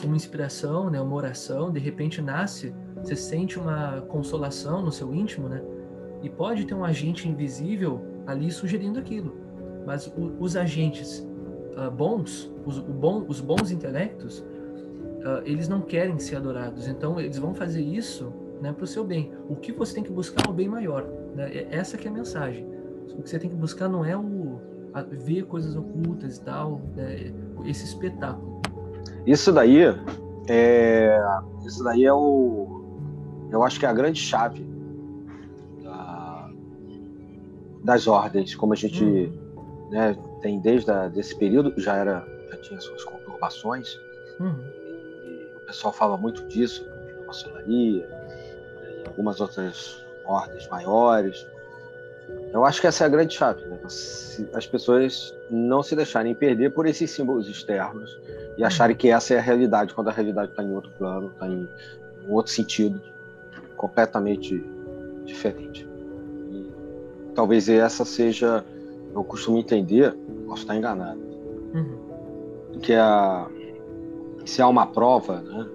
uma 0.04 0.16
inspiração, 0.16 0.90
né, 0.90 1.00
uma 1.00 1.16
oração, 1.16 1.72
de 1.72 1.80
repente 1.80 2.22
nasce, 2.22 2.74
você 2.96 3.16
sente 3.16 3.60
uma 3.60 4.02
consolação 4.02 4.82
no 4.82 4.92
seu 4.92 5.14
íntimo, 5.14 5.48
né? 5.48 5.62
E 6.22 6.30
pode 6.30 6.66
ter 6.66 6.74
um 6.74 6.86
agente 6.86 7.28
invisível 7.28 8.02
ali 8.26 8.50
sugerindo 8.50 8.98
aquilo. 8.98 9.36
Mas 9.86 10.08
o, 10.08 10.34
os 10.40 10.56
agentes 10.56 11.20
uh, 11.78 11.92
bons, 11.92 12.52
os, 12.66 12.80
bom, 12.80 13.26
os 13.28 13.42
bons 13.42 13.72
intelectos, 13.72 14.44
uh, 15.24 15.42
eles 15.46 15.68
não 15.68 15.82
querem 15.82 16.20
ser 16.20 16.38
adorados. 16.38 16.88
Então 16.88 17.20
eles 17.20 17.38
vão 17.38 17.54
fazer 17.54 17.82
isso 17.82 18.32
né, 18.62 18.72
para 18.72 18.84
o 18.84 18.88
seu 18.88 19.04
bem. 19.04 19.32
O 19.50 19.56
que 19.56 19.72
você 19.72 19.96
tem 19.96 20.04
que 20.04 20.12
buscar 20.12 20.48
é 20.48 20.50
o 20.50 20.54
bem 20.54 20.68
maior. 20.68 21.06
Né? 21.36 21.68
Essa 21.70 21.98
que 21.98 22.08
é 22.08 22.12
a 22.12 22.14
mensagem. 22.14 22.66
O 23.18 23.22
que 23.22 23.30
você 23.30 23.40
tem 23.40 23.50
que 23.50 23.56
buscar 23.56 23.88
não 23.88 24.06
é 24.06 24.18
o 24.18 24.60
ver 25.12 25.46
coisas 25.46 25.76
ocultas 25.76 26.38
e 26.38 26.42
tal, 26.42 26.82
né? 26.96 27.34
esse 27.66 27.86
espetáculo. 27.86 28.62
Isso 29.26 29.52
daí 29.52 29.82
é, 30.48 31.20
isso 31.66 31.84
daí 31.84 32.06
é 32.06 32.14
o, 32.14 32.84
eu 33.52 33.64
acho 33.64 33.80
que 33.80 33.86
é 33.86 33.90
a 33.90 33.94
grande 33.94 34.20
chave 34.20 34.66
da, 35.82 36.50
das 37.84 38.08
ordens, 38.08 38.54
como 38.56 38.74
a 38.74 38.76
gente 38.76 39.04
uhum. 39.04 39.90
né, 39.90 40.18
tem 40.42 40.60
desde 40.60 40.92
a, 40.92 41.08
desse 41.08 41.36
período 41.36 41.74
já 41.80 41.96
era 41.96 42.28
já 42.50 42.58
tinha 42.58 42.80
suas 42.80 43.04
conturbações. 43.04 43.88
Uhum. 44.40 44.83
Pessoal 45.74 45.92
fala 45.92 46.18
muito 46.18 46.44
disso 46.46 46.88
na 47.20 47.26
maçonaria, 47.26 48.08
e 48.08 49.08
algumas 49.08 49.42
outras 49.42 50.06
ordens 50.24 50.68
maiores. 50.68 51.48
Eu 52.54 52.64
acho 52.64 52.80
que 52.80 52.88
essa 52.88 53.04
é 53.04 53.08
a 53.08 53.10
grande 53.10 53.34
chave, 53.34 53.66
né? 53.66 53.80
as 53.84 54.68
pessoas 54.68 55.36
não 55.50 55.84
se 55.84 55.96
deixarem 55.96 56.34
perder 56.34 56.72
por 56.72 56.86
esses 56.86 57.12
símbolos 57.12 57.50
externos 57.50 58.18
e 58.56 58.62
uhum. 58.62 58.68
acharem 58.68 58.96
que 58.96 59.10
essa 59.10 59.34
é 59.34 59.40
a 59.40 59.42
realidade, 59.42 59.94
quando 59.94 60.10
a 60.10 60.12
realidade 60.12 60.52
está 60.52 60.64
em 60.64 60.72
outro 60.72 60.92
plano, 60.92 61.32
está 61.32 61.48
em 61.48 61.68
um 62.28 62.32
outro 62.32 62.52
sentido, 62.52 63.02
completamente 63.76 64.64
diferente. 65.26 65.88
E 66.52 66.72
talvez 67.36 67.68
essa 67.68 68.06
seja, 68.06 68.64
eu 69.14 69.24
costumo 69.24 69.58
entender, 69.58 70.16
posso 70.48 70.62
estar 70.62 70.76
enganado, 70.76 71.20
uhum. 71.74 72.80
que 72.82 72.94
a, 72.94 73.50
se 74.46 74.62
há 74.62 74.68
uma 74.68 74.86
prova, 74.86 75.41
né? 75.41 75.68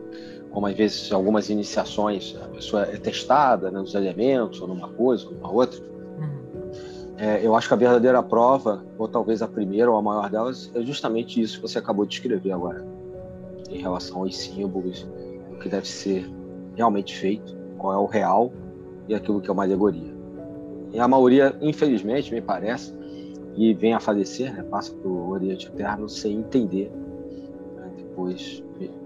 como 0.51 0.67
às 0.67 0.75
vezes 0.75 1.13
algumas 1.13 1.51
iniciações 1.51 2.37
a 2.43 2.49
pessoa 2.49 2.83
é 2.83 2.97
testada 2.97 3.71
né, 3.71 3.79
nos 3.79 3.95
elementos, 3.95 4.61
ou 4.61 4.69
numa 4.69 4.89
coisa, 4.89 5.27
ou 5.27 5.35
numa 5.35 5.51
outra, 5.51 5.81
é, 7.19 7.45
eu 7.45 7.57
acho 7.57 7.67
que 7.67 7.75
a 7.75 7.77
verdadeira 7.77 8.23
prova, 8.23 8.85
ou 8.97 9.09
talvez 9.09 9.43
a 9.43 9.49
primeira 9.49 9.91
ou 9.91 9.97
a 9.97 10.03
maior 10.03 10.31
delas, 10.31 10.71
é 10.73 10.81
justamente 10.83 11.41
isso 11.41 11.57
que 11.57 11.63
você 11.63 11.79
acabou 11.79 12.07
de 12.07 12.15
escrever 12.15 12.53
agora, 12.53 12.87
em 13.71 13.79
relação 13.83 14.23
aos 14.23 14.37
símbolos, 14.37 15.05
o 15.51 15.57
que 15.59 15.69
deve 15.69 15.87
ser 15.89 16.31
realmente 16.77 17.17
feito, 17.17 17.57
qual 17.77 17.93
é 17.93 17.97
o 17.97 18.07
real 18.07 18.53
e 19.09 19.17
aquilo 19.17 19.41
que 19.41 19.51
é 19.51 19.53
uma 19.53 19.65
alegoria. 19.65 20.17
E 20.93 21.01
a 21.01 21.09
maioria, 21.09 21.57
infelizmente, 21.61 22.33
me 22.33 22.41
parece, 22.41 22.97
e 23.57 23.75
vem 23.75 23.95
a 23.95 24.01
falecer, 24.01 24.55
né, 24.55 24.63
passa 24.63 24.95
para 24.95 25.11
o 25.11 25.31
Oriente 25.31 25.67
Eterno 25.67 26.09
sem 26.09 26.37
entender, 26.37 26.93
depois, 28.19 28.65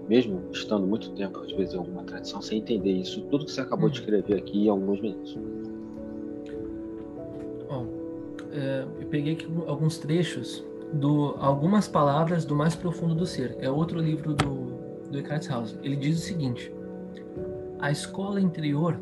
mesmo 0.09 0.41
estando 0.51 0.87
muito 0.87 1.11
tempo, 1.11 1.39
às 1.39 1.51
vezes, 1.51 1.73
em 1.73 1.77
alguma 1.77 2.03
tradição, 2.03 2.41
sem 2.41 2.59
entender 2.59 2.91
isso, 2.91 3.21
tudo 3.29 3.45
que 3.45 3.51
você 3.51 3.61
acabou 3.61 3.89
de 3.89 3.99
uhum. 3.99 4.05
escrever 4.05 4.37
aqui 4.39 4.65
em 4.65 4.69
alguns 4.69 4.99
minutos 4.99 5.37
é, 8.53 8.85
eu 8.99 9.07
peguei 9.07 9.33
aqui 9.33 9.47
alguns 9.65 9.97
trechos 9.97 10.63
do 10.93 11.35
algumas 11.39 11.87
palavras 11.87 12.45
do 12.45 12.55
mais 12.55 12.75
profundo 12.75 13.15
do 13.15 13.25
ser. 13.25 13.57
É 13.59 13.69
outro 13.69 13.99
livro 13.99 14.33
do 14.33 14.73
do 15.09 15.17
Eckhart 15.17 15.47
House. 15.47 15.77
Ele 15.81 15.95
diz 15.95 16.19
o 16.19 16.21
seguinte: 16.21 16.71
a 17.79 17.91
escola 17.91 18.39
interior 18.39 18.99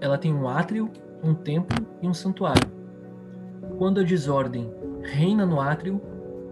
ela 0.00 0.16
tem 0.16 0.32
um 0.32 0.48
átrio, 0.48 0.90
um 1.22 1.34
templo 1.34 1.86
e 2.00 2.08
um 2.08 2.14
santuário. 2.14 2.70
Quando 3.76 4.00
a 4.00 4.02
desordem 4.02 4.72
reina 5.02 5.44
no 5.44 5.60
átrio, 5.60 6.00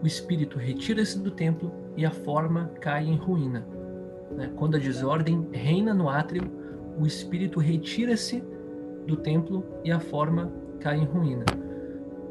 o 0.03 0.07
espírito 0.07 0.59
retira-se 0.59 1.18
do 1.18 1.30
templo 1.30 1.72
e 1.99 2.07
a 2.07 2.11
forma 2.11 2.70
cai 2.80 3.05
em 3.05 3.16
ruína. 3.16 3.66
Né? 4.34 4.51
Quando 4.57 4.76
a 4.76 4.78
desordem 4.78 5.46
reina 5.53 5.92
no 5.92 6.09
átrio, 6.09 6.51
o 6.99 7.07
espírito 7.07 7.61
retira-se 7.61 8.42
do 9.07 9.16
templo 9.16 9.62
e 9.84 9.92
a 9.92 10.01
forma 10.01 10.51
cai 10.80 10.96
em 10.96 11.05
ruína 11.05 11.44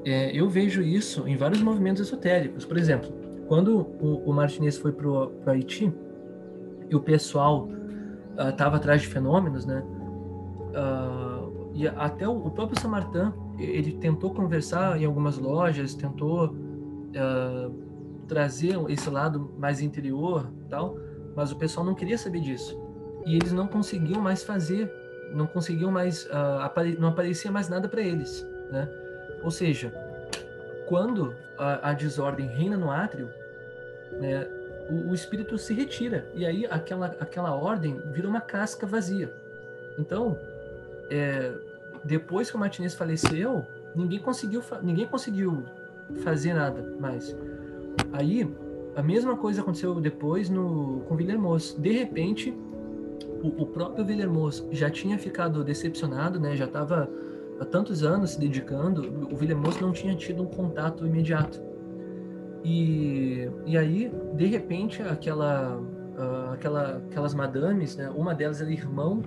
é, 0.07 0.31
eu 0.33 0.47
vejo 0.47 0.81
isso 0.81 1.27
em 1.27 1.35
vários 1.35 1.61
movimentos 1.61 2.01
esotéricos. 2.01 2.63
Por 2.63 2.77
exemplo, 2.77 3.09
quando 3.45 3.85
o, 3.99 4.29
o 4.29 4.33
Martinez 4.33 4.77
foi 4.77 4.93
para 4.93 5.05
o 5.05 5.31
Haiti 5.45 5.93
e 6.89 6.95
o 6.95 7.01
pessoal 7.01 7.67
estava 8.37 8.75
uh, 8.75 8.77
atrás 8.77 9.01
de 9.01 9.07
fenômenos, 9.07 9.65
né? 9.65 9.83
Uh, 10.69 11.71
e 11.73 11.85
até 11.89 12.25
o, 12.25 12.37
o 12.37 12.51
próprio 12.51 12.79
Samartã, 12.79 13.33
ele 13.59 13.97
tentou 13.97 14.33
conversar 14.33 14.97
em 15.01 15.03
algumas 15.03 15.37
lojas, 15.37 15.93
tentou 15.93 16.51
uh, 16.51 17.73
trazer 18.27 18.77
esse 18.89 19.09
lado 19.09 19.53
mais 19.57 19.81
interior, 19.81 20.51
tal, 20.69 20.97
mas 21.35 21.51
o 21.51 21.55
pessoal 21.55 21.85
não 21.85 21.95
queria 21.95 22.17
saber 22.17 22.41
disso. 22.41 22.77
E 23.25 23.35
eles 23.35 23.51
não 23.51 23.67
conseguiam 23.67 24.21
mais 24.21 24.43
fazer, 24.43 24.91
não 25.33 25.47
conseguiam 25.47 25.91
mais, 25.91 26.27
apare 26.61 26.97
não 26.97 27.09
aparecia 27.09 27.51
mais 27.51 27.69
nada 27.69 27.87
para 27.87 28.01
eles, 28.01 28.45
né? 28.71 28.89
Ou 29.43 29.51
seja, 29.51 29.93
quando 30.87 31.35
a, 31.57 31.89
a 31.89 31.93
desordem 31.93 32.47
reina 32.47 32.77
no 32.77 32.89
átrio, 32.89 33.29
né, 34.13 34.47
o, 34.89 35.11
o, 35.11 35.13
espírito 35.13 35.57
se 35.57 35.73
retira 35.73 36.29
e 36.33 36.45
aí 36.45 36.65
aquela, 36.65 37.07
aquela 37.19 37.53
ordem 37.53 38.01
vira 38.11 38.27
uma 38.27 38.41
casca 38.41 38.87
vazia. 38.87 39.31
Então, 39.99 40.37
é, 41.09 41.53
depois 42.03 42.49
que 42.49 42.55
o 42.55 42.59
Martinez 42.59 42.93
faleceu, 42.93 43.65
ninguém 43.95 44.19
conseguiu, 44.19 44.63
ninguém 44.81 45.05
conseguiu 45.05 45.65
fazer 46.23 46.53
nada 46.53 46.81
mais. 46.99 47.35
Aí, 48.13 48.49
a 48.95 49.03
mesma 49.03 49.35
coisa 49.37 49.61
aconteceu 49.61 49.99
depois 49.99 50.49
no, 50.49 51.01
com 51.01 51.15
Villermoz. 51.15 51.75
De 51.79 51.91
repente, 51.91 52.55
o, 53.43 53.63
o 53.63 53.65
próprio 53.65 54.05
Villermoz 54.05 54.67
já 54.71 54.89
tinha 54.89 55.17
ficado 55.17 55.63
decepcionado, 55.63 56.39
né? 56.39 56.55
Já 56.55 56.65
estava 56.65 57.09
há 57.59 57.65
tantos 57.65 58.03
anos 58.03 58.31
se 58.31 58.39
dedicando, 58.39 59.27
o 59.31 59.35
Villemot 59.35 59.81
não 59.81 59.91
tinha 59.91 60.15
tido 60.15 60.43
um 60.43 60.47
contato 60.47 61.05
imediato. 61.05 61.61
E, 62.63 63.49
e 63.65 63.77
aí, 63.77 64.11
de 64.33 64.45
repente, 64.45 65.01
aquela, 65.01 65.77
uh, 65.77 66.53
aquela, 66.53 66.97
aquelas 66.97 67.33
madames, 67.33 67.95
né? 67.95 68.09
Uma 68.09 68.33
delas 68.33 68.61
era 68.61 68.71
irmão 68.71 69.21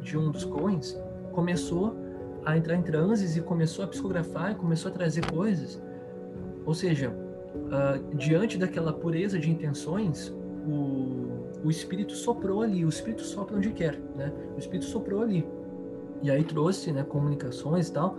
de 0.00 0.16
um 0.16 0.30
dos 0.30 0.44
Coens, 0.44 0.98
começou 1.32 1.96
a 2.44 2.56
entrar 2.56 2.74
em 2.74 2.82
transes 2.82 3.36
e 3.36 3.40
começou 3.40 3.84
a 3.84 3.88
psicografar 3.88 4.52
e 4.52 4.54
começou 4.54 4.90
a 4.90 4.94
trazer 4.94 5.30
coisas. 5.30 5.80
Ou 6.64 6.74
seja, 6.74 7.14
uh, 7.70 8.16
diante 8.16 8.58
daquela 8.58 8.92
pureza 8.92 9.38
de 9.38 9.50
intenções, 9.50 10.34
o, 10.66 11.62
o 11.64 11.70
Espírito 11.70 12.12
soprou 12.12 12.62
ali. 12.62 12.84
O 12.84 12.88
Espírito 12.88 13.22
sopra 13.22 13.56
onde 13.56 13.70
quer, 13.70 13.98
né? 14.16 14.32
O 14.54 14.58
Espírito 14.58 14.86
soprou 14.86 15.22
ali. 15.22 15.46
E 16.22 16.30
aí 16.30 16.44
trouxe, 16.44 16.92
né, 16.92 17.02
comunicações 17.02 17.88
e 17.88 17.92
tal. 17.92 18.16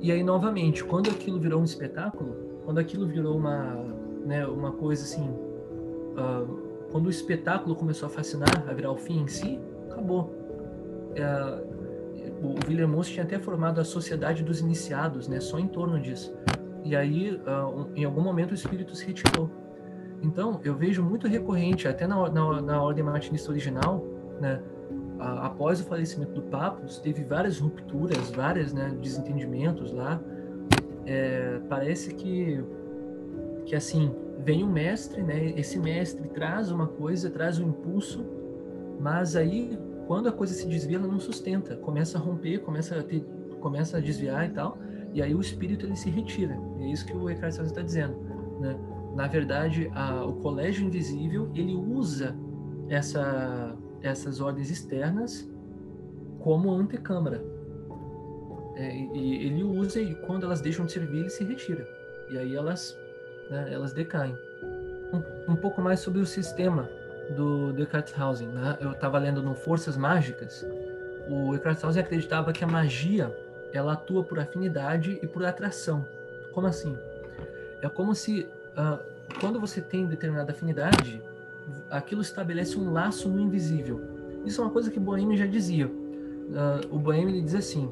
E 0.00 0.10
aí, 0.10 0.22
novamente, 0.22 0.82
quando 0.82 1.10
aquilo 1.10 1.38
virou 1.38 1.60
um 1.60 1.64
espetáculo, 1.64 2.34
quando 2.64 2.78
aquilo 2.78 3.06
virou 3.06 3.36
uma, 3.36 3.84
né, 4.24 4.46
uma 4.46 4.72
coisa 4.72 5.02
assim... 5.02 5.28
Uh, 5.28 6.68
quando 6.90 7.06
o 7.06 7.10
espetáculo 7.10 7.76
começou 7.76 8.06
a 8.06 8.10
fascinar, 8.10 8.64
a 8.66 8.72
virar 8.72 8.90
o 8.90 8.96
fim 8.96 9.20
em 9.20 9.28
si, 9.28 9.60
acabou. 9.90 10.32
É, 11.14 11.24
o 12.42 12.54
William 12.66 12.86
Moss 12.86 13.08
tinha 13.08 13.24
até 13.24 13.38
formado 13.38 13.80
a 13.80 13.84
Sociedade 13.84 14.42
dos 14.42 14.60
Iniciados, 14.60 15.28
né, 15.28 15.40
só 15.40 15.58
em 15.58 15.68
torno 15.68 16.00
disso. 16.00 16.34
E 16.88 16.96
aí, 16.96 17.32
uh, 17.32 17.86
em 17.94 18.02
algum 18.04 18.22
momento, 18.22 18.52
o 18.52 18.54
espírito 18.54 18.96
se 18.96 19.04
retirou. 19.04 19.50
Então, 20.22 20.58
eu 20.64 20.74
vejo 20.74 21.02
muito 21.02 21.28
recorrente, 21.28 21.86
até 21.86 22.06
na, 22.06 22.30
na, 22.30 22.62
na 22.62 22.82
ordem 22.82 23.04
martinista 23.04 23.50
original, 23.50 24.02
né, 24.40 24.62
uh, 25.18 25.40
após 25.42 25.82
o 25.82 25.84
falecimento 25.84 26.32
do 26.32 26.40
Papa, 26.44 26.80
teve 27.02 27.24
várias 27.24 27.58
rupturas, 27.58 28.30
vários 28.30 28.72
né, 28.72 28.96
desentendimentos 29.02 29.92
lá. 29.92 30.18
É, 31.04 31.60
parece 31.68 32.14
que, 32.14 32.64
que, 33.66 33.76
assim, 33.76 34.10
vem 34.42 34.64
um 34.64 34.72
mestre, 34.72 35.22
né, 35.22 35.52
esse 35.58 35.78
mestre 35.78 36.26
traz 36.28 36.70
uma 36.70 36.86
coisa, 36.86 37.28
traz 37.28 37.58
um 37.58 37.68
impulso, 37.68 38.24
mas 38.98 39.36
aí, 39.36 39.78
quando 40.06 40.26
a 40.26 40.32
coisa 40.32 40.54
se 40.54 40.66
desvia, 40.66 40.96
ela 40.96 41.06
não 41.06 41.20
sustenta, 41.20 41.76
começa 41.76 42.16
a 42.16 42.20
romper, 42.20 42.60
começa 42.60 42.98
a, 42.98 43.02
ter, 43.02 43.26
começa 43.60 43.98
a 43.98 44.00
desviar 44.00 44.46
e 44.46 44.52
tal, 44.54 44.78
e 45.14 45.22
aí 45.22 45.34
o 45.34 45.40
espírito 45.40 45.86
ele 45.86 45.96
se 45.96 46.10
retira. 46.10 46.58
É 46.78 46.86
isso 46.86 47.06
que 47.06 47.16
o 47.16 47.28
Eckhart 47.28 47.54
Tolle 47.54 47.68
está 47.68 47.82
dizendo, 47.82 48.14
né? 48.60 48.78
Na 49.14 49.26
verdade, 49.26 49.90
a, 49.94 50.24
o 50.24 50.34
colégio 50.34 50.86
invisível 50.86 51.50
ele 51.54 51.74
usa 51.74 52.36
essa, 52.88 53.74
essas 54.02 54.40
ordens 54.40 54.70
externas 54.70 55.48
como 56.40 56.70
antecâmara. 56.72 57.42
É, 58.76 58.96
e 58.96 59.46
ele 59.46 59.64
usa 59.64 60.00
e 60.00 60.14
quando 60.26 60.44
elas 60.44 60.60
deixam 60.60 60.86
de 60.86 60.92
servir 60.92 61.20
ele 61.20 61.30
se 61.30 61.42
retira. 61.42 61.86
E 62.30 62.38
aí 62.38 62.54
elas, 62.54 62.96
né, 63.50 63.68
elas 63.72 63.92
decaem. 63.92 64.36
Um, 65.12 65.52
um 65.52 65.56
pouco 65.56 65.80
mais 65.80 66.00
sobre 66.00 66.20
o 66.20 66.26
sistema 66.26 66.88
do, 67.34 67.82
Eckhart 67.82 68.12
Né? 68.16 68.78
Eu 68.80 68.92
estava 68.92 69.18
lendo 69.18 69.42
no 69.42 69.54
Forças 69.54 69.96
Mágicas. 69.96 70.64
O 71.28 71.54
Eckhart 71.54 71.82
acreditava 71.98 72.52
que 72.52 72.62
a 72.62 72.66
magia 72.66 73.34
ela 73.72 73.92
atua 73.92 74.22
por 74.24 74.38
afinidade 74.38 75.18
e 75.22 75.26
por 75.26 75.44
atração. 75.44 76.06
Como 76.52 76.66
assim? 76.66 76.96
É 77.82 77.88
como 77.88 78.14
se 78.14 78.48
uh, 78.76 78.98
quando 79.40 79.60
você 79.60 79.80
tem 79.80 80.06
determinada 80.06 80.52
afinidade, 80.52 81.22
aquilo 81.90 82.22
estabelece 82.22 82.78
um 82.78 82.92
laço 82.92 83.28
no 83.28 83.40
invisível. 83.40 84.00
Isso 84.44 84.60
é 84.60 84.64
uma 84.64 84.70
coisa 84.70 84.90
que 84.90 84.98
Boêmio 84.98 85.36
já 85.36 85.46
dizia. 85.46 85.86
Uh, 85.86 86.94
o 86.94 86.98
Boêmio 86.98 87.28
ele 87.28 87.42
diz 87.42 87.54
assim 87.54 87.90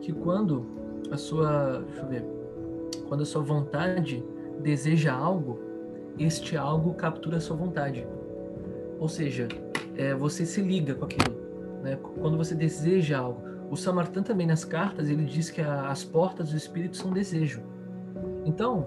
que 0.00 0.12
quando 0.12 0.66
a 1.10 1.16
sua, 1.16 1.84
deixa 1.86 2.02
eu 2.02 2.08
ver, 2.08 2.24
quando 3.08 3.22
a 3.22 3.26
sua 3.26 3.42
vontade 3.42 4.24
deseja 4.60 5.12
algo, 5.12 5.58
este 6.18 6.56
algo 6.56 6.94
captura 6.94 7.36
a 7.36 7.40
sua 7.40 7.56
vontade. 7.56 8.06
Ou 8.98 9.08
seja, 9.08 9.48
é, 9.96 10.14
você 10.14 10.44
se 10.44 10.60
liga 10.60 10.94
com 10.94 11.04
aquilo. 11.04 11.36
Né? 11.82 11.98
Quando 12.20 12.36
você 12.36 12.54
deseja 12.54 13.18
algo, 13.18 13.42
o 13.72 13.76
Samartã 13.76 14.22
também 14.22 14.46
nas 14.46 14.66
cartas 14.66 15.08
ele 15.08 15.24
diz 15.24 15.48
que 15.48 15.62
a, 15.62 15.88
as 15.88 16.04
portas 16.04 16.50
do 16.50 16.56
espírito 16.58 16.94
são 16.94 17.10
desejo. 17.10 17.62
Então 18.44 18.80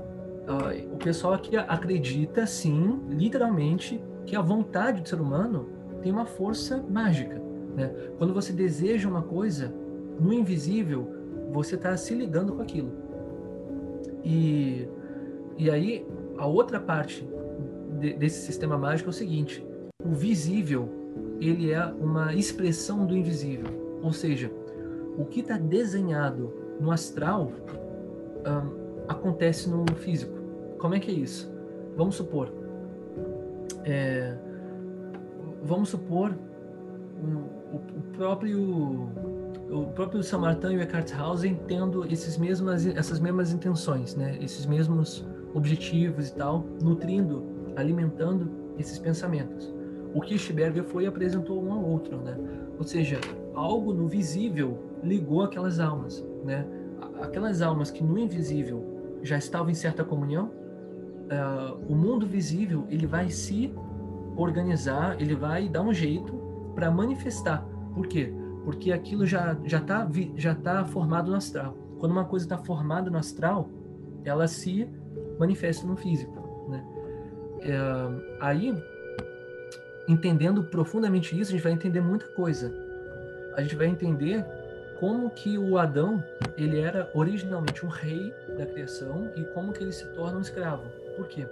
uh, 0.48 0.94
o 0.94 0.98
pessoal 0.98 1.34
aqui 1.34 1.58
acredita 1.58 2.46
sim, 2.46 3.02
literalmente, 3.10 4.00
que 4.28 4.36
a 4.36 4.42
vontade 4.42 5.02
do 5.02 5.10
ser 5.10 5.20
humano 5.20 5.70
tem 6.04 6.12
uma 6.12 6.28
força 6.28 6.86
mágica. 6.88 7.42
Né? 7.76 7.92
Quando 8.20 8.32
você 8.32 8.54
deseja 8.54 9.10
uma 9.10 9.24
coisa 9.24 9.74
no 10.20 10.32
invisível, 10.32 11.12
você 11.52 11.74
está 11.74 11.98
se 11.98 12.14
ligando 12.14 12.54
com 12.54 12.62
aquilo. 12.62 12.92
E, 14.24 14.88
e 15.58 15.72
aí 15.72 16.06
a 16.38 16.46
outra 16.46 16.80
parte 16.80 17.28
de, 18.00 18.14
desse 18.14 18.46
sistema 18.46 18.78
mágico 18.78 19.10
é 19.10 19.12
o 19.12 19.14
seguinte: 19.14 19.66
o 20.06 20.12
visível 20.12 20.88
ele 21.42 21.72
é 21.72 21.84
uma 21.86 22.36
expressão 22.36 23.04
do 23.04 23.18
invisível. 23.18 23.84
Ou 24.04 24.14
seja, 24.14 24.52
o 25.18 25.26
que 25.26 25.40
está 25.40 25.58
desenhado 25.58 26.54
no 26.80 26.92
astral 26.92 27.52
um, 28.46 28.86
acontece 29.08 29.70
no 29.70 29.86
físico. 29.96 30.34
Como 30.78 30.94
é 30.94 31.00
que 31.00 31.12
é 31.12 31.14
isso? 31.14 31.52
Vamos 31.96 32.16
supor, 32.16 32.52
é, 33.84 34.36
vamos 35.64 35.90
supor 35.90 36.36
o, 37.22 37.76
o, 37.76 38.02
próprio 38.14 39.10
o 39.72 39.86
próprio 39.94 40.22
Samartan 40.22 40.74
e 40.74 40.78
o 40.78 40.82
Eckarthausen 40.82 41.60
tendo 41.68 42.06
esses 42.12 42.38
mesmas, 42.38 42.86
essas 42.86 43.20
mesmas 43.20 43.54
intenções, 43.54 44.16
né? 44.16 44.38
esses 44.42 44.66
mesmos 44.66 45.26
objetivos 45.54 46.30
e 46.30 46.36
tal, 46.36 46.66
nutrindo, 46.82 47.44
alimentando 47.76 48.50
esses 48.78 49.00
pensamentos. 49.00 49.74
O 50.14 50.22
Kirchberger 50.22 50.84
foi 50.84 51.04
e 51.06 51.08
apresentou 51.08 51.62
um 51.64 51.74
ao 51.74 51.84
outro, 51.84 52.18
né? 52.18 52.38
Ou 52.78 52.86
seja, 52.86 53.20
algo 53.54 53.94
no 53.94 54.08
visível 54.08 54.78
ligou 55.06 55.44
aquelas 55.44 55.80
almas, 55.80 56.26
né? 56.44 56.66
Aquelas 57.22 57.62
almas 57.62 57.92
que 57.92 58.04
no 58.04 58.18
invisível 58.18 59.20
já 59.22 59.38
estavam 59.38 59.70
em 59.70 59.74
certa 59.74 60.04
comunhão, 60.04 60.46
uh, 60.48 61.76
o 61.88 61.96
mundo 61.96 62.26
visível 62.26 62.86
ele 62.90 63.08
vai 63.08 63.30
se 63.30 63.74
organizar, 64.36 65.20
ele 65.20 65.36
vai 65.36 65.70
dar 65.70 65.82
um 65.82 65.94
jeito 65.94 66.34
para 66.74 66.92
manifestar. 66.92 67.66
Por 67.94 68.08
quê? 68.08 68.34
Porque 68.64 68.92
aquilo 68.92 69.26
já 69.26 69.58
já 69.64 69.78
está 69.78 70.08
já 70.36 70.56
tá 70.56 70.84
formado 70.86 71.32
no 71.32 71.38
astral. 71.38 71.78
Quando 72.00 72.12
uma 72.12 72.26
coisa 72.26 72.46
está 72.46 72.58
formada 72.58 73.10
no 73.10 73.18
astral, 73.18 73.70
ela 74.24 74.48
se 74.48 74.88
manifesta 75.40 75.88
no 75.88 75.96
físico, 75.96 76.68
né? 76.70 76.84
Uh, 77.62 78.38
aí 78.42 78.76
entendendo 80.08 80.64
profundamente 80.66 81.40
isso, 81.40 81.52
a 81.52 81.56
gente 81.56 81.64
vai 81.64 81.72
entender 81.72 82.02
muita 82.02 82.28
coisa. 82.34 82.74
A 83.56 83.62
gente 83.62 83.76
vai 83.76 83.88
entender 83.88 84.46
como 85.00 85.30
que 85.30 85.58
o 85.58 85.78
Adão 85.78 86.24
ele 86.58 86.80
era 86.80 87.10
originalmente 87.14 87.86
um 87.86 87.90
rei 87.90 88.34
da 88.58 88.66
criação 88.66 89.32
e 89.36 89.44
como 89.44 89.74
que 89.74 89.84
ele 89.84 89.92
se 89.92 90.06
torna 90.14 90.38
um 90.38 90.42
escravo. 90.42 90.84
Por 91.16 91.28
quê? 91.28 91.48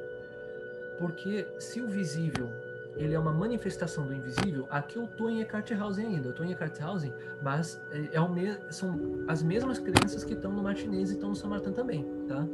Porque 0.97 1.47
se 1.59 1.81
o 1.81 1.87
visível 1.87 2.49
ele 2.95 3.13
é 3.13 3.19
uma 3.19 3.33
manifestação 3.33 4.05
do 4.05 4.13
invisível, 4.13 4.67
aqui 4.69 4.97
eu 4.97 5.05
estou 5.05 5.29
em 5.29 5.41
Eckarthausen 5.41 6.05
ainda, 6.05 6.27
eu 6.27 6.31
estou 6.31 6.45
em 6.45 6.51
Eckarthausen, 6.51 7.11
mas 7.41 7.81
é, 7.91 8.09
é 8.17 8.21
o 8.21 8.29
me 8.29 8.55
são 8.69 9.25
as 9.27 9.41
mesmas 9.41 9.79
crenças 9.79 10.23
que 10.23 10.33
estão 10.33 10.51
no 10.51 10.61
Martinez 10.61 11.09
e 11.09 11.13
estão 11.13 11.29
no 11.29 11.35
Samartan 11.35 11.71
também, 11.71 12.05
tá? 12.27 12.45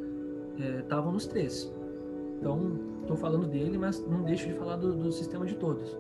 Estavam 0.80 1.10
é, 1.10 1.14
nos 1.14 1.28
três. 1.28 1.72
Então, 2.38 2.80
estou 3.02 3.18
falando 3.18 3.48
dele, 3.48 3.78
mas 3.78 4.00
não 4.08 4.24
deixo 4.24 4.48
de 4.48 4.54
falar 4.54 4.78
do, 4.78 4.94
do 4.94 5.12
sistema 5.12 5.46
de 5.46 5.56
todos. 5.56 5.98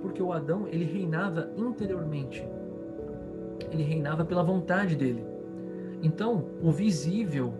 Porque 0.00 0.22
o 0.22 0.32
Adão, 0.32 0.66
ele 0.68 0.84
reinava 0.84 1.50
interiormente. 1.56 2.46
Ele 3.70 3.82
reinava 3.82 4.24
pela 4.24 4.42
vontade 4.42 4.96
dele. 4.96 5.24
Então, 6.02 6.44
o 6.62 6.70
visível 6.70 7.54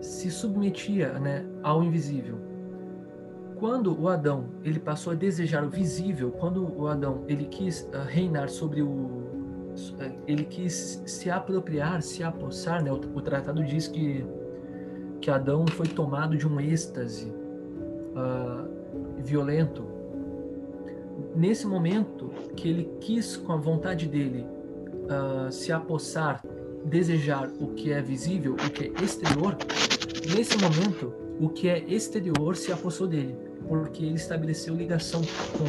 se 0.00 0.30
submetia 0.30 1.18
né, 1.18 1.44
ao 1.62 1.82
invisível. 1.82 2.36
Quando 3.56 4.00
o 4.00 4.08
Adão 4.08 4.46
ele 4.64 4.78
passou 4.78 5.12
a 5.12 5.16
desejar 5.16 5.62
o 5.64 5.68
visível, 5.68 6.30
quando 6.30 6.66
o 6.80 6.86
Adão 6.86 7.24
ele 7.28 7.44
quis 7.44 7.82
uh, 7.92 8.06
reinar 8.06 8.48
sobre 8.48 8.80
o, 8.80 9.22
ele 10.26 10.44
quis 10.44 11.02
se 11.04 11.28
apropriar, 11.28 12.02
se 12.02 12.22
apossar, 12.22 12.82
né? 12.82 12.90
O, 12.90 12.94
o 12.94 13.20
tratado 13.20 13.62
diz 13.62 13.86
que 13.86 14.24
que 15.20 15.30
Adão 15.30 15.66
foi 15.66 15.86
tomado 15.86 16.36
de 16.36 16.48
um 16.48 16.58
êxtase 16.58 17.30
uh, 17.30 18.66
violento. 19.22 19.84
Nesse 21.36 21.66
momento 21.66 22.30
que 22.56 22.68
ele 22.68 22.90
quis, 23.00 23.36
com 23.36 23.52
a 23.52 23.56
vontade 23.56 24.08
dele, 24.08 24.46
uh, 25.10 25.50
se 25.50 25.72
apossar, 25.72 26.42
desejar 26.84 27.48
o 27.60 27.68
que 27.74 27.92
é 27.92 28.00
visível, 28.00 28.54
o 28.54 28.70
que 28.70 28.84
é 28.84 29.04
exterior, 29.04 29.56
nesse 30.34 30.56
momento, 30.58 31.12
o 31.40 31.48
que 31.48 31.68
é 31.68 31.78
exterior 31.80 32.56
se 32.56 32.72
apossou 32.72 33.06
dele, 33.06 33.36
porque 33.68 34.04
ele 34.04 34.14
estabeleceu 34.14 34.74
ligação 34.74 35.20
com, 35.52 35.64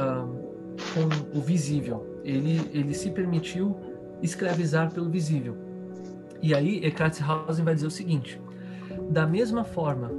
uh, 0.00 0.50
com 0.94 1.38
o 1.38 1.40
visível. 1.40 2.20
Ele, 2.24 2.60
ele 2.72 2.94
se 2.94 3.10
permitiu 3.10 3.76
escravizar 4.22 4.92
pelo 4.92 5.08
visível. 5.08 5.56
E 6.42 6.54
aí, 6.54 6.84
Eckhart 6.84 7.20
Hausen 7.22 7.64
vai 7.64 7.74
dizer 7.74 7.86
o 7.86 7.90
seguinte: 7.90 8.40
da 9.10 9.26
mesma 9.26 9.64
forma 9.64 10.10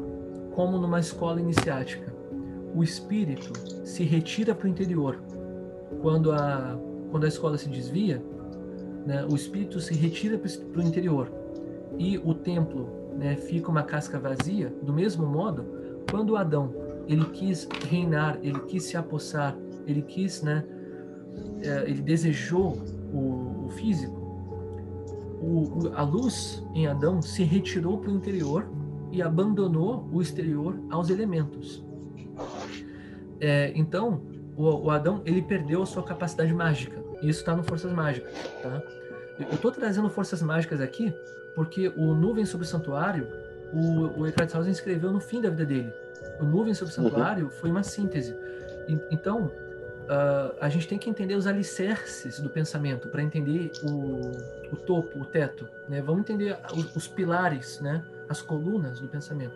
como 0.54 0.78
numa 0.78 1.00
escola 1.00 1.40
iniciática. 1.40 2.12
o 2.74 2.84
espírito 2.84 3.52
se 3.86 4.04
retira 4.04 4.56
para 4.56 4.66
o 4.66 4.70
interior. 4.70 5.22
Quando 6.02 6.32
a, 6.32 6.80
quando 7.12 7.26
a 7.26 7.28
escola 7.28 7.58
se 7.58 7.70
desvia, 7.70 8.24
né, 9.06 9.26
o 9.30 9.36
espírito 9.36 9.80
se 9.80 9.94
retira 9.94 10.38
para 10.38 10.82
o 10.82 10.84
interior 10.84 11.32
e 11.98 12.18
o 12.18 12.34
templo 12.34 12.90
né, 13.18 13.36
fica 13.36 13.70
uma 13.70 13.84
casca 13.84 14.18
vazia. 14.18 14.74
Do 14.82 14.94
mesmo 14.94 15.28
modo, 15.28 15.66
quando 16.10 16.36
Adão 16.36 16.74
ele 17.08 17.26
quis 17.26 17.68
reinar, 17.90 18.40
ele 18.42 18.60
quis 18.62 18.84
se 18.84 18.96
apossar, 18.96 19.56
ele 19.86 20.02
quis, 20.02 20.42
né, 20.42 20.64
é, 21.62 21.90
ele 21.90 22.02
desejou 22.02 22.78
o, 23.14 23.66
o 23.66 23.70
físico, 23.70 24.22
o, 25.42 25.88
o, 25.88 25.94
a 25.96 26.04
luz 26.04 26.64
em 26.74 26.88
Adão 26.88 27.22
se 27.22 27.44
retirou 27.44 27.98
para 27.98 28.12
o 28.12 28.16
interior 28.16 28.68
e 29.12 29.22
abandonou 29.22 30.08
o 30.12 30.22
exterior 30.22 30.80
aos 30.90 31.10
elementos. 31.10 31.84
É, 33.40 33.74
então, 33.76 34.22
o, 34.56 34.86
o, 34.86 34.90
Adão 34.90 35.22
ele 35.26 35.42
perdeu 35.42 35.84
a 35.84 35.86
sua 35.86 36.04
capacidade 36.04 36.54
mágica. 36.54 37.02
Isso 37.22 37.40
está 37.40 37.56
no 37.56 37.64
Forças 37.64 37.92
Mágicas, 37.92 38.34
tá? 38.62 38.82
Eu 39.40 39.56
estou 39.56 39.72
trazendo 39.72 40.10
Forças 40.10 40.42
Mágicas 40.42 40.82
aqui 40.82 41.14
porque 41.56 41.92
o 41.96 42.14
Nuvem 42.14 42.46
sobre 42.46 42.66
o 42.66 42.70
Santuário, 42.70 43.28
o, 43.74 44.22
o 44.22 44.28
Eckhart 44.28 44.54
Hausen 44.54 44.72
escreveu 44.72 45.12
no 45.12 45.20
fim 45.20 45.42
da 45.42 45.50
vida 45.50 45.66
dele. 45.66 45.94
O 46.40 46.46
Nuvem 46.46 46.74
sobre 46.74 46.94
o 46.94 46.98
uhum. 46.98 47.10
Santuário 47.10 47.46
uhum. 47.46 47.52
foi 47.52 47.70
uma 47.70 47.84
síntese. 47.84 48.36
E, 48.88 48.98
então, 49.10 49.46
uh, 49.46 50.56
a 50.60 50.70
gente 50.70 50.88
tem 50.88 50.98
que 50.98 51.10
entender 51.10 51.36
os 51.36 51.48
alicerces 51.48 52.40
do 52.40 52.50
pensamento 52.50 53.08
para 53.10 53.22
entender 53.22 53.72
o, 53.84 54.32
o, 54.72 54.76
topo, 54.76 55.20
o 55.20 55.26
teto. 55.26 55.68
Né? 55.88 56.02
Vamos 56.02 56.22
entender 56.22 56.58
os, 56.74 56.96
os, 56.96 57.08
pilares, 57.08 57.80
né? 57.82 58.04
as 58.30 58.42
colunas 58.42 59.00
do 59.00 59.08
pensamento. 59.08 59.56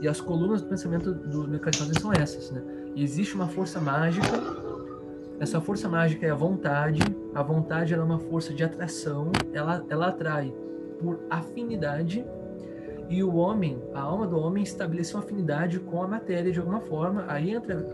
E 0.00 0.06
as 0.06 0.20
colunas 0.20 0.62
do 0.62 0.68
pensamento 0.68 1.12
do, 1.12 1.46
do 1.46 2.00
são 2.00 2.12
essas. 2.12 2.50
Né? 2.50 2.62
Existe 2.96 3.34
uma 3.34 3.46
força 3.46 3.78
mágica. 3.78 4.26
Essa 5.38 5.60
força 5.60 5.88
mágica 5.88 6.26
é 6.26 6.30
a 6.30 6.34
vontade. 6.34 7.00
A 7.34 7.42
vontade 7.42 7.92
é 7.92 8.00
uma 8.00 8.18
força 8.18 8.54
de 8.54 8.64
atração. 8.64 9.30
Ela, 9.52 9.84
ela 9.90 10.08
atrai 10.08 10.52
por 10.98 11.20
afinidade 11.28 12.24
e 13.08 13.22
o 13.22 13.36
homem, 13.36 13.80
a 13.94 14.00
alma 14.00 14.26
do 14.26 14.38
homem 14.38 14.62
estabeleceu 14.62 15.20
afinidade 15.20 15.78
com 15.78 16.02
a 16.02 16.08
matéria 16.08 16.50
de 16.50 16.58
alguma 16.58 16.80
forma. 16.80 17.24
Aí 17.28 17.50
entra 17.50 17.86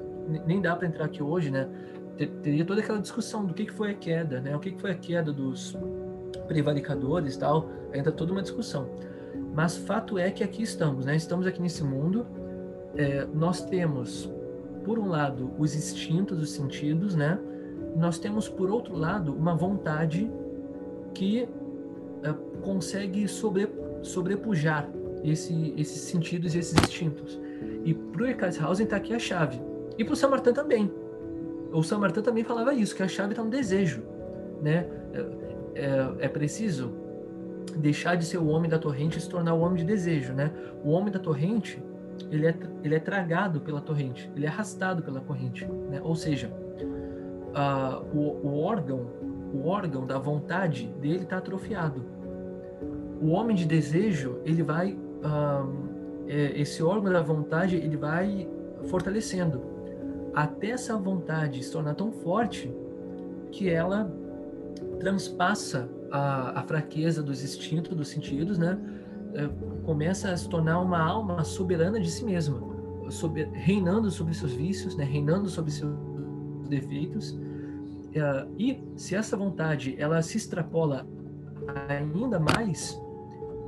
nem 0.47 0.61
dá 0.61 0.77
para 0.77 0.87
entrar 0.87 1.07
aqui 1.07 1.23
hoje, 1.23 1.51
né? 1.51 1.69
Teria 2.43 2.65
toda 2.65 2.81
aquela 2.81 3.01
discussão 3.01 3.45
do 3.45 3.53
que, 3.53 3.67
que 3.67 3.73
foi 3.73 3.91
a 3.91 3.95
queda, 3.95 4.41
né? 4.41 4.55
O 4.55 4.61
que, 4.61 4.71
que 4.71 4.81
foi 4.81 4.93
a 4.93 4.95
queda 4.95 5.33
dos 5.33 5.77
prevaricadores 6.47 7.37
tal. 7.37 7.69
Entra 7.93 8.13
toda 8.13 8.33
uma 8.33 8.43
discussão. 8.43 8.89
Mas 9.53 9.77
fato 9.77 10.17
é 10.19 10.31
que 10.31 10.45
aqui 10.45 10.63
estamos, 10.63 11.05
né? 11.05 11.17
Estamos 11.17 11.47
aqui 11.47 11.61
nesse 11.61 11.83
mundo. 11.83 12.27
É, 12.95 13.27
nós 13.35 13.65
temos, 13.65 14.31
por 14.85 14.99
um 14.99 15.09
lado, 15.09 15.51
os 15.59 15.75
instintos, 15.75 16.41
os 16.41 16.51
sentidos, 16.53 17.15
né? 17.15 17.39
Nós 17.97 18.19
temos, 18.19 18.49
por 18.49 18.71
outro 18.71 18.97
lado, 18.97 19.35
uma 19.35 19.55
vontade 19.55 20.31
que 21.15 21.49
é, 22.23 22.33
consegue 22.63 23.29
sobre, 23.29 23.69
sobrepujar 24.03 24.89
esse, 25.23 25.75
esses 25.77 26.01
sentidos 26.03 26.55
e 26.55 26.59
esses 26.59 26.79
instintos. 26.79 27.39
E 27.85 27.95
para 27.95 28.23
o 28.23 28.27
Eckhardshausen 28.27 28.85
está 28.85 28.97
aqui 28.97 29.15
a 29.15 29.19
chave. 29.19 29.61
E 29.99 30.05
para 30.05 30.13
o 30.13 30.17
Samartan 30.17 30.53
também. 30.53 30.91
O 31.73 31.83
Samartan 31.83 32.23
também 32.23 32.45
falava 32.45 32.75
isso, 32.75 32.95
que 32.95 33.03
a 33.03 33.09
chave 33.09 33.33
está 33.33 33.43
no 33.43 33.51
desejo. 33.51 34.03
Né? 34.61 34.87
É, 35.13 35.27
é, 35.75 36.15
é, 36.21 36.29
preciso 36.29 36.93
deixar 37.77 38.17
de 38.17 38.25
ser 38.25 38.39
o 38.39 38.47
homem 38.47 38.71
da 38.71 38.79
torrente 38.79 39.19
e 39.19 39.21
se 39.21 39.29
tornar 39.29 39.55
o 39.55 39.61
homem 39.61 39.79
de 39.79 39.85
desejo. 39.85 40.33
Né? 40.33 40.53
O 40.85 40.91
homem 40.91 41.13
da 41.13 41.19
torrente, 41.19 41.83
ele 42.31 42.47
é, 42.47 42.55
ele 42.83 42.95
é 42.95 43.01
tragado 43.01 43.61
pela 43.61 43.81
torrente, 43.81 44.31
ele 44.37 44.47
é 44.47 44.49
arrastado 44.49 45.03
pela 45.03 45.21
corrente. 45.21 45.67
Né? 45.67 46.01
Ou 46.03 46.15
seja, 46.15 46.49
uh, 46.49 48.17
o, 48.17 48.49
o 48.49 48.61
órgão 48.61 49.07
o 49.53 49.69
órgão 49.69 50.07
da 50.07 50.19
vontade 50.19 50.87
dele 51.01 51.25
está 51.25 51.37
atrofiado. 51.37 52.03
O 53.21 53.29
homem 53.29 53.55
de 53.55 53.67
desejo, 53.67 54.39
ele 54.45 54.63
vai, 54.63 54.95
uh, 54.95 56.27
é, 56.27 56.61
esse 56.61 56.83
órgão 56.83 57.13
da 57.13 57.23
vontade, 57.23 57.77
ele 57.77 57.97
vai 57.97 58.49
fortalecendo 58.89 59.63
até 60.35 60.71
essa 60.71 60.97
vontade 60.97 61.63
se 61.63 61.71
tornar 61.71 61.95
tão 61.95 62.11
forte 62.11 62.75
que 63.51 63.69
ela 63.69 64.11
transpassa 64.99 65.89
a, 66.11 66.61
a 66.61 66.63
fraqueza 66.63 67.23
dos 67.23 67.45
instintos, 67.45 67.95
dos 67.95 68.09
sentidos, 68.09 68.59
né? 68.59 68.79
Começa 69.85 70.31
a 70.31 70.37
se 70.37 70.49
tornar 70.49 70.81
uma 70.81 71.01
alma 71.01 71.45
soberana 71.45 72.01
de 72.01 72.11
si 72.11 72.25
mesma, 72.25 72.61
sobre, 73.11 73.45
reinando 73.53 74.11
sobre 74.11 74.35
seus 74.35 74.53
vícios, 74.53 74.97
né? 74.97 75.05
Reinando 75.05 75.49
sobre 75.49 75.71
seus 75.71 75.93
defeitos. 76.69 77.39
É, 78.15 78.47
e 78.59 78.83
se 78.97 79.15
essa 79.15 79.37
vontade 79.37 79.97
ela 79.99 80.21
se 80.23 80.37
extrapola 80.37 81.07
ainda 81.89 82.39
mais, 82.39 82.99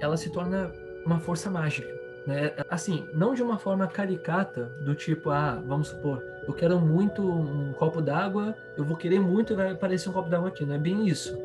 ela 0.00 0.16
se 0.16 0.30
torna 0.30 0.70
uma 1.04 1.18
força 1.18 1.50
mágica. 1.50 1.88
Né? 2.26 2.52
Assim, 2.70 3.06
não 3.14 3.34
de 3.34 3.42
uma 3.42 3.58
forma 3.58 3.86
caricata, 3.86 4.66
do 4.84 4.94
tipo, 4.94 5.30
ah, 5.30 5.62
vamos 5.66 5.88
supor, 5.88 6.22
eu 6.46 6.54
quero 6.54 6.78
muito 6.80 7.22
um 7.22 7.72
copo 7.74 8.00
d'água, 8.00 8.54
eu 8.76 8.84
vou 8.84 8.96
querer 8.96 9.20
muito 9.20 9.52
e 9.52 9.56
vai 9.56 9.72
aparecer 9.72 10.08
um 10.08 10.12
copo 10.12 10.28
d'água 10.28 10.48
aqui. 10.48 10.64
Não 10.64 10.74
é 10.74 10.78
bem 10.78 11.06
isso. 11.06 11.36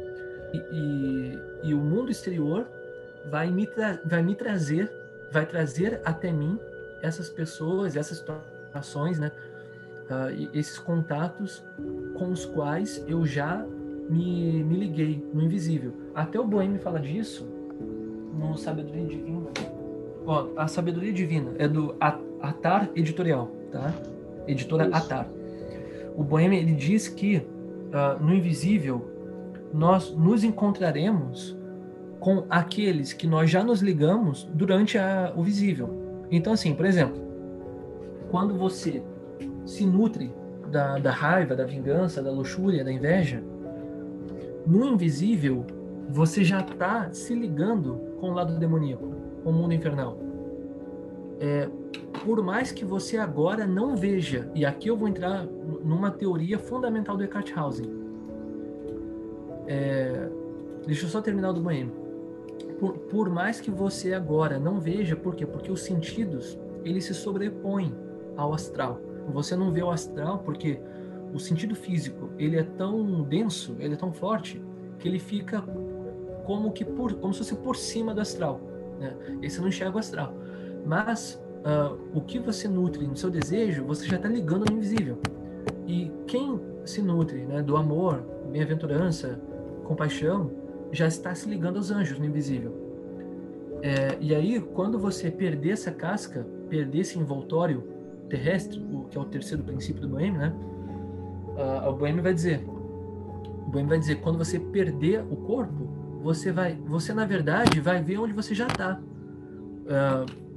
E, 0.54 0.58
e, 0.58 1.40
e 1.70 1.74
o 1.74 1.78
mundo 1.78 2.12
exterior 2.12 2.68
vai 3.30 3.52
me, 3.52 3.68
vai 4.06 4.24
me 4.24 4.36
trazer, 4.36 4.92
vai 5.32 5.46
trazer 5.46 6.02
até 6.04 6.32
mim 6.32 6.60
essas 7.02 7.30
pessoas, 7.30 7.96
essas 7.96 8.18
situações, 8.18 9.20
né? 9.20 9.32
Uh, 10.10 10.50
esses 10.54 10.80
contatos 10.80 11.64
com 12.18 12.32
os 12.32 12.44
quais 12.44 13.04
eu 13.08 13.26
já 13.26 13.64
me, 14.10 14.64
me 14.64 14.76
liguei 14.76 15.24
no 15.34 15.44
invisível. 15.44 15.94
Até 16.16 16.40
o 16.40 16.46
Boêmio 16.46 16.80
fala 16.80 17.00
disso 17.00 17.48
no 18.34 18.58
Sabedoria 18.58 19.06
Divina 19.06 19.50
Ó, 20.30 20.48
a 20.56 20.68
sabedoria 20.68 21.12
divina 21.12 21.54
é 21.58 21.68
do 21.68 21.96
Atar 22.40 22.88
Editorial, 22.96 23.50
tá? 23.72 23.92
Editora 24.48 24.86
Isso. 24.86 24.96
Atar. 24.96 25.28
O 26.16 26.24
Boêmio 26.24 26.56
ele 26.60 26.74
diz 26.74 27.08
que 27.08 27.38
uh, 27.38 28.24
no 28.24 28.32
invisível 28.36 29.10
nós 29.74 30.12
nos 30.12 30.44
encontraremos 30.44 31.58
com 32.20 32.44
aqueles 32.50 33.14
que 33.14 33.26
nós 33.26 33.50
já 33.50 33.64
nos 33.64 33.82
ligamos 33.82 34.50
durante 34.54 34.98
a, 34.98 35.34
o 35.36 35.44
visível. 35.44 36.28
Então, 36.30 36.54
assim, 36.54 36.74
por 36.74 36.86
exemplo, 36.86 37.20
quando 38.30 38.54
você 38.56 39.02
se 39.66 39.86
nutre 39.86 40.34
da, 40.70 41.00
da 41.00 41.12
raiva, 41.12 41.56
da 41.56 41.66
vingança, 41.66 42.22
da 42.22 42.32
luxúria, 42.32 42.84
da 42.84 42.92
inveja, 42.92 43.42
no 44.66 44.86
invisível 44.86 45.66
você 46.10 46.44
já 46.44 46.60
está 46.60 47.12
se 47.12 47.36
ligando 47.36 48.00
com 48.20 48.32
o 48.32 48.34
lado 48.34 48.58
demoníaco 48.58 49.16
o 49.46 49.52
mundo 49.52 49.74
infernal. 49.74 50.18
É, 51.40 51.70
por 52.26 52.44
mais 52.44 52.72
que 52.72 52.84
você 52.84 53.18
agora 53.18 53.66
não 53.66 53.96
veja, 53.96 54.50
e 54.54 54.66
aqui 54.66 54.90
eu 54.90 54.98
vou 54.98 55.08
entrar 55.08 55.46
numa 55.46 56.12
teoria 56.12 56.60
fundamental 56.60 57.16
do 57.16 57.24
Eckhart 57.24 57.56
Hausen. 57.56 57.90
É, 59.68 60.30
deixa 60.86 61.06
eu 61.06 61.10
só 61.10 61.22
terminar 61.22 61.54
do 61.54 61.62
banheiro. 61.62 62.09
Por, 62.80 62.94
por, 62.94 63.30
mais 63.30 63.60
que 63.60 63.70
você 63.70 64.14
agora 64.14 64.58
não 64.58 64.80
veja, 64.80 65.16
por 65.16 65.36
quê? 65.36 65.46
Porque 65.46 65.72
os 65.72 65.82
sentidos 65.82 66.58
eles 66.84 67.06
se 67.06 67.14
sobrepõem 67.14 67.94
ao 68.38 68.54
astral. 68.54 69.02
Você 69.34 69.56
não 69.56 69.72
vê 69.72 69.84
o 69.84 69.92
astral 69.92 70.40
porque 70.40 70.80
o 71.34 71.40
sentido 71.40 71.76
físico 71.76 72.30
ele 72.38 72.58
é 72.58 72.64
tão 72.64 73.22
denso, 73.24 73.76
ele 73.80 73.94
é 73.94 73.98
tão 73.98 74.12
forte 74.12 74.62
que 74.98 75.08
ele 75.08 75.20
fica 75.20 75.64
como 76.46 76.72
que 76.72 76.84
por, 76.84 77.14
como 77.16 77.34
se 77.34 77.40
fosse 77.40 77.56
por 77.56 77.76
cima 77.76 78.14
do 78.14 78.22
astral. 78.22 78.62
Né? 79.00 79.16
Esse 79.42 79.60
não 79.62 79.68
enxerga 79.68 79.96
o 79.96 80.00
astral. 80.00 80.34
Mas 80.86 81.42
uh, 81.60 81.98
o 82.14 82.22
que 82.22 82.40
você 82.40 82.68
nutre 82.68 83.06
no 83.06 83.16
seu 83.16 83.30
desejo, 83.30 83.86
você 83.86 84.08
já 84.08 84.16
está 84.16 84.28
ligando 84.28 84.66
no 84.70 84.78
invisível. 84.78 85.20
E 85.86 86.12
quem 86.28 86.60
se 86.86 87.02
nutre 87.02 87.46
né, 87.46 87.62
do 87.62 87.78
amor, 87.78 88.24
bem-aventurança, 88.52 89.40
compaixão, 89.84 90.52
já 90.92 91.08
está 91.08 91.34
se 91.36 91.50
ligando 91.50 91.78
aos 91.78 91.92
anjos 91.92 92.18
no 92.20 92.26
invisível. 92.26 92.90
É, 93.82 94.18
e 94.20 94.36
aí, 94.36 94.60
quando 94.60 95.00
você 95.00 95.32
perder 95.32 95.72
essa 95.72 95.92
casca, 95.92 96.46
perder 96.70 97.00
esse 97.00 97.18
envoltório 97.18 97.84
terrestre, 98.30 98.80
o, 98.80 99.06
que 99.06 99.18
é 99.18 99.22
o 99.22 99.26
terceiro 99.26 99.64
princípio 99.64 100.02
do 100.02 100.10
Boêmio, 100.10 100.40
né? 100.40 100.54
Uh, 101.56 101.90
o 101.90 101.94
Boêmio 101.94 102.22
vai 102.22 102.34
dizer, 102.34 102.64
o 102.66 103.70
Boêmio 103.70 103.90
vai 103.90 104.00
dizer, 104.00 104.16
quando 104.22 104.38
você 104.38 104.60
perder 104.60 105.24
o 105.30 105.36
corpo, 105.36 105.90
você 106.22 106.52
vai, 106.52 106.76
você 106.76 107.14
na 107.14 107.26
verdade 107.26 107.80
vai 107.80 108.02
ver 108.02 108.18
onde 108.20 108.34
você 108.34 108.54
já 108.54 108.68
está. 108.68 109.00
Uh, 109.00 110.50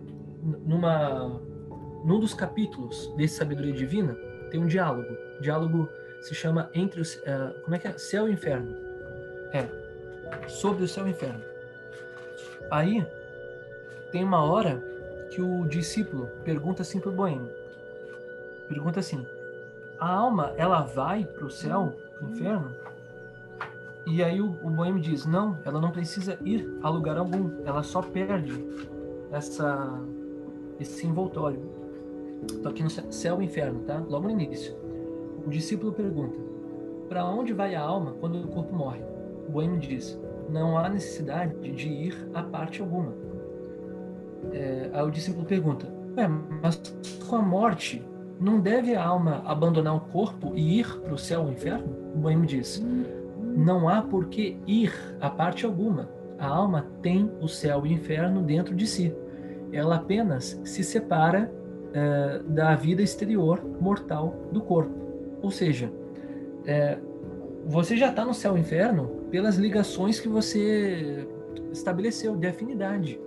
numa, 0.66 1.40
num 2.04 2.18
dos 2.18 2.34
capítulos 2.34 3.12
desse 3.16 3.36
sabedoria 3.36 3.72
divina 3.72 4.14
tem 4.50 4.60
um 4.60 4.66
diálogo. 4.66 5.08
O 5.38 5.42
diálogo 5.42 5.88
se 6.22 6.34
chama 6.34 6.68
entre 6.74 7.00
os, 7.00 7.14
uh, 7.16 7.62
como 7.64 7.74
é 7.74 7.78
que 7.78 7.88
é? 7.88 7.96
Céu 7.96 8.28
e 8.28 8.32
inferno. 8.32 8.74
É, 9.52 9.81
sobre 10.48 10.84
o 10.84 10.88
céu 10.88 11.06
e 11.06 11.10
o 11.10 11.10
inferno. 11.10 11.42
Aí 12.70 13.06
tem 14.10 14.24
uma 14.24 14.42
hora 14.42 14.82
que 15.30 15.40
o 15.40 15.66
discípulo 15.66 16.28
pergunta 16.44 16.82
assim 16.82 17.00
para 17.00 17.10
o 17.10 17.14
boêmio. 17.14 17.50
pergunta 18.68 19.00
assim: 19.00 19.26
a 19.98 20.12
alma 20.12 20.52
ela 20.56 20.82
vai 20.82 21.24
para 21.24 21.46
o 21.46 21.50
céu, 21.50 21.94
para 22.18 22.26
o 22.26 22.30
inferno? 22.30 22.82
E 24.04 24.22
aí 24.22 24.40
o, 24.40 24.56
o 24.62 24.70
Boêmio 24.70 25.00
diz: 25.00 25.24
não, 25.26 25.56
ela 25.64 25.80
não 25.80 25.90
precisa 25.90 26.38
ir 26.44 26.78
a 26.82 26.88
lugar 26.88 27.16
algum, 27.16 27.50
ela 27.64 27.82
só 27.82 28.02
perde 28.02 28.52
essa, 29.30 30.00
esse 30.80 31.06
envoltório. 31.06 31.60
Estou 32.50 32.72
aqui 32.72 32.82
no 32.82 32.90
céu 32.90 33.40
e 33.40 33.44
inferno, 33.44 33.80
tá? 33.80 33.98
Logo 33.98 34.26
no 34.26 34.30
início. 34.30 34.76
O 35.46 35.50
discípulo 35.50 35.92
pergunta: 35.92 36.36
para 37.08 37.24
onde 37.24 37.52
vai 37.52 37.74
a 37.74 37.80
alma 37.80 38.14
quando 38.20 38.42
o 38.42 38.48
corpo 38.48 38.74
morre? 38.74 39.02
O 39.48 39.52
Boêmio 39.52 39.78
diz: 39.78 40.18
não 40.52 40.76
há 40.78 40.88
necessidade 40.88 41.54
de 41.72 41.88
ir 41.88 42.28
a 42.34 42.42
parte 42.42 42.80
alguma. 42.80 43.14
É, 44.52 44.90
aí 44.92 45.02
o 45.02 45.10
discípulo 45.10 45.46
pergunta: 45.46 45.86
mas 46.62 46.80
com 47.26 47.36
a 47.36 47.42
morte, 47.42 48.04
não 48.38 48.60
deve 48.60 48.94
a 48.94 49.04
alma 49.04 49.42
abandonar 49.46 49.96
o 49.96 50.00
corpo 50.00 50.52
e 50.54 50.80
ir 50.80 51.00
para 51.00 51.14
o 51.14 51.18
céu 51.18 51.42
ou 51.42 51.52
inferno? 51.52 51.86
O 52.14 52.18
Boêmio 52.18 52.46
diz: 52.46 52.84
não 53.56 53.88
há 53.88 54.02
por 54.02 54.26
que 54.26 54.58
ir 54.66 54.92
a 55.20 55.30
parte 55.30 55.64
alguma. 55.64 56.08
A 56.38 56.46
alma 56.46 56.86
tem 57.00 57.30
o 57.40 57.48
céu 57.48 57.86
e 57.86 57.90
o 57.90 57.92
inferno 57.92 58.42
dentro 58.42 58.74
de 58.74 58.86
si. 58.86 59.14
Ela 59.72 59.96
apenas 59.96 60.60
se 60.64 60.82
separa 60.82 61.50
é, 61.94 62.40
da 62.46 62.74
vida 62.74 63.00
exterior 63.02 63.62
mortal 63.80 64.34
do 64.50 64.60
corpo. 64.60 64.92
Ou 65.40 65.50
seja, 65.50 65.90
é, 66.66 66.98
você 67.66 67.96
já 67.96 68.08
está 68.10 68.24
no 68.24 68.34
céu 68.34 68.56
e 68.56 68.60
inferno 68.60 69.21
pelas 69.32 69.56
ligações 69.56 70.20
que 70.20 70.28
você 70.28 71.26
estabeleceu 71.72 72.36
de 72.36 72.46
afinidade. 72.46 73.18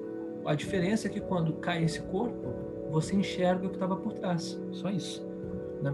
A 0.45 0.53
diferença 0.53 1.07
é 1.07 1.09
que 1.09 1.19
quando 1.19 1.53
cai 1.53 1.83
esse 1.83 1.99
corpo, 1.99 2.53
você 2.91 3.15
enxerga 3.15 3.65
o 3.65 3.69
que 3.69 3.75
estava 3.75 3.95
por 3.95 4.13
trás. 4.13 4.61
Só 4.71 4.91
isso. 4.91 5.27
Né? 5.81 5.91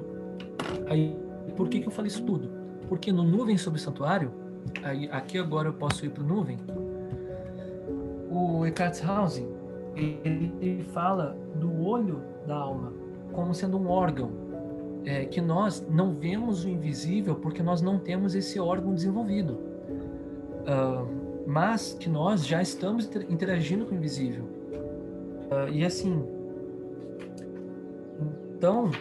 Aí, 0.87 1.15
por 1.55 1.69
que, 1.69 1.79
que 1.79 1.87
eu 1.87 1.91
falei 1.91 2.09
isso 2.09 2.25
tudo? 2.25 2.49
Porque 2.89 3.09
no 3.09 3.23
nuvem 3.23 3.57
sobre 3.57 3.79
o 3.79 3.81
santuário, 3.81 4.33
aí, 4.83 5.07
aqui 5.13 5.37
agora 5.37 5.69
eu 5.69 5.73
posso 5.73 6.05
ir 6.05 6.09
para 6.09 6.23
nuvem, 6.23 6.57
o 8.29 8.65
Eckhart 8.65 9.01
Hausen, 9.05 9.47
ele 9.95 10.83
fala 10.91 11.37
do 11.55 11.85
olho 11.85 12.21
da 12.45 12.55
alma 12.55 12.93
como 13.31 13.53
sendo 13.53 13.77
um 13.77 13.87
órgão 13.87 14.31
é, 15.05 15.25
que 15.25 15.39
nós 15.39 15.85
não 15.89 16.13
vemos 16.13 16.65
o 16.65 16.69
invisível 16.69 17.35
porque 17.35 17.63
nós 17.63 17.81
não 17.81 17.97
temos 17.97 18.35
esse 18.35 18.59
órgão 18.59 18.93
desenvolvido, 18.93 19.70
uh, 20.61 21.41
mas 21.47 21.93
que 21.93 22.09
nós 22.09 22.45
já 22.45 22.61
estamos 22.61 23.09
interagindo 23.29 23.85
com 23.85 23.93
o 23.93 23.97
invisível. 23.97 24.45
Uh, 25.51 25.69
e 25.71 25.83
assim, 25.83 26.23
então, 28.57 28.91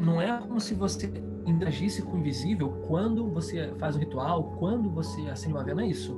não 0.00 0.22
é 0.22 0.38
como 0.40 0.60
se 0.60 0.74
você 0.74 1.10
interagisse 1.44 2.02
com 2.02 2.12
o 2.12 2.18
invisível 2.20 2.70
quando 2.86 3.28
você 3.28 3.72
faz 3.78 3.96
o 3.96 3.98
ritual, 3.98 4.54
quando 4.58 4.88
você 4.90 5.22
acende 5.22 5.54
uma 5.54 5.64
vela, 5.64 5.82
é 5.82 5.86
isso. 5.86 6.16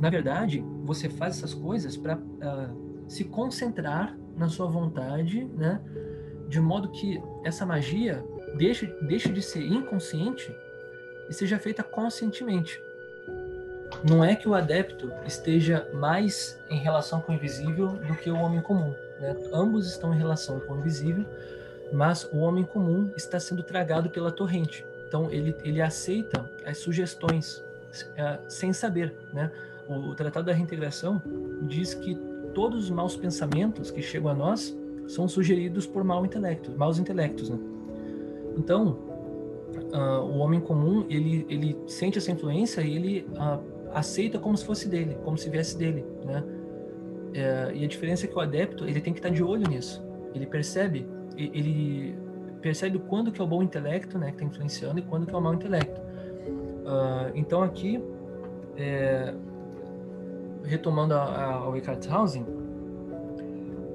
Na 0.00 0.10
verdade, 0.10 0.64
você 0.84 1.08
faz 1.08 1.38
essas 1.38 1.54
coisas 1.54 1.96
para 1.96 2.16
uh, 2.16 2.20
ah, 2.42 2.70
se 3.08 3.24
concentrar 3.24 4.16
na 4.36 4.48
sua 4.48 4.66
vontade, 4.66 5.44
né? 5.56 5.80
De 6.48 6.60
modo 6.60 6.90
que 6.90 7.20
essa 7.42 7.66
magia 7.66 8.24
deixe, 8.56 8.86
deixe 9.06 9.32
de 9.32 9.42
ser 9.42 9.64
inconsciente 9.64 10.54
e 11.28 11.32
seja 11.32 11.58
feita 11.58 11.82
conscientemente. 11.82 12.80
Não 14.08 14.22
é 14.22 14.36
que 14.36 14.48
o 14.48 14.54
adepto 14.54 15.10
esteja 15.26 15.88
mais 15.92 16.58
em 16.70 16.78
relação 16.78 17.20
com 17.20 17.32
o 17.32 17.34
invisível 17.34 17.88
do 17.88 18.14
que 18.14 18.30
o 18.30 18.36
homem 18.36 18.60
comum. 18.60 18.94
Né? 19.20 19.36
Ambos 19.52 19.88
estão 19.88 20.14
em 20.14 20.18
relação 20.18 20.60
com 20.60 20.74
o 20.74 20.78
invisível, 20.78 21.24
mas 21.92 22.24
o 22.32 22.38
homem 22.38 22.64
comum 22.64 23.10
está 23.16 23.40
sendo 23.40 23.62
tragado 23.62 24.10
pela 24.10 24.30
torrente. 24.30 24.86
Então 25.06 25.30
ele, 25.30 25.56
ele 25.64 25.80
aceita 25.80 26.48
as 26.64 26.78
sugestões 26.78 27.58
uh, 27.58 28.38
sem 28.48 28.72
saber. 28.72 29.14
Né? 29.32 29.50
O, 29.88 29.94
o 30.10 30.14
Tratado 30.14 30.46
da 30.46 30.52
Reintegração 30.52 31.20
diz 31.62 31.94
que 31.94 32.14
todos 32.54 32.84
os 32.84 32.90
maus 32.90 33.16
pensamentos 33.16 33.90
que 33.90 34.02
chegam 34.02 34.30
a 34.30 34.34
nós 34.34 34.76
são 35.08 35.26
sugeridos 35.26 35.86
por 35.86 36.04
mau 36.04 36.24
intelecto, 36.24 36.70
maus 36.76 36.98
intelectos. 36.98 37.48
Né? 37.48 37.58
Então, 38.56 38.98
uh, 39.92 40.20
o 40.22 40.38
homem 40.38 40.60
comum 40.60 41.06
ele, 41.08 41.46
ele 41.48 41.76
sente 41.86 42.18
essa 42.18 42.30
influência 42.30 42.82
e 42.82 42.94
ele 42.94 43.26
uh, 43.32 43.77
aceita 43.98 44.38
como 44.38 44.56
se 44.56 44.64
fosse 44.64 44.88
dele, 44.88 45.16
como 45.24 45.36
se 45.36 45.48
viesse 45.50 45.76
dele. 45.76 46.04
Né? 46.24 46.44
É, 47.34 47.72
e 47.74 47.84
a 47.84 47.88
diferença 47.88 48.26
é 48.26 48.28
que 48.28 48.36
o 48.36 48.40
adepto 48.40 48.84
ele 48.84 49.00
tem 49.00 49.12
que 49.12 49.18
estar 49.18 49.30
de 49.30 49.42
olho 49.42 49.68
nisso. 49.68 50.04
Ele 50.34 50.46
percebe 50.46 51.06
ele 51.38 52.18
percebe 52.60 52.98
quando 52.98 53.30
que 53.30 53.40
é 53.40 53.44
o 53.44 53.46
bom 53.46 53.62
intelecto, 53.62 54.18
né, 54.18 54.28
que 54.28 54.34
está 54.34 54.44
influenciando, 54.44 54.98
e 54.98 55.02
quando 55.02 55.26
que 55.26 55.34
é 55.34 55.38
o 55.38 55.40
mau 55.40 55.54
intelecto. 55.54 56.00
Uh, 56.00 57.30
então 57.34 57.62
aqui, 57.62 58.02
é, 58.76 59.32
retomando 60.64 61.14
ao 61.14 61.76
Eckhart 61.76 62.04
Hausen, 62.10 62.44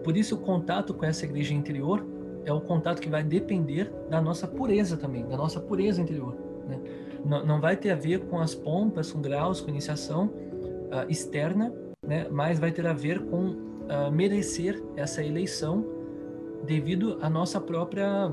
por 0.04 0.16
isso 0.16 0.36
o 0.36 0.38
contato 0.38 0.94
com 0.94 1.06
essa 1.06 1.26
igreja 1.26 1.54
interior 1.54 2.06
é 2.46 2.54
o 2.54 2.62
contato 2.62 3.02
que 3.02 3.10
vai 3.10 3.24
depender 3.24 3.92
da 4.10 4.22
nossa 4.22 4.48
pureza 4.48 4.98
também, 4.98 5.26
da 5.26 5.38
nossa 5.38 5.60
pureza 5.60 6.02
interior. 6.02 6.36
Né? 6.68 6.80
Não, 7.26 7.46
não 7.46 7.62
vai 7.62 7.78
ter 7.78 7.92
a 7.92 7.96
ver 7.96 8.26
com 8.26 8.40
as 8.40 8.54
pompas, 8.54 9.12
com 9.12 9.22
graus, 9.22 9.62
com 9.62 9.70
iniciação 9.70 10.26
uh, 10.26 11.10
externa, 11.10 11.74
né? 12.06 12.28
mas 12.30 12.60
vai 12.60 12.72
ter 12.72 12.86
a 12.86 12.94
ver 12.94 13.20
com 13.26 13.50
uh, 13.50 14.12
merecer 14.12 14.82
essa 14.96 15.24
eleição 15.24 15.86
devido 16.66 17.18
à 17.22 17.30
nossa 17.30 17.60
própria 17.60 18.32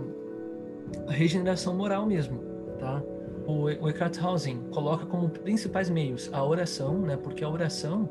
regeneração 1.09 1.75
moral 1.75 2.07
mesmo, 2.07 2.41
tá? 2.79 3.03
O, 3.47 3.65
o 3.65 3.89
Eckhart 3.89 4.17
Hausen 4.23 4.61
coloca 4.73 5.07
como 5.07 5.29
principais 5.29 5.91
meios 5.91 6.31
a 6.33 6.45
oração, 6.45 7.01
né? 7.01 7.17
Porque 7.17 7.43
a 7.43 7.49
oração 7.49 8.09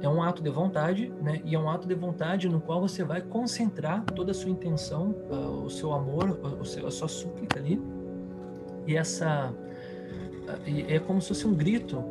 é 0.00 0.08
um 0.08 0.22
ato 0.22 0.42
de 0.42 0.50
vontade, 0.50 1.12
né? 1.22 1.40
E 1.44 1.54
é 1.54 1.58
um 1.58 1.68
ato 1.68 1.86
de 1.86 1.94
vontade 1.94 2.48
no 2.48 2.60
qual 2.60 2.80
você 2.80 3.04
vai 3.04 3.20
concentrar 3.20 4.04
toda 4.04 4.32
a 4.32 4.34
sua 4.34 4.50
intenção, 4.50 5.14
uh, 5.30 5.64
o 5.64 5.70
seu 5.70 5.92
amor, 5.92 6.40
a 6.60 6.90
sua 6.90 7.08
súplica 7.08 7.58
ali. 7.58 7.80
E 8.86 8.96
essa 8.96 9.54
é 10.88 10.98
como 10.98 11.20
se 11.20 11.28
fosse 11.28 11.46
um 11.46 11.54
grito 11.54 12.02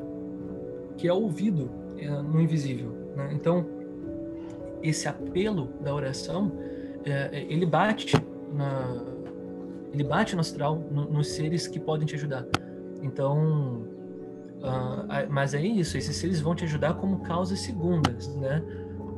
que 0.98 1.08
é 1.08 1.14
ouvido 1.14 1.70
uh, 1.98 2.24
no 2.24 2.42
invisível, 2.42 2.92
né? 3.16 3.32
Então 3.34 3.66
esse 4.82 5.08
apelo 5.08 5.70
da 5.82 5.94
oração 5.94 6.52
é, 7.06 7.30
é, 7.32 7.46
ele 7.50 7.66
bate 7.66 8.16
na 8.54 9.14
ele 9.92 10.04
bate 10.04 10.36
no 10.36 10.42
astral 10.42 10.84
no, 10.92 11.06
nos 11.06 11.28
seres 11.30 11.68
que 11.68 11.80
podem 11.80 12.06
te 12.06 12.16
ajudar. 12.16 12.46
Então, 13.02 13.86
uh, 14.60 15.30
mas 15.30 15.54
é 15.54 15.62
isso. 15.62 15.96
Esses 15.98 16.16
seres 16.16 16.42
vão 16.42 16.56
te 16.56 16.64
ajudar 16.64 16.96
como 16.96 17.20
causas 17.20 17.60
segundas, 17.60 18.28
né? 18.36 18.64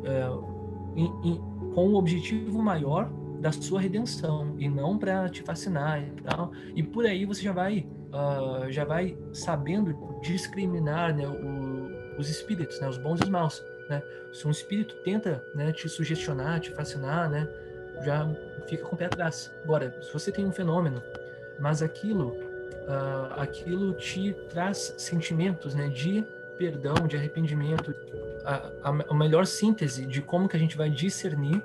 Uh, 0.03 0.55
em, 0.97 1.05
em, 1.23 1.41
com 1.73 1.87
o 1.89 1.95
objetivo 1.95 2.61
maior 2.61 3.09
da 3.39 3.53
sua 3.53 3.79
redenção 3.79 4.55
e 4.57 4.67
não 4.67 4.97
para 4.97 5.29
te 5.29 5.43
fascinar 5.43 6.01
e 6.01 6.21
tal. 6.21 6.51
E 6.75 6.83
por 6.83 7.05
aí 7.05 7.25
você 7.25 7.41
já 7.41 7.53
vai 7.53 7.87
uh, 8.13 8.71
já 8.71 8.85
vai 8.85 9.17
sabendo 9.33 10.19
discriminar 10.21 11.15
né, 11.15 11.27
o, 11.27 12.17
os 12.17 12.29
espíritos, 12.29 12.79
né, 12.79 12.87
os 12.87 12.97
bons 12.97 13.19
e 13.19 13.23
os 13.23 13.29
maus. 13.29 13.63
Né? 13.89 14.01
Se 14.33 14.47
um 14.47 14.51
espírito 14.51 14.95
tenta 15.03 15.43
né, 15.53 15.71
te 15.71 15.87
sugestionar, 15.87 16.59
te 16.59 16.71
fascinar, 16.71 17.29
né, 17.29 17.47
já 18.03 18.27
fica 18.67 18.83
com 18.83 18.95
o 18.95 18.97
pé 18.97 19.05
atrás. 19.05 19.51
Agora, 19.63 19.95
se 20.01 20.11
você 20.11 20.31
tem 20.31 20.45
um 20.45 20.51
fenômeno, 20.51 21.01
mas 21.59 21.81
aquilo, 21.81 22.29
uh, 22.29 23.33
aquilo 23.37 23.93
te 23.93 24.33
traz 24.49 24.93
sentimentos, 24.97 25.73
né, 25.75 25.87
de 25.87 26.25
perdão, 26.57 27.07
de 27.07 27.17
arrependimento, 27.17 27.93
a, 28.45 28.71
a, 28.83 28.95
a 29.09 29.13
melhor 29.13 29.45
síntese 29.45 30.05
de 30.05 30.21
como 30.21 30.47
que 30.47 30.55
a 30.55 30.59
gente 30.59 30.77
vai 30.77 30.89
discernir 30.89 31.61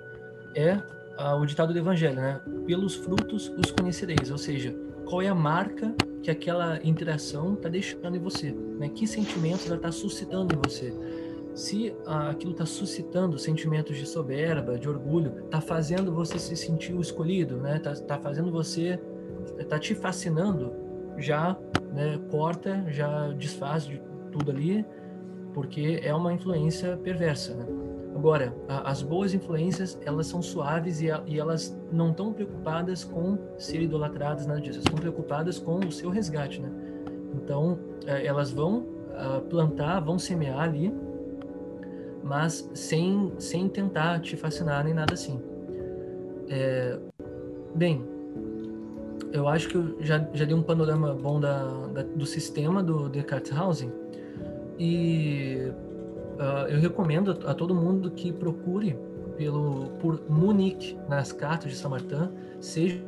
é 0.55 0.75
uh, 1.19 1.37
o 1.37 1.47
ditado 1.47 1.73
do 1.73 1.79
Evangelho, 1.79 2.17
né? 2.17 2.41
Pelos 2.67 2.95
frutos 2.95 3.53
os 3.57 3.71
conhecereis, 3.71 4.31
ou 4.31 4.39
seja, 4.39 4.75
qual 5.05 5.23
é 5.23 5.29
a 5.29 5.35
marca 5.35 5.95
que 6.23 6.31
aquela 6.31 6.81
interação 6.85 7.55
está 7.55 7.69
deixando 7.69 8.17
em 8.17 8.21
você, 8.21 8.53
né? 8.53 8.89
Que 8.89 9.07
sentimentos 9.07 9.67
ela 9.67 9.77
está 9.77 9.91
suscitando 9.91 10.55
em 10.55 10.59
você 10.59 10.93
se 11.55 11.95
ah, 12.07 12.31
aquilo 12.31 12.53
está 12.53 12.65
suscitando 12.65 13.39
sentimentos 13.39 13.97
de 13.97 14.07
soberba, 14.07 14.79
de 14.79 14.89
orgulho, 14.89 15.45
está 15.45 15.61
fazendo 15.61 16.13
você 16.13 16.39
se 16.39 16.57
sentir 16.57 16.95
o 16.95 17.01
escolhido, 17.01 17.57
né? 17.57 17.77
Está 17.77 17.95
tá 17.95 18.19
fazendo 18.19 18.51
você, 18.51 18.99
está 19.59 19.79
te 19.79 19.95
fascinando, 19.95 20.73
já 21.19 21.57
né, 21.93 22.19
corta, 22.31 22.85
já 22.89 23.29
desfaz 23.33 23.85
de 23.85 24.01
tudo 24.31 24.51
ali, 24.51 24.85
porque 25.53 26.01
é 26.03 26.15
uma 26.15 26.33
influência 26.33 26.97
perversa, 26.97 27.55
né? 27.55 27.67
Agora, 28.21 28.55
a, 28.69 28.91
as 28.91 29.01
boas 29.01 29.33
influências, 29.33 29.99
elas 30.05 30.27
são 30.27 30.43
suaves 30.43 31.01
e, 31.01 31.11
a, 31.11 31.23
e 31.27 31.41
elas 31.41 31.75
não 31.91 32.11
estão 32.11 32.35
preocupadas 32.35 33.03
com 33.03 33.39
ser 33.57 33.81
idolatradas, 33.81 34.47
nada 34.47 34.61
disso. 34.61 34.77
Elas 34.77 34.85
estão 34.85 34.99
preocupadas 34.99 35.59
com 35.59 35.79
o 35.79 35.91
seu 35.91 36.11
resgate, 36.11 36.61
né? 36.61 36.71
Então, 37.35 37.79
eh, 38.07 38.27
elas 38.27 38.51
vão 38.51 38.85
ah, 39.17 39.41
plantar, 39.49 40.01
vão 40.01 40.19
semear 40.19 40.61
ali 40.61 40.93
mas 42.23 42.71
sem, 42.75 43.33
sem 43.39 43.69
tentar 43.69 44.21
te 44.21 44.37
fascinar 44.37 44.85
nem 44.85 44.93
nada 44.93 45.15
assim. 45.15 45.41
É, 46.51 46.99
bem, 47.75 48.05
eu 49.33 49.49
acho 49.49 49.69
que 49.69 49.77
eu 49.77 49.97
já, 50.01 50.29
já 50.35 50.45
dei 50.45 50.55
um 50.55 50.63
panorama 50.63 51.15
bom 51.15 51.41
da, 51.41 51.65
da 51.95 52.03
do 52.03 52.27
sistema 52.27 52.83
do 52.83 53.09
Descartes 53.09 53.57
Housing 53.57 53.91
e 54.79 55.73
uh, 56.41 56.69
eu 56.69 56.81
recomendo 56.81 57.39
a, 57.47 57.55
todo 57.55 57.75
mundo 57.75 58.11
que 58.11 58.33
procure 58.33 58.99
pelo 59.37 59.91
por 60.01 60.23
Munique 60.29 60.99
nas 61.09 61.33
cartas 61.33 61.71
de 61.71 61.79
Saint-Martin, 61.79 62.31
seja 62.61 63.03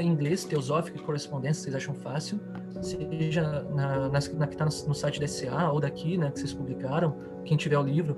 em 0.00 0.08
inglês, 0.08 0.44
teosófico 0.44 0.98
e 0.98 1.00
correspondência, 1.00 1.62
vocês 1.62 1.74
acham 1.74 1.94
fácil, 1.94 2.40
seja 2.82 3.64
na, 3.74 4.08
na, 4.08 4.10
na 4.10 4.46
que 4.46 4.54
está 4.54 4.64
no, 4.64 4.88
no, 4.88 4.94
site 4.94 5.20
da 5.20 5.26
SA 5.26 5.70
ou 5.72 5.80
daqui, 5.80 6.18
né, 6.18 6.30
que 6.30 6.38
vocês 6.40 6.52
publicaram, 6.52 7.16
quem 7.44 7.56
tiver 7.56 7.78
o 7.78 7.82
livro, 7.82 8.16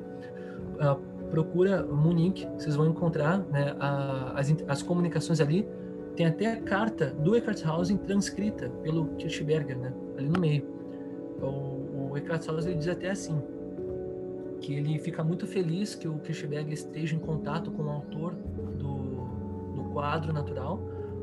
uh, 0.80 0.96
procura 1.30 1.84
Munique, 1.84 2.48
vocês 2.58 2.74
vão 2.74 2.86
encontrar 2.86 3.38
né, 3.38 3.76
a, 3.78 4.32
as, 4.38 4.52
as 4.66 4.82
comunicações 4.82 5.40
ali, 5.40 5.68
tem 6.16 6.26
até 6.26 6.52
a 6.52 6.60
carta 6.60 7.14
do 7.20 7.36
Eckartshausen 7.36 7.96
transcrita 7.96 8.68
pelo 8.82 9.06
Kirchberger, 9.16 9.78
né, 9.78 9.92
ali 10.18 10.28
no 10.28 10.40
meio. 10.40 10.66
O, 11.40 12.10
o 12.10 12.16
Eckartshausen 12.16 12.76
diz 12.76 12.88
até 12.88 13.10
assim, 13.10 13.40
que 14.62 14.74
ele 14.74 14.98
fica 14.98 15.22
muito 15.22 15.46
feliz 15.46 15.94
que 15.94 16.06
o 16.06 16.18
Kirchberger 16.20 16.72
esteja 16.72 17.16
em 17.16 17.18
contato 17.18 17.70
com 17.72 17.82
o 17.82 17.90
autor 17.90 18.34
do, 18.34 19.74
do 19.74 19.84
quadro 19.92 20.32
natural, 20.32 20.78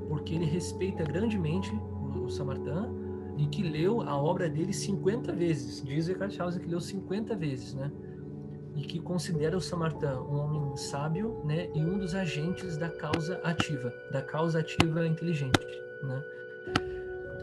porque 0.08 0.36
ele 0.36 0.46
respeita 0.46 1.04
grandemente 1.04 1.74
o, 1.74 2.26
o 2.26 2.30
Samartin 2.30 3.00
e 3.38 3.46
que 3.48 3.64
leu 3.64 4.02
a 4.02 4.22
obra 4.22 4.50
dele 4.50 4.74
50 4.74 5.32
vezes. 5.32 5.82
Diz 5.82 6.10
Eckhart 6.10 6.34
Schauser 6.34 6.62
que 6.62 6.68
leu 6.68 6.82
50 6.82 7.36
vezes, 7.36 7.74
né? 7.74 7.90
E 8.76 8.82
que 8.82 9.00
considera 9.00 9.56
o 9.56 9.62
Samartin 9.62 10.06
um 10.06 10.38
homem 10.38 10.76
sábio, 10.76 11.42
né? 11.46 11.70
E 11.74 11.80
um 11.80 11.98
dos 11.98 12.14
agentes 12.14 12.76
da 12.76 12.90
causa 12.90 13.40
ativa, 13.44 13.94
da 14.12 14.22
causa 14.22 14.60
ativa 14.60 15.08
inteligente, 15.08 15.66
né? 16.04 16.24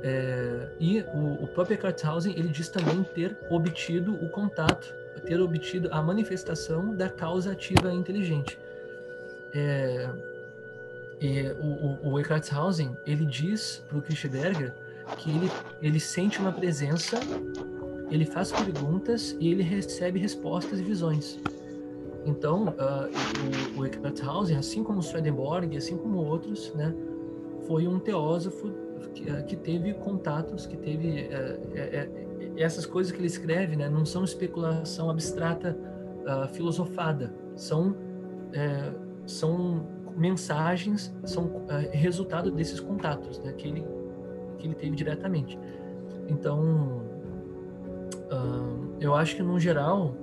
É, 0.02 0.76
e 0.78 1.00
o, 1.00 1.44
o 1.44 1.46
próprio 1.48 1.74
Eckhart 1.74 2.02
ele 2.26 2.48
diz 2.48 2.68
também 2.68 3.02
ter 3.02 3.36
obtido 3.50 4.14
o 4.14 4.28
contato, 4.28 4.94
ter 5.20 5.40
obtido 5.40 5.88
a 5.92 6.02
manifestação 6.02 6.94
da 6.94 7.08
causa 7.08 7.52
ativa 7.52 7.92
inteligente. 7.92 8.58
É, 9.52 10.08
o, 11.60 12.08
o, 12.08 12.14
o 12.14 12.20
ele 13.06 13.24
diz 13.24 13.82
para 13.88 13.98
o 13.98 14.02
Kirchberger 14.02 14.74
que 15.18 15.30
ele, 15.30 15.50
ele 15.80 16.00
sente 16.00 16.38
uma 16.38 16.52
presença, 16.52 17.18
ele 18.10 18.24
faz 18.24 18.52
perguntas 18.52 19.36
e 19.40 19.50
ele 19.50 19.62
recebe 19.62 20.18
respostas 20.18 20.80
e 20.80 20.82
visões. 20.82 21.38
Então, 22.24 22.68
uh, 22.68 23.76
o, 23.76 23.80
o 23.80 23.86
Eckartshausen, 23.86 24.56
assim 24.56 24.82
como 24.82 25.00
Swedenborg, 25.00 25.76
assim 25.76 25.96
como 25.96 26.18
outros, 26.18 26.74
né, 26.74 26.92
foi 27.66 27.86
um 27.86 28.00
teósofo 28.00 28.72
que, 29.14 29.24
que 29.44 29.56
teve 29.56 29.94
contatos, 29.94 30.66
que 30.66 30.76
teve 30.76 31.28
uh, 31.28 32.25
essas 32.56 32.86
coisas 32.86 33.12
que 33.12 33.18
ele 33.18 33.26
escreve, 33.26 33.76
né, 33.76 33.88
não 33.88 34.04
são 34.04 34.24
especulação 34.24 35.10
abstrata 35.10 35.76
filosofada, 36.52 37.32
são 37.54 37.94
são 39.26 39.86
mensagens, 40.16 41.14
são 41.24 41.64
resultado 41.92 42.50
desses 42.50 42.80
contatos, 42.80 43.38
né, 43.40 43.52
que 43.52 43.68
ele 43.68 43.84
que 44.58 44.66
ele 44.66 44.74
teve 44.74 44.96
diretamente. 44.96 45.58
Então, 46.28 47.02
uh, 48.32 48.96
eu 49.00 49.14
acho 49.14 49.36
que 49.36 49.42
no 49.42 49.58
geral 49.58 50.14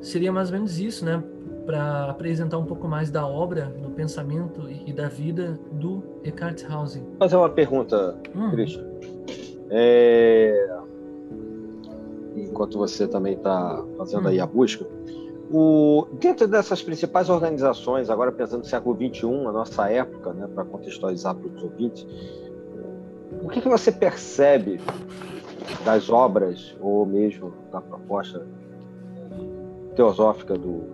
seria 0.00 0.32
mais 0.32 0.50
ou 0.50 0.54
menos 0.54 0.78
isso, 0.78 1.04
né? 1.04 1.22
Para 1.64 2.10
apresentar 2.10 2.58
um 2.58 2.64
pouco 2.64 2.86
mais 2.86 3.10
da 3.10 3.26
obra, 3.26 3.66
do 3.82 3.90
pensamento 3.90 4.70
e, 4.70 4.92
da 4.92 5.08
vida 5.08 5.58
do 5.72 6.02
Eckhart 6.22 6.64
Hausen. 6.70 7.04
Fazer 7.18 7.36
uma 7.36 7.50
pergunta, 7.50 8.16
hum. 8.34 8.50
Christian. 8.50 8.84
É... 9.70 10.76
Enquanto 12.36 12.78
você 12.78 13.06
também 13.06 13.34
está 13.34 13.82
fazendo 13.96 14.26
hum. 14.26 14.28
aí 14.28 14.40
a 14.40 14.46
busca, 14.46 14.86
o, 15.50 16.06
dentro 16.12 16.48
dessas 16.48 16.82
principais 16.82 17.30
organizações, 17.30 18.10
agora 18.10 18.32
pensando 18.32 18.60
no 18.60 18.64
século 18.64 18.96
XXI, 18.96 19.26
a 19.46 19.52
nossa 19.52 19.90
época, 19.90 20.32
né, 20.32 20.48
para 20.52 20.64
contextualizar 20.64 21.34
para 21.34 21.48
os 21.48 21.62
ouvintes, 21.62 22.06
o 23.42 23.48
que, 23.48 23.60
que 23.60 23.68
você 23.68 23.92
percebe 23.92 24.80
das 25.84 26.10
obras 26.10 26.76
ou 26.80 27.06
mesmo 27.06 27.52
da 27.70 27.80
proposta 27.80 28.46
teosófica 29.94 30.54
do 30.54 30.84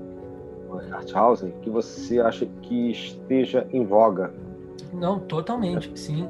Arthausen 0.93 1.53
que 1.62 1.70
você 1.70 2.20
acha 2.20 2.47
que 2.62 2.91
esteja 2.91 3.66
em 3.73 3.85
voga? 3.85 4.33
Não, 4.93 5.18
totalmente, 5.18 5.99
sim. 5.99 6.29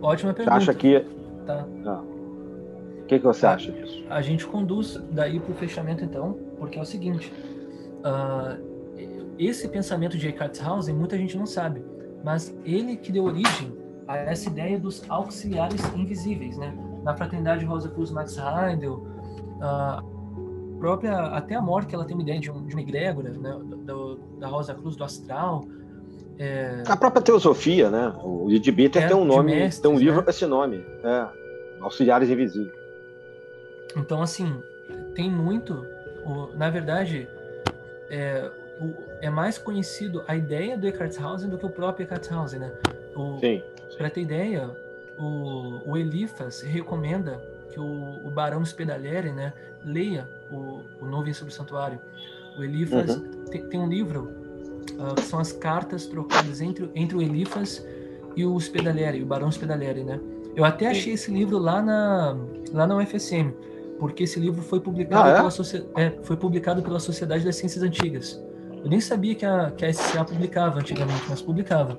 Ótima 0.00 0.32
pergunta. 0.34 0.60
Você 0.60 0.70
acha 0.70 0.74
que. 0.74 1.06
Tá. 1.46 1.66
Ah. 1.86 2.02
O 3.02 3.04
que, 3.06 3.18
que 3.18 3.24
você 3.24 3.46
acha 3.46 3.72
disso? 3.72 4.04
A 4.08 4.22
gente 4.22 4.46
conduz 4.46 5.00
daí 5.10 5.38
para 5.40 5.52
o 5.52 5.54
fechamento, 5.54 6.04
então, 6.04 6.38
porque 6.58 6.78
é 6.78 6.82
o 6.82 6.84
seguinte: 6.84 7.32
uh, 7.98 8.72
esse 9.38 9.68
pensamento 9.68 10.16
de 10.16 10.28
Eckhart 10.28 10.60
Hausen, 10.62 10.94
muita 10.94 11.16
gente 11.18 11.36
não 11.36 11.46
sabe, 11.46 11.84
mas 12.24 12.56
ele 12.64 12.96
que 12.96 13.10
deu 13.10 13.24
origem 13.24 13.72
a 14.06 14.16
essa 14.16 14.48
ideia 14.48 14.78
dos 14.78 15.08
auxiliares 15.08 15.82
invisíveis, 15.94 16.56
né? 16.56 16.74
Na 17.02 17.14
Fraternidade 17.14 17.64
Rosa 17.64 17.88
Cruz 17.88 18.10
Max 18.10 18.36
Heindel, 18.38 19.06
a 19.60 20.02
própria 20.78 21.26
até 21.26 21.54
a 21.54 21.62
morte 21.62 21.94
ela 21.94 22.04
tem 22.04 22.14
uma 22.14 22.22
ideia 22.22 22.40
de, 22.40 22.50
um, 22.50 22.66
de 22.66 22.74
uma 22.74 22.82
egrégora, 22.82 23.30
né? 23.30 23.58
Do, 23.84 24.16
da 24.38 24.48
Rosa 24.48 24.74
Cruz 24.74 24.96
do 24.96 25.04
astral. 25.04 25.64
É... 26.38 26.82
A 26.86 26.96
própria 26.96 27.22
teosofia, 27.22 27.90
né? 27.90 28.12
O 28.22 28.50
Ed 28.50 28.70
Bitter 28.70 29.02
é, 29.02 29.08
tem 29.08 29.16
um 29.16 29.24
nome, 29.24 29.54
mestres, 29.54 29.80
tem 29.80 29.90
um 29.90 29.98
livro 29.98 30.16
né? 30.16 30.22
com 30.22 30.30
esse 30.30 30.46
nome, 30.46 30.84
é, 31.04 31.26
Auxiliares 31.80 32.28
Invisíveis. 32.28 32.72
Então 33.96 34.22
assim 34.22 34.62
tem 35.14 35.30
muito, 35.30 35.86
na 36.54 36.70
verdade, 36.70 37.28
é, 38.08 38.50
é 39.20 39.30
mais 39.30 39.58
conhecido 39.58 40.24
a 40.26 40.36
ideia 40.36 40.76
do 40.76 40.86
Eckartshausen 40.86 41.48
do 41.48 41.58
que 41.58 41.66
o 41.66 41.70
próprio 41.70 42.04
Eckartshausen, 42.04 42.60
né? 42.60 42.72
O, 43.14 43.38
Sim. 43.38 43.62
Para 43.96 44.10
ter 44.10 44.22
ideia, 44.22 44.70
o, 45.18 45.80
o 45.90 45.96
Elifas 45.96 46.62
recomenda 46.62 47.40
que 47.70 47.78
o, 47.78 48.20
o 48.24 48.30
Barão 48.30 48.64
Spedalieri, 48.64 49.32
né, 49.32 49.52
leia 49.84 50.28
o, 50.50 50.80
o 51.00 51.06
Novo 51.06 51.32
sobre 51.34 51.52
o 51.52 51.56
Santuário. 51.56 51.98
O 52.56 52.62
Elifas 52.62 53.16
uhum. 53.16 53.44
tem, 53.50 53.66
tem, 53.66 53.80
um 53.80 53.88
livro 53.88 54.30
uh, 54.98 55.14
que 55.14 55.22
são 55.22 55.38
as 55.38 55.52
cartas 55.52 56.06
trocadas 56.06 56.60
entre, 56.60 56.88
entre 56.94 57.16
o 57.16 57.22
Elifas 57.22 57.86
e 58.36 58.44
o 58.44 58.58
Spedalieri, 58.58 59.22
o 59.22 59.26
Barão 59.26 59.50
Spedalieri, 59.50 60.04
né? 60.04 60.20
Eu 60.54 60.64
até 60.64 60.88
achei 60.88 61.14
esse 61.14 61.30
livro 61.30 61.58
lá 61.58 61.80
na 61.80 62.36
lá 62.72 62.86
na 62.86 62.96
UFSM, 62.96 63.52
porque 63.98 64.24
esse 64.24 64.38
livro 64.38 64.62
foi 64.62 64.80
publicado, 64.80 65.28
ah, 65.28 65.32
é? 65.32 65.36
pela, 65.36 66.06
é, 66.06 66.12
foi 66.22 66.36
publicado 66.36 66.82
pela 66.82 66.98
Sociedade 66.98 67.44
das 67.44 67.56
Ciências 67.56 67.82
Antigas. 67.82 68.42
Eu 68.82 68.88
nem 68.88 69.00
sabia 69.00 69.34
que 69.34 69.46
a, 69.46 69.70
que 69.70 69.84
a 69.84 69.92
SCA 69.92 70.24
publicava 70.24 70.80
antigamente, 70.80 71.22
mas 71.28 71.40
publicava. 71.40 71.96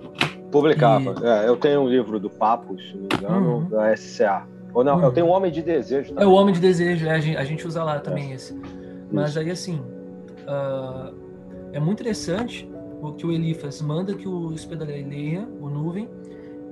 Publicava. 0.51 1.15
E... 1.21 1.25
É, 1.25 1.47
eu 1.47 1.55
tenho 1.55 1.81
um 1.81 1.87
livro 1.87 2.19
do 2.19 2.29
Papo, 2.29 2.75
se 2.79 2.95
não 2.95 3.01
me 3.01 3.07
engano, 3.15 3.55
uhum. 3.57 3.69
da 3.69 3.95
SCA. 3.95 4.45
Ou 4.73 4.83
não, 4.83 4.97
uhum. 4.97 5.03
eu 5.03 5.11
tenho 5.11 5.27
o 5.27 5.29
Homem 5.29 5.51
de 5.51 5.61
Desejo 5.61 6.09
também. 6.09 6.23
É 6.23 6.27
o 6.27 6.33
Homem 6.33 6.53
de 6.53 6.59
Desejo, 6.59 7.07
é, 7.07 7.11
a, 7.11 7.19
gente, 7.19 7.37
a 7.37 7.43
gente 7.43 7.65
usa 7.65 7.83
lá 7.83 7.99
também 7.99 8.31
é. 8.31 8.35
esse. 8.35 8.59
Mas 9.11 9.29
Isso. 9.29 9.39
aí, 9.39 9.51
assim, 9.51 9.81
uh, 10.47 11.15
é 11.71 11.79
muito 11.79 12.01
interessante 12.01 12.69
o 13.03 13.13
que 13.13 13.25
o 13.25 13.31
Elifas 13.31 13.81
manda 13.81 14.13
que 14.13 14.27
o 14.27 14.53
Espedalé 14.53 15.01
leia, 15.01 15.47
o 15.59 15.69
Nuvem, 15.69 16.09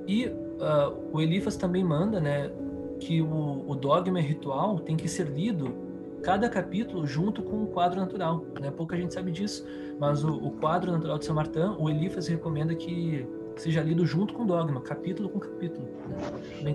e 0.06 0.26
uh, 0.26 0.94
o 1.12 1.20
Elifas 1.20 1.56
também 1.56 1.84
manda, 1.84 2.20
né, 2.20 2.50
que 2.98 3.20
o, 3.20 3.64
o 3.66 3.74
dogma 3.74 4.20
ritual 4.20 4.78
tem 4.78 4.96
que 4.96 5.08
ser 5.08 5.26
lido 5.28 5.74
cada 6.22 6.48
capítulo 6.48 7.06
junto 7.06 7.42
com 7.42 7.64
o 7.64 7.66
quadro 7.66 8.00
natural. 8.00 8.44
Né? 8.60 8.70
Pouca 8.70 8.96
gente 8.96 9.12
sabe 9.12 9.30
disso, 9.30 9.66
mas 9.98 10.24
o, 10.24 10.32
o 10.32 10.52
quadro 10.52 10.90
natural 10.90 11.18
de 11.18 11.24
São 11.24 11.34
Martin, 11.34 11.74
o 11.78 11.90
Elifas 11.90 12.28
recomenda 12.28 12.74
que 12.74 13.26
seja 13.56 13.82
lido 13.82 14.06
junto 14.06 14.32
com 14.32 14.44
o 14.44 14.46
dogma, 14.46 14.80
capítulo 14.80 15.28
com 15.28 15.38
capítulo. 15.38 15.86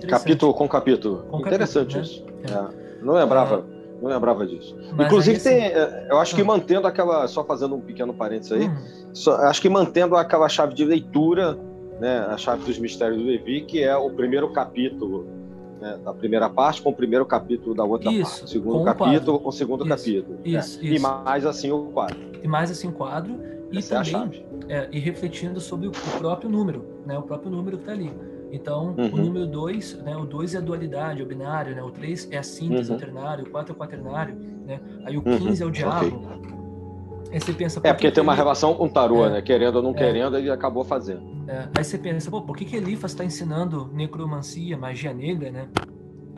Capítulo 0.07 0.53
com 0.53 0.67
capítulo. 0.67 1.23
Com 1.29 1.39
Interessante 1.39 1.95
capítulo, 1.95 2.29
né? 2.41 2.51
isso. 2.51 2.53
É. 2.53 2.99
É. 2.99 3.03
Não 3.03 3.13
lembrava. 3.13 3.65
É. 3.73 3.76
Não 4.01 4.09
lembrava 4.09 4.45
disso. 4.45 4.75
Mas 4.95 5.07
Inclusive, 5.07 5.37
assim, 5.37 5.49
tem, 5.49 5.63
é, 5.63 6.07
eu 6.09 6.17
acho 6.19 6.35
que 6.35 6.41
ah. 6.41 6.45
mantendo 6.45 6.87
aquela. 6.87 7.27
Só 7.27 7.43
fazendo 7.43 7.75
um 7.75 7.81
pequeno 7.81 8.13
parênteses 8.13 8.51
aí, 8.51 8.67
hum. 8.67 8.75
só, 9.13 9.35
acho 9.47 9.61
que 9.61 9.69
mantendo 9.69 10.15
aquela 10.15 10.47
chave 10.47 10.73
de 10.73 10.85
leitura, 10.85 11.57
né, 11.99 12.19
a 12.29 12.37
chave 12.37 12.63
dos 12.63 12.77
mistérios 12.77 13.21
do 13.21 13.27
Levi, 13.27 13.61
que 13.61 13.83
é 13.83 13.95
o 13.95 14.09
primeiro 14.09 14.49
capítulo 14.51 15.27
né, 15.79 15.99
da 16.03 16.13
primeira 16.13 16.49
parte 16.49 16.81
com 16.81 16.89
o 16.89 16.95
primeiro 16.95 17.25
capítulo 17.25 17.75
da 17.75 17.83
outra 17.83 18.11
isso, 18.11 18.39
parte. 18.39 18.43
O 18.43 18.47
segundo 18.47 18.83
capítulo 18.83 19.39
com 19.39 19.49
o 19.49 19.51
segundo 19.51 19.85
isso, 19.85 19.89
capítulo. 19.89 20.39
Isso, 20.43 20.81
né? 20.81 20.89
isso. 20.89 20.95
E 20.95 20.99
mais 20.99 21.45
assim 21.45 21.71
o 21.71 21.85
quadro. 21.85 22.17
E 22.43 22.47
mais 22.47 22.71
assim 22.71 22.87
o 22.87 22.91
quadro. 22.91 23.35
Essa 23.73 23.95
e 23.95 23.97
é 23.97 24.03
também 24.03 24.47
é, 24.69 24.87
e 24.91 24.99
refletindo 24.99 25.59
sobre 25.59 25.87
o, 25.87 25.91
o, 25.91 26.19
próprio 26.19 26.49
número, 26.49 26.85
né? 27.05 27.17
O 27.17 27.21
próprio 27.21 27.49
número 27.49 27.77
que 27.77 27.83
está 27.83 27.93
ali. 27.93 28.11
Então, 28.51 28.95
uhum. 28.97 29.13
o 29.13 29.17
número 29.17 29.47
2, 29.47 30.03
né, 30.03 30.15
o 30.15 30.25
2 30.25 30.55
é 30.55 30.57
a 30.57 30.61
dualidade, 30.61 31.21
é 31.21 31.23
o 31.23 31.27
binário, 31.27 31.75
né? 31.75 31.83
O 31.83 31.91
3 31.91 32.29
é 32.31 32.37
a 32.37 32.43
síntese, 32.43 32.89
uhum. 32.89 32.97
o 32.97 32.99
ternário, 32.99 33.45
o 33.45 33.49
4 33.49 33.71
é 33.71 33.75
o 33.75 33.77
quaternário, 33.77 34.35
né? 34.65 34.79
Aí 35.03 35.17
o 35.17 35.21
15 35.21 35.45
uhum. 35.45 35.67
é 35.67 35.69
o 35.69 35.71
diabo. 35.71 36.07
Okay. 36.07 36.47
Aí 37.31 37.41
você 37.41 37.53
pensa, 37.53 37.81
é, 37.83 37.93
porque 37.93 38.09
tem 38.09 38.23
uma 38.23 38.31
ele... 38.31 38.41
relação 38.41 38.73
com 38.73 38.85
o 38.85 38.89
tarô, 38.89 39.25
é, 39.25 39.29
né? 39.29 39.41
Querendo 39.41 39.77
ou 39.77 39.83
não 39.83 39.91
é, 39.91 39.93
querendo, 39.95 40.37
ele 40.37 40.49
acabou 40.49 40.83
fazendo. 40.83 41.21
É, 41.47 41.67
aí 41.77 41.83
você 41.83 41.97
pensa, 41.97 42.31
pô, 42.31 42.41
por 42.41 42.55
que, 42.55 42.63
que 42.63 42.75
Elifas 42.75 43.11
está 43.11 43.25
ensinando 43.25 43.89
necromancia, 43.93 44.77
magia 44.77 45.13
negra, 45.13 45.51
né? 45.51 45.67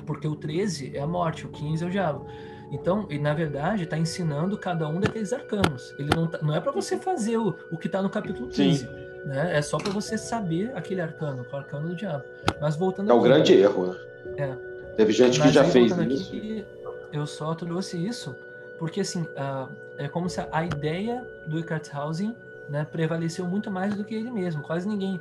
Porque 0.05 0.27
o 0.27 0.35
13 0.35 0.95
é 0.95 1.01
a 1.01 1.07
morte, 1.07 1.45
o 1.45 1.49
15 1.49 1.83
é 1.83 1.87
o 1.87 1.89
diabo. 1.91 2.25
Então, 2.71 3.05
ele, 3.09 3.19
na 3.19 3.33
verdade, 3.33 3.83
está 3.83 3.97
ensinando 3.97 4.57
cada 4.57 4.87
um 4.87 4.99
daqueles 4.99 5.33
arcanos. 5.33 5.93
Ele 5.97 6.09
não, 6.15 6.27
tá, 6.27 6.39
não 6.41 6.55
é 6.55 6.59
para 6.59 6.71
você 6.71 6.97
fazer 6.97 7.37
o, 7.37 7.55
o 7.71 7.77
que 7.77 7.87
está 7.87 8.01
no 8.01 8.09
capítulo 8.09 8.47
15. 8.49 8.87
Né? 9.25 9.57
É 9.57 9.61
só 9.61 9.77
para 9.77 9.91
você 9.91 10.17
saber 10.17 10.71
aquele 10.75 11.01
arcano, 11.01 11.45
o 11.51 11.55
arcano 11.55 11.89
do 11.89 11.95
diabo. 11.95 12.23
Mas 12.61 12.75
voltando 12.75 13.11
É 13.11 13.13
o 13.13 13.21
grande 13.21 13.53
erro, 13.53 13.87
né? 13.87 13.99
É. 14.37 14.55
Teve 14.95 15.13
gente 15.13 15.39
Mas 15.39 15.49
que 15.49 15.53
já 15.53 15.63
fez 15.63 15.91
isso. 15.91 16.01
Aqui, 16.01 16.65
eu 17.11 17.25
só 17.25 17.53
trouxe 17.53 17.97
isso 17.97 18.35
porque, 18.79 19.01
assim, 19.01 19.23
uh, 19.23 19.69
é 19.97 20.07
como 20.07 20.29
se 20.29 20.41
a 20.51 20.63
ideia 20.63 21.27
do 21.45 21.59
Eckhart 21.59 21.93
Hausen 21.93 22.33
né, 22.69 22.87
prevaleceu 22.89 23.45
muito 23.45 23.69
mais 23.69 23.93
do 23.93 24.05
que 24.05 24.15
ele 24.15 24.31
mesmo. 24.31 24.63
Quase 24.63 24.87
ninguém 24.87 25.19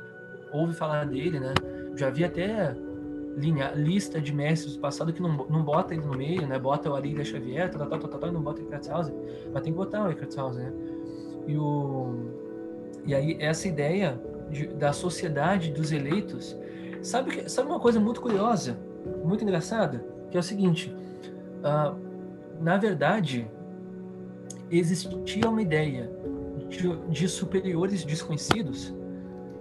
ouve 0.49 0.73
falar 0.73 1.05
dele, 1.05 1.41
né? 1.41 1.53
Já 1.95 2.09
vi 2.09 2.23
até 2.23 2.73
linha, 3.35 3.71
lista 3.75 4.21
de 4.21 4.33
mestres 4.33 4.75
do 4.75 4.79
passado 4.79 5.11
que 5.11 5.21
não, 5.21 5.29
não 5.49 5.61
bota 5.61 5.93
ele 5.93 6.05
no 6.05 6.15
meio, 6.15 6.47
né? 6.47 6.57
Bota 6.57 6.89
o 6.89 6.95
Arília 6.95 7.25
Xavier, 7.25 7.69
tal, 7.69 7.85
tal, 7.85 7.99
tal, 7.99 8.19
tal, 8.19 8.29
e 8.29 8.31
não 8.31 8.41
bota 8.41 8.61
o 8.61 8.65
Eckhart 8.65 8.87
Hausen. 8.87 9.15
Mas 9.53 9.61
tem 9.61 9.73
que 9.73 9.77
botar 9.77 10.07
o 10.07 10.11
Eckhart 10.11 10.37
Hausen, 10.37 10.63
né? 10.63 10.73
E, 11.45 11.57
o, 11.57 12.15
e 13.09 13.15
aí, 13.15 13.37
essa 13.39 13.67
ideia 13.67 14.19
de, 14.49 14.67
da 14.67 14.93
sociedade 14.93 15.71
dos 15.71 15.91
eleitos... 15.91 16.57
Sabe, 17.01 17.49
sabe 17.49 17.69
uma 17.69 17.79
coisa 17.79 17.99
muito 17.99 18.19
curiosa, 18.21 18.77
muito 19.23 19.43
engraçada? 19.43 20.03
Que 20.29 20.37
é 20.37 20.39
o 20.39 20.43
seguinte... 20.43 20.93
Uh, 21.59 22.09
na 22.61 22.77
verdade, 22.77 23.49
existia 24.69 25.49
uma 25.49 25.61
ideia 25.61 26.11
de, 26.67 26.95
de 27.09 27.27
superiores 27.27 28.03
desconhecidos, 28.03 28.93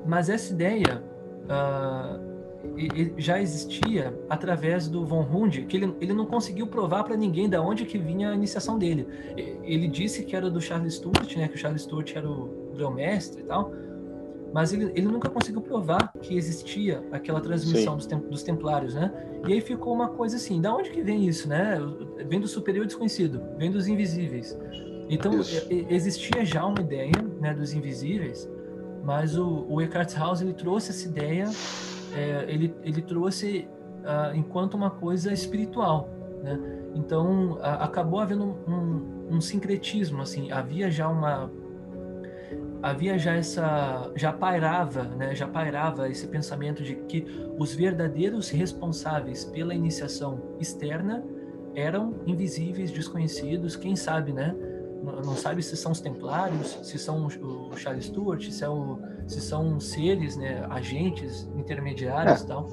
mas 0.04 0.28
essa 0.28 0.52
ideia 0.52 1.02
uh, 1.44 2.28
já 3.16 3.40
existia 3.40 4.12
através 4.28 4.88
do 4.88 5.04
Von 5.04 5.22
Hund, 5.22 5.64
que 5.66 5.76
ele, 5.76 5.94
ele 6.00 6.12
não 6.12 6.26
conseguiu 6.26 6.66
provar 6.66 7.04
para 7.04 7.16
ninguém 7.16 7.48
da 7.48 7.62
onde 7.62 7.84
que 7.84 7.98
vinha 7.98 8.30
a 8.30 8.34
iniciação 8.34 8.78
dele. 8.78 9.06
Ele 9.62 9.86
disse 9.86 10.24
que 10.24 10.34
era 10.34 10.50
do 10.50 10.60
Charles 10.60 10.94
Stuart, 10.94 11.36
né, 11.36 11.48
que 11.48 11.54
o 11.54 11.58
Charles 11.58 11.82
Stuart 11.82 12.16
era 12.16 12.28
o 12.28 12.67
grão-mestre 12.78 13.42
e 13.42 13.44
tal, 13.44 13.72
mas 14.52 14.72
ele, 14.72 14.90
ele 14.94 15.06
nunca 15.06 15.28
conseguiu 15.28 15.60
provar 15.60 16.12
que 16.22 16.36
existia 16.36 17.04
aquela 17.12 17.40
transmissão 17.40 17.96
dos, 17.96 18.06
tem, 18.06 18.18
dos, 18.18 18.42
templários, 18.42 18.94
né? 18.94 19.12
E 19.46 19.52
aí 19.52 19.60
ficou 19.60 19.92
uma 19.92 20.08
coisa 20.08 20.36
assim, 20.36 20.60
da 20.60 20.74
onde 20.74 20.90
que 20.90 21.02
vem 21.02 21.26
isso, 21.26 21.48
né? 21.48 21.78
Vem 22.26 22.40
do 22.40 22.48
superior 22.48 22.86
desconhecido, 22.86 23.42
vem 23.58 23.70
dos 23.70 23.86
invisíveis. 23.88 24.58
Então, 25.10 25.32
existia 25.70 26.44
já 26.44 26.64
uma 26.64 26.80
ideia 26.80 27.12
né, 27.40 27.54
dos 27.54 27.72
invisíveis, 27.72 28.48
mas 29.02 29.38
o, 29.38 29.66
o 29.68 29.80
Eckhart 29.80 30.14
House 30.16 30.42
ele 30.42 30.52
trouxe 30.52 30.90
essa 30.90 31.08
ideia, 31.08 31.46
é, 32.14 32.44
ele, 32.48 32.74
ele 32.82 33.00
trouxe 33.00 33.68
uh, 34.00 34.36
enquanto 34.36 34.74
uma 34.74 34.90
coisa 34.90 35.32
espiritual, 35.32 36.10
né? 36.42 36.58
Então, 36.94 37.52
uh, 37.52 37.58
acabou 37.80 38.20
havendo 38.20 38.44
um, 38.44 38.72
um, 38.72 39.36
um 39.36 39.40
sincretismo, 39.40 40.22
assim, 40.22 40.50
havia 40.50 40.90
já 40.90 41.08
uma 41.08 41.50
havia 42.82 43.18
já 43.18 43.34
essa 43.34 44.10
já 44.14 44.32
pairava 44.32 45.04
né 45.04 45.34
já 45.34 45.46
pairava 45.46 46.08
esse 46.08 46.26
pensamento 46.26 46.82
de 46.82 46.94
que 46.94 47.24
os 47.58 47.74
verdadeiros 47.74 48.50
responsáveis 48.50 49.44
pela 49.44 49.74
iniciação 49.74 50.40
externa 50.60 51.24
eram 51.74 52.14
invisíveis 52.26 52.90
desconhecidos 52.90 53.76
quem 53.76 53.96
sabe 53.96 54.32
né 54.32 54.54
não, 55.24 55.36
sabe 55.36 55.62
se 55.62 55.76
são 55.76 55.92
os 55.92 56.00
templários 56.00 56.78
se 56.82 56.98
são 56.98 57.26
o 57.26 57.76
Charles 57.76 58.06
Stuart 58.06 58.50
se, 58.50 58.64
é 58.64 58.68
o, 58.68 58.98
se 59.26 59.40
são 59.40 59.78
seres 59.80 60.36
né 60.36 60.64
agentes 60.70 61.48
intermediários 61.56 62.42
é. 62.42 62.46
tal 62.46 62.68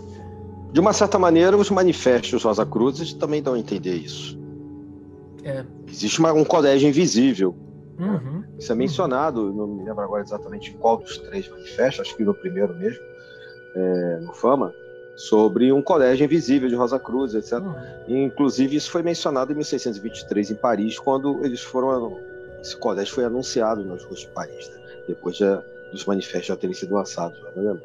de 0.72 0.80
uma 0.80 0.93
certa 0.93 1.18
maneira 1.18 1.56
os 1.56 1.70
manifestos 1.70 2.43
Rosa 2.43 2.66
Cruzes 2.66 3.14
também 3.14 3.41
dão 3.41 3.53
a 3.53 3.60
entender 3.60 3.95
isso 3.95 4.38
é. 5.43 5.64
existe 5.88 6.20
uma, 6.20 6.34
um 6.34 6.43
colégio 6.43 6.89
invisível 6.89 7.56
Uhum. 7.99 8.43
Isso 8.58 8.72
é 8.72 8.76
mencionado, 8.76 9.53
não 9.53 9.68
me 9.68 9.84
lembro 9.84 10.03
agora 10.03 10.24
exatamente 10.24 10.74
qual 10.74 10.97
dos 10.97 11.18
três 11.18 11.47
manifestos, 11.49 12.08
acho 12.08 12.16
que 12.16 12.24
no 12.24 12.34
primeiro 12.34 12.74
mesmo, 12.74 13.03
é, 13.76 14.20
no 14.22 14.34
Fama, 14.34 14.74
sobre 15.16 15.72
um 15.72 15.82
colégio 15.82 16.24
invisível 16.24 16.70
de 16.70 16.76
Rosa 16.76 16.99
Cruz, 16.99 17.36
etc. 17.36 17.60
Uhum. 17.60 17.76
inclusive, 18.08 18.76
isso 18.76 18.89
foi 18.89 19.03
mencionado 19.03 19.51
em 19.51 19.56
1623 19.56 20.51
em 20.51 20.56
Paris, 20.56 20.99
quando 20.99 21.43
eles 21.45 21.62
foram. 21.62 22.20
Esse 22.62 22.76
colégio 22.78 23.14
foi 23.14 23.26
anunciado 23.26 23.84
nas 23.86 24.03
ruas 24.03 24.22
de 24.22 24.28
Paris, 24.28 24.70
né? 24.70 24.82
depois 25.08 25.36
de, 25.36 25.45
dos 25.91 26.06
manifestos 26.06 26.47
já 26.47 26.56
terem 26.56 26.74
sido 26.74 26.95
lançados, 26.95 27.39
não 27.56 27.64
lembro. 27.64 27.84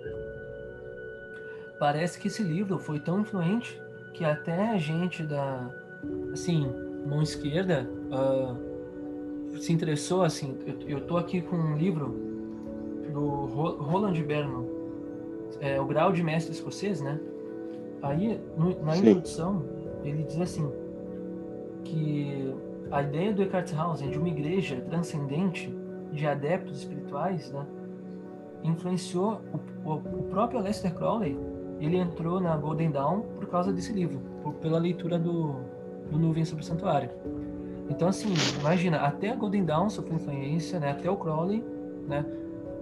Parece 1.78 2.18
que 2.18 2.28
esse 2.28 2.42
livro 2.42 2.78
foi 2.78 2.98
tão 2.98 3.20
influente 3.20 3.80
que 4.14 4.24
até 4.24 4.70
a 4.70 4.78
gente 4.78 5.22
da. 5.22 5.68
Assim, 6.32 6.72
mão 7.04 7.22
esquerda. 7.22 7.86
Uh 8.10 8.69
se 9.58 9.72
interessou, 9.72 10.22
assim, 10.22 10.56
eu, 10.66 10.88
eu 10.88 11.06
tô 11.06 11.16
aqui 11.16 11.40
com 11.40 11.56
um 11.56 11.76
livro 11.76 12.14
do 13.12 13.46
Roland 13.46 14.22
Berman, 14.22 14.66
é, 15.60 15.80
O 15.80 15.86
Grau 15.86 16.12
de 16.12 16.22
Mestre 16.22 16.52
Escocês, 16.52 17.00
né? 17.00 17.20
Aí, 18.02 18.40
no, 18.56 18.82
na 18.82 18.96
introdução, 18.96 19.62
ele 20.04 20.22
diz 20.22 20.40
assim, 20.40 20.70
que 21.84 22.54
a 22.90 23.02
ideia 23.02 23.32
do 23.32 23.42
Eckhart 23.42 23.72
Hausen 23.74 24.10
de 24.10 24.18
uma 24.18 24.28
igreja 24.28 24.80
transcendente 24.88 25.74
de 26.12 26.26
adeptos 26.26 26.78
espirituais, 26.78 27.50
né? 27.52 27.66
Influenciou 28.62 29.40
o, 29.84 29.90
o, 29.90 29.94
o 29.94 30.22
próprio 30.24 30.60
Lester 30.60 30.94
Crowley, 30.94 31.38
ele 31.80 31.96
entrou 31.96 32.40
na 32.40 32.56
Golden 32.56 32.90
Dawn 32.90 33.20
por 33.20 33.46
causa 33.46 33.72
desse 33.72 33.92
livro, 33.92 34.20
por, 34.42 34.54
pela 34.54 34.78
leitura 34.78 35.18
do, 35.18 35.54
do 36.10 36.18
Nuvem 36.18 36.44
sobre 36.44 36.62
o 36.62 36.66
Santuário. 36.66 37.10
Então, 37.90 38.08
assim, 38.08 38.32
imagina, 38.60 38.98
até 38.98 39.30
a 39.30 39.34
Golden 39.34 39.64
Dawn 39.64 39.90
sofreu 39.90 40.14
influência, 40.16 40.78
né? 40.78 40.92
Até 40.92 41.10
o 41.10 41.16
Crowley, 41.16 41.64
né? 42.06 42.24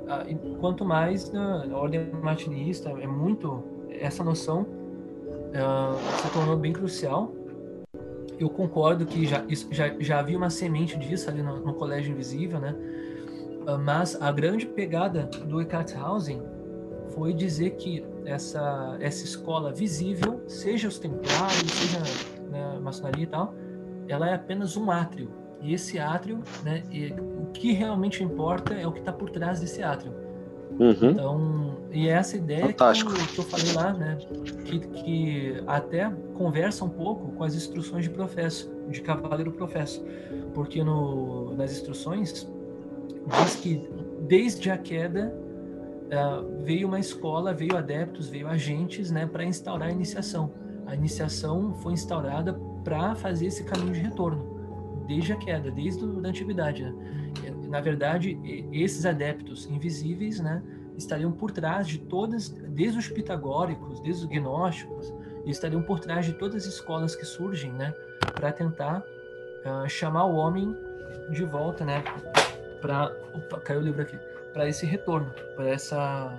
Ah, 0.06 0.24
quanto 0.60 0.84
mais 0.84 1.32
na, 1.32 1.64
ordem 1.72 2.10
martinista, 2.22 2.90
é 2.90 3.06
muito... 3.06 3.64
Essa 3.88 4.22
noção 4.22 4.62
uh, 4.62 6.22
se 6.22 6.30
tornou 6.32 6.56
bem 6.56 6.72
crucial. 6.72 7.32
Eu 8.38 8.50
concordo 8.50 9.06
que 9.06 9.26
já, 9.26 9.42
já, 9.70 9.92
já 9.98 10.18
havia 10.20 10.36
uma 10.36 10.50
semente 10.50 10.96
disso 10.96 11.28
ali 11.28 11.42
no, 11.42 11.58
no 11.58 11.74
Colégio 11.74 12.12
Invisível, 12.12 12.60
né? 12.60 12.76
Uh, 13.66 13.78
mas 13.78 14.20
a 14.20 14.30
grande 14.30 14.66
pegada 14.66 15.24
do 15.46 15.60
Eckhart 15.60 15.96
Hausen 15.96 16.42
foi 17.14 17.32
dizer 17.32 17.70
que 17.70 18.04
essa, 18.24 18.96
essa 19.00 19.24
escola 19.24 19.72
visível, 19.72 20.42
seja 20.46 20.86
os 20.86 20.98
templários, 20.98 21.72
seja 21.72 21.98
né, 22.50 22.78
maçonaria 22.80 23.24
e 23.24 23.26
tal, 23.26 23.54
ela 24.08 24.28
é 24.28 24.34
apenas 24.34 24.76
um 24.76 24.90
átrio. 24.90 25.30
E 25.60 25.74
esse 25.74 25.98
átrio, 25.98 26.40
né, 26.64 26.82
e, 26.90 27.12
o 27.12 27.46
que 27.52 27.72
realmente 27.72 28.22
importa 28.22 28.74
é 28.74 28.86
o 28.86 28.92
que 28.92 29.00
está 29.00 29.12
por 29.12 29.30
trás 29.30 29.60
desse 29.60 29.82
átrio. 29.82 30.12
Uhum. 30.78 31.10
Então, 31.10 31.76
e 31.90 32.08
é 32.08 32.12
essa 32.12 32.36
ideia 32.36 32.72
que 32.72 32.82
eu, 32.82 33.26
que 33.34 33.38
eu, 33.38 33.44
falei 33.44 33.72
lá, 33.72 33.92
né, 33.92 34.18
que, 34.64 34.78
que 34.78 35.62
até 35.66 36.08
conversa 36.34 36.84
um 36.84 36.88
pouco 36.88 37.32
com 37.32 37.42
as 37.42 37.54
instruções 37.54 38.04
de 38.04 38.10
professo, 38.10 38.70
de 38.88 39.00
cavaleiro 39.00 39.50
professo, 39.52 40.04
porque 40.54 40.84
no, 40.84 41.54
nas 41.54 41.72
instruções 41.72 42.48
diz 43.42 43.56
que 43.56 43.88
desde 44.28 44.70
a 44.70 44.78
queda 44.78 45.34
uh, 46.06 46.62
veio 46.62 46.86
uma 46.86 47.00
escola, 47.00 47.52
veio 47.52 47.76
adeptos, 47.76 48.28
veio 48.28 48.46
agentes, 48.46 49.10
né, 49.10 49.26
para 49.26 49.44
instaurar 49.44 49.88
a 49.88 49.92
iniciação. 49.92 50.52
A 50.86 50.94
iniciação 50.94 51.74
foi 51.74 51.92
instaurada 51.92 52.58
para 52.88 53.14
fazer 53.14 53.46
esse 53.46 53.64
caminho 53.64 53.92
de 53.92 54.00
retorno, 54.00 55.04
desde 55.06 55.34
a 55.34 55.36
queda, 55.36 55.70
desde 55.70 56.02
a 56.02 56.06
da 56.06 56.30
antiguidade. 56.30 56.82
Né? 56.82 56.94
Na 57.68 57.82
verdade, 57.82 58.40
esses 58.72 59.04
adeptos 59.04 59.66
invisíveis 59.66 60.40
né, 60.40 60.62
estariam 60.96 61.30
por 61.30 61.50
trás 61.50 61.86
de 61.86 61.98
todas, 61.98 62.48
desde 62.48 62.98
os 62.98 63.08
pitagóricos, 63.08 64.00
desde 64.00 64.24
os 64.24 64.30
gnósticos, 64.30 65.12
estariam 65.44 65.82
por 65.82 66.00
trás 66.00 66.24
de 66.24 66.32
todas 66.32 66.66
as 66.66 66.74
escolas 66.74 67.14
que 67.14 67.26
surgem 67.26 67.70
né, 67.72 67.92
para 68.34 68.50
tentar 68.52 69.00
uh, 69.00 69.86
chamar 69.86 70.24
o 70.24 70.34
homem 70.34 70.74
de 71.30 71.44
volta 71.44 71.84
né, 71.84 72.02
para. 72.80 73.14
Caiu 73.64 73.80
o 73.80 73.84
livro 73.84 74.00
aqui. 74.00 74.18
Para 74.54 74.66
esse 74.66 74.86
retorno, 74.86 75.30
para 75.54 75.68
essa 75.68 76.32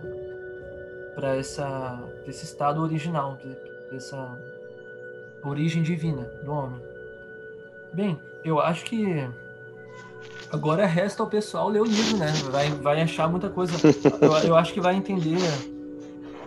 para 1.14 1.36
essa 1.36 2.04
esse 2.26 2.44
estado 2.44 2.82
original, 2.82 3.38
dessa 3.92 4.36
origem 5.44 5.84
divina 5.84 6.24
do 6.44 6.52
homem. 6.52 6.82
Bem, 7.94 8.20
eu 8.44 8.60
acho 8.60 8.86
que 8.86 9.28
agora 10.52 10.86
resta 10.86 11.24
ao 11.24 11.30
pessoal 11.30 11.70
ler 11.70 11.82
o 11.82 11.86
livro, 11.86 12.18
né? 12.18 12.28
Vai, 12.52 12.70
vai 12.70 13.02
achar 13.02 13.30
muita 13.30 13.50
coisa. 13.50 13.74
Eu, 14.22 14.50
eu 14.50 14.56
acho 14.56 14.74
que 14.74 14.82
vai 14.82 14.96
entender, 14.96 15.38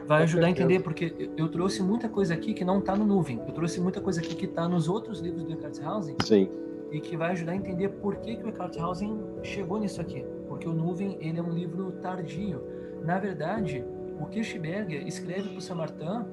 vai 0.06 0.22
ajudar 0.22 0.46
a 0.46 0.50
entender, 0.50 0.80
porque 0.80 1.30
eu 1.36 1.48
trouxe 1.48 1.82
muita 1.82 2.08
coisa 2.08 2.34
aqui 2.34 2.54
que 2.54 2.64
não 2.64 2.78
está 2.78 2.94
no 2.94 3.04
nuvem. 3.04 3.40
Eu 3.46 3.52
trouxe 3.52 3.80
muita 3.80 4.00
coisa 4.00 4.20
aqui 4.20 4.34
que 4.34 4.46
está 4.46 4.68
nos 4.68 4.88
outros 4.88 5.20
livros 5.20 5.44
do 5.44 5.52
Eckhart 5.52 5.80
Hausen. 5.82 6.16
Sim. 6.24 6.48
e 6.92 7.00
que 7.00 7.16
vai 7.16 7.32
ajudar 7.32 7.52
a 7.52 7.56
entender 7.56 7.88
por 7.88 8.16
que, 8.16 8.36
que 8.36 8.44
o 8.44 8.48
Eckhart-Hausen 8.50 9.18
chegou 9.42 9.78
nisso 9.80 10.00
aqui. 10.00 10.24
Porque 10.46 10.68
o 10.68 10.72
Nuvem 10.74 11.16
ele 11.20 11.38
é 11.38 11.42
um 11.42 11.50
livro 11.50 11.90
tardio. 12.02 12.62
Na 13.02 13.18
verdade, 13.18 13.82
o 14.20 14.26
Kirchberger 14.26 15.06
escreve 15.06 15.48
para 15.48 15.58
o 15.58 15.60
Samartin 15.60 16.24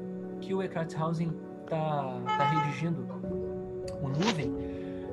que 0.41 0.53
o 0.53 0.61
Eckhart-Hausen 0.61 1.31
está 1.69 2.19
tá 2.25 2.43
redigindo 2.45 3.05
o 4.01 4.07
Nuvem 4.07 4.51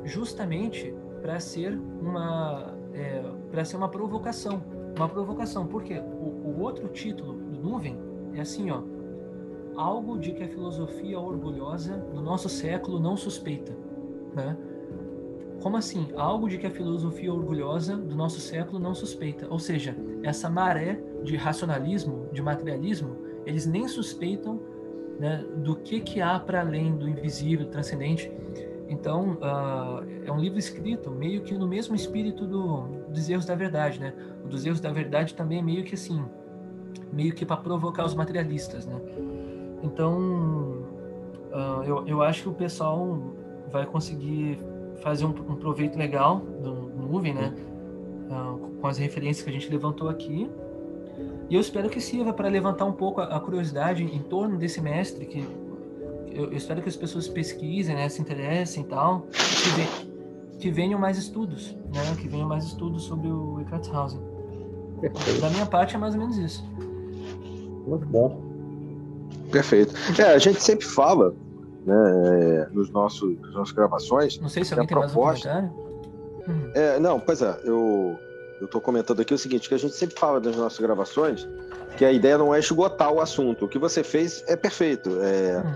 justamente 0.04 0.94
para 1.20 1.38
ser 1.38 1.78
uma 2.00 2.74
é, 2.94 3.22
para 3.50 3.64
ser 3.64 3.76
uma 3.76 3.88
provocação, 3.88 4.62
uma 4.96 5.08
provocação, 5.08 5.66
porque 5.66 5.98
o, 5.98 6.48
o 6.48 6.60
outro 6.60 6.88
título 6.88 7.34
do 7.34 7.60
Nuvem 7.60 7.98
é 8.32 8.40
assim, 8.40 8.70
ó, 8.70 8.82
algo 9.76 10.18
de 10.18 10.32
que 10.32 10.42
a 10.42 10.48
filosofia 10.48 11.20
orgulhosa 11.20 11.98
do 12.14 12.22
nosso 12.22 12.48
século 12.48 12.98
não 12.98 13.16
suspeita, 13.16 13.76
né? 14.34 14.56
Como 15.62 15.76
assim? 15.76 16.08
Algo 16.16 16.48
de 16.48 16.58
que 16.58 16.66
a 16.66 16.70
filosofia 16.70 17.32
orgulhosa 17.32 17.96
do 17.96 18.14
nosso 18.14 18.40
século 18.40 18.78
não 18.78 18.94
suspeita. 18.94 19.46
Ou 19.50 19.58
seja, 19.58 19.96
essa 20.22 20.48
maré 20.48 21.02
de 21.24 21.34
racionalismo, 21.34 22.28
de 22.30 22.42
materialismo, 22.42 23.16
eles 23.44 23.66
nem 23.66 23.88
suspeitam 23.88 24.60
né, 25.18 25.44
do 25.56 25.76
que, 25.76 26.00
que 26.00 26.20
há 26.20 26.38
para 26.38 26.60
além 26.60 26.96
do 26.96 27.08
invisível, 27.08 27.66
do 27.66 27.70
transcendente. 27.70 28.30
Então, 28.88 29.32
uh, 29.32 30.06
é 30.24 30.30
um 30.30 30.38
livro 30.38 30.58
escrito 30.58 31.10
meio 31.10 31.42
que 31.42 31.56
no 31.56 31.66
mesmo 31.66 31.96
espírito 31.96 32.46
do, 32.46 32.82
dos 33.08 33.28
erros 33.28 33.44
da 33.44 33.54
verdade, 33.54 33.98
né? 33.98 34.14
O 34.44 34.48
dos 34.48 34.64
erros 34.64 34.80
da 34.80 34.92
verdade 34.92 35.34
também 35.34 35.58
é 35.58 35.62
meio 35.62 35.82
que 35.82 35.94
assim, 35.94 36.24
meio 37.12 37.34
que 37.34 37.44
para 37.44 37.56
provocar 37.56 38.04
os 38.04 38.14
materialistas, 38.14 38.86
né? 38.86 39.00
Então, 39.82 40.84
uh, 41.52 41.82
eu, 41.84 42.06
eu 42.06 42.22
acho 42.22 42.42
que 42.42 42.48
o 42.48 42.54
pessoal 42.54 43.18
vai 43.72 43.84
conseguir 43.86 44.58
fazer 45.02 45.24
um, 45.24 45.30
um 45.30 45.56
proveito 45.56 45.98
legal 45.98 46.38
do 46.38 46.74
nuvem, 46.96 47.34
né? 47.34 47.54
Uh, 48.30 48.76
com 48.80 48.86
as 48.86 48.98
referências 48.98 49.42
que 49.42 49.50
a 49.50 49.52
gente 49.52 49.70
levantou 49.70 50.08
aqui. 50.08 50.48
E 51.48 51.54
eu 51.54 51.60
espero 51.60 51.88
que 51.88 52.00
sirva 52.00 52.32
para 52.32 52.48
levantar 52.48 52.84
um 52.84 52.92
pouco 52.92 53.20
a, 53.20 53.36
a, 53.36 53.40
curiosidade 53.40 54.02
em 54.02 54.18
torno 54.18 54.58
desse 54.58 54.80
mestre, 54.80 55.26
que 55.26 55.46
eu, 56.32 56.46
eu 56.46 56.52
espero 56.52 56.82
que 56.82 56.88
as 56.88 56.96
pessoas 56.96 57.28
pesquisem, 57.28 57.94
né, 57.94 58.08
se 58.08 58.20
interessem 58.20 58.82
e 58.82 58.86
tal, 58.86 59.26
que, 59.30 60.58
que 60.58 60.70
venham 60.70 60.98
mais 60.98 61.16
estudos, 61.16 61.76
né? 61.94 62.16
Que 62.20 62.28
venham 62.28 62.48
mais 62.48 62.64
estudos 62.64 63.04
sobre 63.04 63.28
o 63.28 63.60
Eckhart 63.60 63.88
Hausen. 63.92 64.20
Da 65.40 65.50
minha 65.50 65.66
parte 65.66 65.94
é 65.94 65.98
mais 65.98 66.14
ou 66.14 66.20
menos 66.20 66.36
isso. 66.38 66.64
Muito 67.86 68.06
bom. 68.06 68.42
Perfeito. 69.52 69.94
É, 70.20 70.34
a 70.34 70.38
gente 70.38 70.60
sempre 70.60 70.84
fala, 70.84 71.32
né, 71.84 72.68
nos 72.72 72.90
nossos, 72.90 73.38
nas 73.40 73.54
nossas 73.54 73.72
gravações. 73.72 74.40
Não 74.40 74.48
sei 74.48 74.64
se 74.64 74.74
alguém 74.74 74.88
tem 74.88 74.98
proposta... 74.98 75.52
mais 75.54 75.64
um 75.64 75.68
comentário. 75.68 75.86
Hum. 76.48 76.70
É, 76.74 76.98
não, 76.98 77.20
pois 77.20 77.42
é, 77.42 77.60
eu 77.64 78.18
eu 78.60 78.64
estou 78.66 78.80
comentando 78.80 79.20
aqui 79.20 79.34
o 79.34 79.38
seguinte, 79.38 79.68
que 79.68 79.74
a 79.74 79.78
gente 79.78 79.94
sempre 79.94 80.18
fala 80.18 80.40
nas 80.40 80.56
nossas 80.56 80.78
gravações 80.78 81.46
que 81.96 82.04
a 82.04 82.12
ideia 82.12 82.38
não 82.38 82.54
é 82.54 82.58
esgotar 82.58 83.12
o 83.12 83.20
assunto. 83.20 83.64
O 83.64 83.68
que 83.68 83.78
você 83.78 84.04
fez 84.04 84.44
é 84.46 84.54
perfeito. 84.56 85.18
É, 85.20 85.62
hum. 85.64 85.74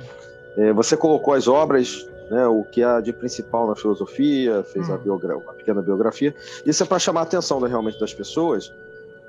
é, 0.56 0.72
você 0.72 0.96
colocou 0.96 1.34
as 1.34 1.48
obras, 1.48 2.06
né, 2.30 2.46
o 2.46 2.62
que 2.64 2.82
há 2.82 3.00
de 3.00 3.12
principal 3.12 3.66
na 3.66 3.74
filosofia, 3.74 4.62
fez 4.62 4.88
hum. 4.88 4.98
biogra 4.98 5.36
uma 5.36 5.52
pequena 5.52 5.82
biografia. 5.82 6.34
Isso 6.64 6.82
é 6.82 6.86
para 6.86 6.98
chamar 6.98 7.20
a 7.20 7.22
atenção 7.24 7.60
né, 7.60 7.68
realmente 7.68 7.98
das 7.98 8.12
pessoas 8.12 8.72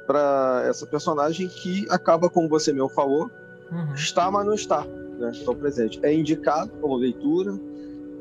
para 0.06 0.66
essa 0.68 0.86
personagem 0.86 1.48
que 1.48 1.88
acaba, 1.90 2.30
como 2.30 2.50
você 2.50 2.74
mesmo 2.74 2.90
falou, 2.90 3.32
uhum. 3.72 3.94
está, 3.94 4.30
mas 4.30 4.46
não 4.46 4.54
está. 4.54 4.86
Né, 5.18 5.32
estão 5.32 5.56
presente. 5.56 6.00
É 6.04 6.14
indicado 6.14 6.72
como 6.82 6.96
leitura, 6.96 7.58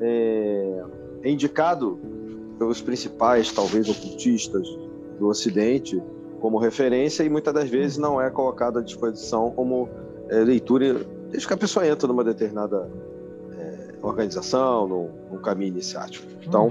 é, 0.00 0.82
é 1.22 1.30
indicado 1.30 1.98
pelos 2.58 2.80
principais, 2.80 3.50
talvez, 3.50 3.88
ocultistas 3.88 4.68
do 5.20 5.28
Ocidente 5.28 6.02
como 6.40 6.58
referência 6.58 7.22
e 7.22 7.28
muitas 7.28 7.52
das 7.52 7.68
vezes 7.68 7.98
não 7.98 8.20
é 8.20 8.30
colocado 8.30 8.78
à 8.78 8.82
disposição 8.82 9.50
como 9.50 9.88
é, 10.30 10.36
leitura 10.38 11.04
desde 11.30 11.46
que 11.46 11.52
a 11.52 11.56
pessoa 11.56 11.86
entra 11.86 12.08
numa 12.08 12.24
determinada 12.24 12.90
é, 13.58 13.94
organização, 14.02 14.88
num, 14.88 15.10
num, 15.30 15.38
caminho 15.38 15.68
iniciático. 15.68 16.26
Então, 16.44 16.70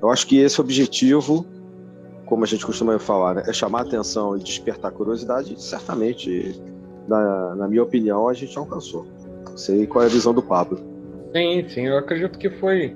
eu 0.00 0.10
acho 0.10 0.26
que 0.26 0.38
esse 0.38 0.60
objetivo, 0.60 1.46
como 2.26 2.44
a 2.44 2.46
gente 2.46 2.64
costuma 2.64 2.98
falar, 2.98 3.36
né, 3.36 3.42
é 3.46 3.52
chamar 3.52 3.80
atenção 3.80 4.36
e 4.36 4.40
despertar 4.40 4.92
curiosidade. 4.92 5.54
E 5.54 5.60
certamente, 5.60 6.60
na, 7.08 7.56
na 7.56 7.66
minha 7.68 7.82
opinião, 7.82 8.28
a 8.28 8.34
gente 8.34 8.56
alcançou. 8.56 9.06
Não 9.48 9.56
sei 9.56 9.86
qual 9.86 10.04
é 10.04 10.06
a 10.06 10.10
visão 10.10 10.34
do 10.34 10.42
Pablo. 10.42 10.78
Sim, 11.34 11.66
sim, 11.68 11.86
eu 11.86 11.96
acredito 11.96 12.38
que 12.38 12.50
foi 12.50 12.94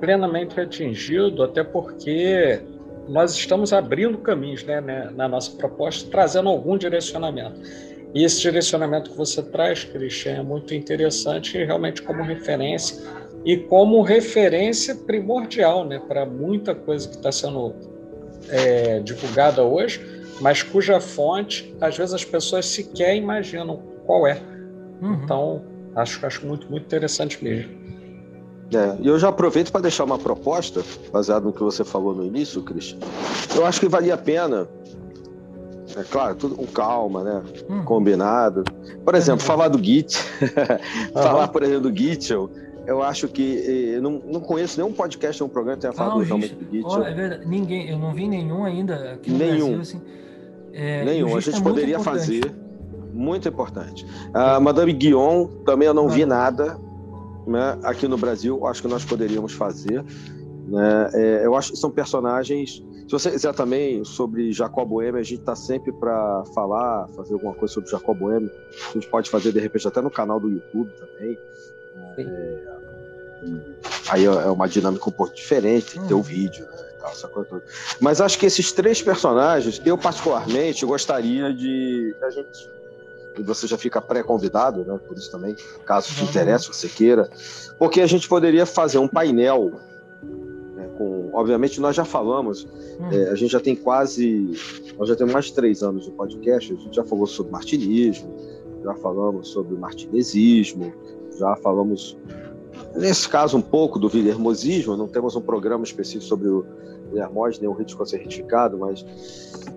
plenamente 0.00 0.58
atingido, 0.58 1.42
até 1.42 1.62
porque 1.62 2.60
nós 3.12 3.34
estamos 3.34 3.74
abrindo 3.74 4.16
caminhos 4.16 4.64
né, 4.64 4.80
né, 4.80 5.10
na 5.14 5.28
nossa 5.28 5.54
proposta, 5.54 6.10
trazendo 6.10 6.48
algum 6.48 6.78
direcionamento. 6.78 7.60
E 8.14 8.24
esse 8.24 8.40
direcionamento 8.40 9.10
que 9.10 9.16
você 9.16 9.42
traz, 9.42 9.84
Christian, 9.84 10.38
é 10.38 10.42
muito 10.42 10.74
interessante 10.74 11.62
realmente 11.62 12.00
como 12.00 12.22
referência 12.22 13.02
e 13.44 13.58
como 13.58 14.00
referência 14.00 14.94
primordial 14.94 15.84
né, 15.84 16.00
para 16.08 16.24
muita 16.24 16.74
coisa 16.74 17.06
que 17.06 17.16
está 17.16 17.30
sendo 17.30 17.74
é, 18.48 19.00
divulgada 19.00 19.62
hoje, 19.62 20.00
mas 20.40 20.62
cuja 20.62 20.98
fonte, 20.98 21.74
às 21.82 21.96
vezes, 21.96 22.14
as 22.14 22.24
pessoas 22.24 22.64
sequer 22.64 23.14
imaginam 23.14 23.82
qual 24.06 24.26
é. 24.26 24.40
Uhum. 25.02 25.20
Então, 25.22 25.62
acho, 25.94 26.24
acho 26.24 26.46
muito, 26.46 26.70
muito 26.70 26.84
interessante 26.84 27.44
mesmo. 27.44 27.81
É, 28.74 28.96
e 29.00 29.06
eu 29.06 29.18
já 29.18 29.28
aproveito 29.28 29.70
para 29.70 29.82
deixar 29.82 30.04
uma 30.04 30.18
proposta, 30.18 30.82
baseado 31.12 31.44
no 31.44 31.52
que 31.52 31.62
você 31.62 31.84
falou 31.84 32.14
no 32.14 32.24
início, 32.24 32.62
Christian. 32.62 32.98
Eu 33.54 33.66
acho 33.66 33.78
que 33.78 33.88
valia 33.88 34.14
a 34.14 34.18
pena, 34.18 34.66
é 35.96 36.02
claro, 36.02 36.34
tudo 36.34 36.54
com 36.54 36.66
calma, 36.66 37.22
né? 37.22 37.42
Hum. 37.68 37.84
Combinado. 37.84 38.64
Por 39.04 39.14
exemplo, 39.14 39.44
falar 39.44 39.68
do 39.68 39.82
Git, 39.82 40.16
falar, 41.12 41.48
por 41.48 41.62
exemplo, 41.62 41.90
do 41.90 41.96
Gitchell, 41.96 42.50
eu 42.86 43.02
acho 43.02 43.28
que 43.28 43.42
eu 43.94 44.02
não, 44.02 44.22
não 44.24 44.40
conheço 44.40 44.80
nenhum 44.80 44.92
podcast 44.92 45.42
ou 45.42 45.48
um 45.48 45.52
programa 45.52 45.76
que 45.76 45.82
tenha 45.82 45.92
falado 45.92 46.20
ah, 46.20 46.24
realmente 46.24 46.54
do 46.54 46.64
Gitchell. 46.64 47.00
Oh, 47.00 47.04
é 47.04 47.12
verdade. 47.12 47.46
Ninguém, 47.46 47.90
eu 47.90 47.98
não 47.98 48.14
vi 48.14 48.26
nenhum 48.26 48.64
ainda 48.64 49.12
aqui 49.12 49.30
no 49.30 49.38
nenhum. 49.38 49.76
Brasil, 49.76 49.80
assim. 49.80 50.00
É, 50.72 51.04
nenhum. 51.04 51.36
A 51.36 51.40
gente 51.40 51.58
é 51.58 51.62
poderia 51.62 51.98
fazer. 51.98 52.54
Muito 53.12 53.46
importante. 53.46 54.06
A 54.32 54.58
Madame 54.58 54.90
Guion 54.94 55.46
também 55.66 55.86
eu 55.86 55.92
não 55.92 56.06
ah. 56.06 56.10
vi 56.10 56.24
nada 56.24 56.78
né, 57.46 57.78
aqui 57.82 58.06
no 58.06 58.16
Brasil, 58.16 58.66
acho 58.66 58.82
que 58.82 58.88
nós 58.88 59.04
poderíamos 59.04 59.52
fazer. 59.52 60.04
Né? 60.68 61.10
É, 61.14 61.46
eu 61.46 61.54
acho 61.54 61.72
que 61.72 61.78
são 61.78 61.90
personagens. 61.90 62.82
Se 63.06 63.10
você 63.10 63.30
quiser 63.30 63.52
também 63.54 64.04
sobre 64.04 64.52
Jacob 64.52 64.88
Boehme, 64.88 65.18
a 65.18 65.22
gente 65.22 65.40
está 65.40 65.54
sempre 65.54 65.92
para 65.92 66.44
falar, 66.54 67.08
fazer 67.08 67.34
alguma 67.34 67.54
coisa 67.54 67.74
sobre 67.74 67.90
Jacob 67.90 68.16
Boehme. 68.16 68.50
A 68.90 68.92
gente 68.94 69.08
pode 69.08 69.28
fazer 69.28 69.52
de 69.52 69.60
repente 69.60 69.86
até 69.86 70.00
no 70.00 70.10
canal 70.10 70.40
do 70.40 70.48
YouTube 70.48 70.90
também. 70.92 71.38
É, 72.18 72.72
aí 74.08 74.24
é 74.24 74.30
uma 74.30 74.68
dinâmica 74.68 75.08
um 75.08 75.12
pouco 75.12 75.34
diferente, 75.34 76.00
ter 76.06 76.14
o 76.14 76.18
hum. 76.18 76.22
vídeo, 76.22 76.64
né. 76.64 76.92
Mas 78.00 78.20
acho 78.20 78.38
que 78.38 78.46
esses 78.46 78.72
três 78.72 79.02
personagens, 79.02 79.80
eu 79.84 79.98
particularmente 79.98 80.86
gostaria 80.86 81.52
de 81.52 82.14
a 82.22 82.30
gente 82.30 82.70
você 83.40 83.66
já 83.66 83.78
fica 83.78 84.00
pré-convidado, 84.00 84.84
né? 84.84 84.98
Por 85.06 85.16
isso 85.16 85.30
também, 85.30 85.54
caso 85.86 86.14
te 86.14 86.24
interesse, 86.24 86.68
você 86.68 86.88
queira, 86.88 87.28
porque 87.78 88.00
a 88.00 88.06
gente 88.06 88.28
poderia 88.28 88.66
fazer 88.66 88.98
um 88.98 89.08
painel 89.08 89.72
né, 90.74 90.88
com, 90.96 91.30
obviamente 91.32 91.80
nós 91.80 91.96
já 91.96 92.04
falamos, 92.04 92.64
hum. 93.00 93.10
é, 93.10 93.30
a 93.30 93.34
gente 93.34 93.52
já 93.52 93.60
tem 93.60 93.74
quase, 93.74 94.52
nós 94.98 95.08
já 95.08 95.16
temos 95.16 95.32
mais 95.32 95.46
de 95.46 95.54
três 95.54 95.82
anos 95.82 96.04
de 96.04 96.10
podcast, 96.10 96.72
a 96.72 96.76
gente 96.76 96.94
já 96.94 97.04
falou 97.04 97.26
sobre 97.26 97.52
martinismo, 97.52 98.34
já 98.82 98.94
falamos 98.94 99.48
sobre 99.48 99.76
martinesismo, 99.76 100.92
já 101.38 101.56
falamos 101.56 102.16
nesse 102.94 103.28
caso 103.28 103.56
um 103.56 103.62
pouco 103.62 103.98
do 103.98 104.08
vilermosismo, 104.08 104.96
não 104.96 105.08
temos 105.08 105.36
um 105.36 105.40
programa 105.40 105.84
específico 105.84 106.24
sobre 106.24 106.48
o 106.48 106.64
Vilermos, 107.12 107.60
nem 107.60 107.68
o 107.68 107.72
rito 107.72 108.06
certificado, 108.06 108.78
mas 108.78 109.04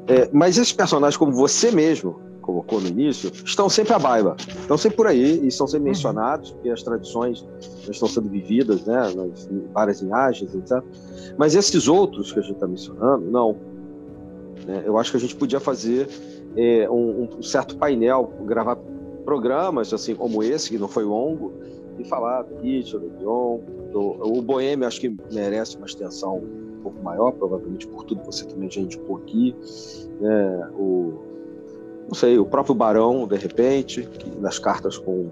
é, 0.08 0.30
mas 0.32 0.58
esses 0.58 0.72
personagens 0.72 1.18
como 1.18 1.34
você 1.34 1.70
mesmo 1.72 2.22
colocou 2.46 2.80
no 2.80 2.88
início, 2.88 3.32
estão 3.44 3.68
sempre 3.68 3.94
à 3.94 4.00
baila, 4.00 4.36
estão 4.40 4.78
sempre 4.78 4.98
por 4.98 5.08
aí 5.08 5.40
e 5.44 5.48
estão 5.48 5.66
sempre 5.66 5.88
uhum. 5.88 5.90
mencionados, 5.90 6.52
porque 6.52 6.70
as 6.70 6.84
tradições 6.84 7.44
estão 7.90 8.08
sendo 8.08 8.30
vividas, 8.30 8.86
né, 8.86 9.12
nas 9.16 9.50
várias 9.74 10.02
linhagens, 10.02 10.54
etc. 10.54 10.84
Mas 11.38 11.56
esses 11.56 11.88
outros 11.88 12.32
que 12.32 12.40
a 12.40 12.42
gente 12.44 12.54
está 12.54 12.68
mencionando, 12.68 13.26
não. 13.32 13.58
Né? 14.68 14.84
Eu 14.86 14.98
acho 14.98 15.10
que 15.10 15.18
a 15.18 15.20
gente 15.20 15.36
podia 15.36 15.60
fazer 15.60 16.08
é, 16.56 16.88
um, 16.90 17.28
um, 17.38 17.42
certo 17.42 17.76
painel, 17.78 18.32
gravar 18.46 18.78
programas 19.26 19.92
assim 19.92 20.14
como 20.14 20.44
esse, 20.44 20.70
que 20.70 20.78
não 20.78 20.88
foi 20.88 21.04
longo, 21.04 21.52
e 21.98 22.06
falar 22.06 22.44
do 22.44 22.56
Hitler, 22.62 23.02
do 23.02 23.10
Dion, 23.18 23.60
do, 23.92 24.38
o 24.38 24.42
Boêmio 24.42 24.88
acho 24.88 25.02
que 25.02 25.16
merece 25.32 25.78
uma 25.78 25.88
extensão 25.88 26.38
um 26.38 26.80
pouco 26.84 27.02
maior, 27.02 27.32
provavelmente 27.32 27.88
por 27.88 28.04
tudo 28.04 28.22
que 28.22 28.28
você 28.28 28.46
também 28.46 28.70
já 28.70 28.82
indicou 28.82 29.18
aqui, 29.18 29.56
né? 30.20 30.70
o 30.78 31.35
não 32.08 32.14
sei, 32.14 32.38
o 32.38 32.46
próprio 32.46 32.76
Barão, 32.76 33.28
de 33.28 33.36
repente, 33.36 34.04
que, 34.04 34.30
nas 34.40 34.60
cartas 34.60 34.98
com, 34.98 35.30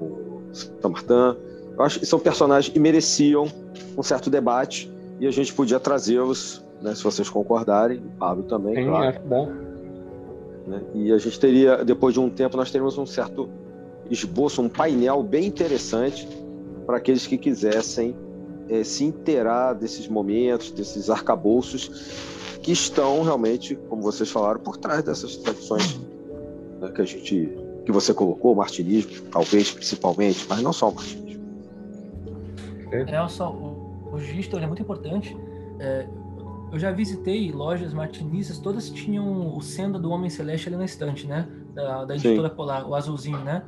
o 0.00 0.42
Saint 0.52 0.92
Martin. 0.92 1.38
Eu 1.78 1.82
acho 1.84 2.00
que 2.00 2.06
são 2.06 2.18
personagens 2.18 2.72
que 2.72 2.80
mereciam 2.80 3.46
um 3.96 4.02
certo 4.02 4.30
debate 4.30 4.90
e 5.20 5.26
a 5.26 5.30
gente 5.30 5.52
podia 5.52 5.78
trazê-los, 5.78 6.62
né, 6.82 6.94
se 6.94 7.02
vocês 7.02 7.28
concordarem, 7.28 7.98
o 7.98 8.18
Pablo 8.18 8.44
também, 8.44 8.76
Sim, 8.76 8.86
claro. 8.86 9.16
É 9.16 9.18
bom. 9.18 9.52
Né? 10.66 10.82
E 10.94 11.12
a 11.12 11.18
gente 11.18 11.38
teria, 11.38 11.84
depois 11.84 12.14
de 12.14 12.20
um 12.20 12.28
tempo, 12.28 12.56
nós 12.56 12.70
teríamos 12.70 12.98
um 12.98 13.06
certo 13.06 13.48
esboço, 14.10 14.62
um 14.62 14.68
painel 14.68 15.22
bem 15.22 15.46
interessante 15.46 16.28
para 16.86 16.98
aqueles 16.98 17.26
que 17.26 17.36
quisessem 17.36 18.16
é, 18.68 18.82
se 18.84 19.04
inteirar 19.04 19.74
desses 19.74 20.08
momentos, 20.08 20.70
desses 20.70 21.10
arcabouços 21.10 21.90
que 22.66 22.72
estão 22.72 23.22
realmente, 23.22 23.76
como 23.88 24.02
vocês 24.02 24.28
falaram, 24.28 24.58
por 24.58 24.76
trás 24.76 25.04
dessas 25.04 25.36
tradições 25.36 26.00
né, 26.80 26.90
que 26.92 27.00
a 27.00 27.04
gente, 27.04 27.56
que 27.84 27.92
você 27.92 28.12
colocou, 28.12 28.54
o 28.54 28.56
martinismo, 28.56 29.24
talvez 29.30 29.70
principalmente, 29.70 30.44
mas 30.48 30.60
não 30.62 30.72
só 30.72 30.88
o 30.88 30.94
martinismo. 30.96 31.46
É, 32.90 33.28
só, 33.28 33.52
o, 33.52 34.10
o 34.12 34.18
Gisto 34.18 34.58
é 34.58 34.66
muito 34.66 34.82
importante. 34.82 35.36
É, 35.78 36.08
eu 36.72 36.78
já 36.80 36.90
visitei 36.90 37.52
lojas 37.52 37.94
martinistas, 37.94 38.58
todas 38.58 38.90
tinham 38.90 39.56
o 39.56 39.62
Senda 39.62 39.96
do 39.96 40.10
Homem 40.10 40.28
Celeste 40.28 40.68
ali 40.68 40.76
na 40.76 40.84
estante, 40.84 41.24
né? 41.24 41.46
Da, 41.72 42.04
da 42.04 42.16
editora 42.16 42.48
Sim. 42.48 42.56
Polar, 42.56 42.88
o 42.88 42.96
azulzinho, 42.96 43.38
né? 43.44 43.62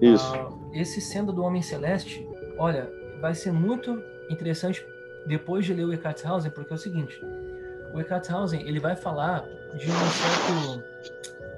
Isso. 0.00 0.32
Ah, 0.36 0.52
esse 0.72 1.00
Senda 1.00 1.32
do 1.32 1.42
Homem 1.42 1.62
Celeste, 1.62 2.24
olha, 2.56 2.88
vai 3.20 3.34
ser 3.34 3.52
muito 3.52 4.00
interessante 4.30 4.86
depois 5.26 5.66
de 5.66 5.74
ler 5.74 5.84
o 5.84 5.92
Eckhart 5.92 6.24
Hausen, 6.24 6.52
porque 6.52 6.72
é 6.72 6.76
o 6.76 6.78
seguinte, 6.78 7.20
o 7.92 8.00
Eckhart 8.00 8.30
Hausen, 8.30 8.66
ele 8.66 8.78
vai 8.78 8.96
falar 8.96 9.44
de 9.74 9.90
um 9.90 9.94
certo 9.94 10.84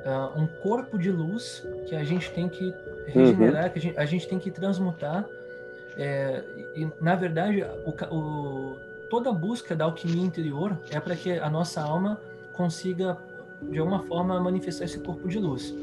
uh, 0.05 0.41
um 0.41 0.47
corpo 0.47 0.99
de 0.99 1.11
luz 1.11 1.67
que 1.87 1.95
a 1.95 2.05
gente 2.05 2.31
tem 2.31 2.49
que 2.49 2.75
regenerar, 3.07 3.65
uhum. 3.65 3.71
que 3.71 3.79
a 3.79 3.83
gente, 3.83 3.99
a 3.99 4.05
gente, 4.05 4.29
tem 4.29 4.39
que 4.39 4.51
transmutar. 4.51 5.27
É, 5.97 6.43
e, 6.75 6.89
na 7.01 7.15
verdade, 7.15 7.65
o, 7.85 8.15
o, 8.15 8.79
toda 9.11 9.31
a 9.31 9.33
busca 9.33 9.77
da 9.77 9.85
alquimia 9.85 10.25
interior 10.25 10.79
é 10.91 10.99
para 10.99 11.15
que 11.15 11.33
a 11.33 11.51
nossa 11.51 11.83
alma 11.83 12.21
consiga, 12.53 13.17
de 13.63 13.79
alguma 13.79 14.03
forma, 14.05 14.41
manifestar 14.41 14.85
esse 14.85 14.99
corpo 14.99 15.29
de 15.29 15.39
luz. 15.39 15.75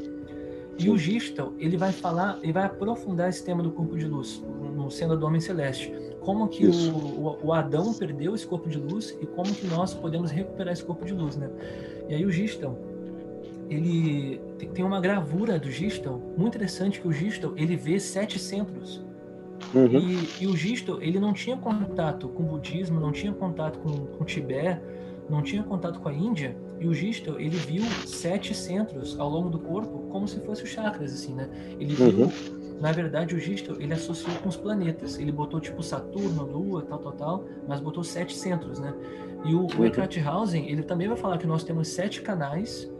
E 0.78 0.88
o 0.88 0.96
Gistel, 0.96 1.52
ele 1.58 1.76
vai 1.76 1.92
falar, 1.92 2.38
ele 2.42 2.52
vai 2.52 2.64
aprofundar 2.64 3.28
esse 3.28 3.44
tema 3.44 3.62
do 3.62 3.70
corpo 3.70 3.96
de 3.96 4.06
luz, 4.06 4.42
no 4.74 4.90
Cena 4.90 5.14
do 5.14 5.26
Homem 5.26 5.40
Celeste. 5.40 5.92
Como 6.20 6.48
que 6.48 6.66
o, 6.66 7.38
o, 7.42 7.52
Adão 7.52 7.94
perdeu 7.94 8.34
esse 8.34 8.46
corpo 8.46 8.68
de 8.68 8.78
luz 8.78 9.16
e 9.20 9.26
como 9.26 9.54
que 9.54 9.66
nós 9.66 9.94
podemos 9.94 10.30
recuperar 10.30 10.72
esse 10.72 10.84
corpo 10.84 11.04
de 11.04 11.14
luz, 11.14 11.36
né? 11.36 11.50
E 12.08 12.14
aí 12.14 12.26
o 12.26 12.30
Gistel, 12.30 12.76
ele 13.70 14.40
tem 14.74 14.84
uma 14.84 15.00
gravura 15.00 15.58
do 15.58 15.70
Gistel 15.70 16.20
muito 16.36 16.56
interessante 16.56 17.00
que 17.00 17.08
o 17.08 17.12
Gistel 17.12 17.54
ele 17.56 17.76
vê 17.76 17.98
sete 18.00 18.38
centros 18.38 19.02
uhum. 19.72 19.98
e, 19.98 20.28
e, 20.40 20.46
o 20.46 20.56
Gistel 20.56 21.00
ele 21.00 21.20
não 21.20 21.32
tinha 21.32 21.56
contato 21.56 22.28
com 22.28 22.42
o 22.42 22.46
budismo 22.46 23.00
não 23.00 23.12
tinha 23.12 23.32
contato 23.32 23.78
com, 23.78 24.06
com 24.06 24.24
o 24.24 24.26
Tibete 24.26 24.80
não 25.28 25.42
tinha 25.42 25.62
contato 25.62 26.00
com 26.00 26.08
a 26.08 26.12
Índia 26.12 26.56
e 26.80 26.88
o 26.88 26.92
Gistel 26.92 27.38
ele 27.38 27.56
viu 27.56 27.84
sete 28.04 28.52
centros 28.54 29.18
ao 29.18 29.28
longo 29.28 29.48
do 29.48 29.60
corpo 29.60 30.08
como 30.10 30.26
se 30.26 30.40
fossem 30.40 30.66
chakras 30.66 31.12
assim 31.12 31.34
né 31.34 31.48
ele 31.78 31.94
viu 31.94 32.24
uhum. 32.24 32.59
Na 32.80 32.90
verdade 32.92 33.34
o 33.34 33.38
Gistel 33.38 33.80
ele 33.80 33.92
associou 33.92 34.34
com 34.36 34.48
os 34.48 34.56
planetas 34.56 35.18
ele 35.18 35.30
botou 35.30 35.60
tipo 35.60 35.82
Saturno 35.82 36.44
Lua 36.44 36.82
tal 36.82 36.98
tal 36.98 37.12
tal 37.12 37.44
mas 37.68 37.78
botou 37.80 38.02
sete 38.02 38.34
centros 38.34 38.78
né 38.80 38.94
e 39.44 39.54
o, 39.54 39.60
uhum. 39.60 39.68
o 39.78 39.84
Eckhart 39.84 40.16
Hausen 40.18 40.68
ele 40.68 40.82
também 40.82 41.06
vai 41.06 41.16
falar 41.16 41.38
que 41.38 41.46
nós 41.46 41.62
temos 41.62 41.88
sete 41.88 42.22
canais 42.22 42.90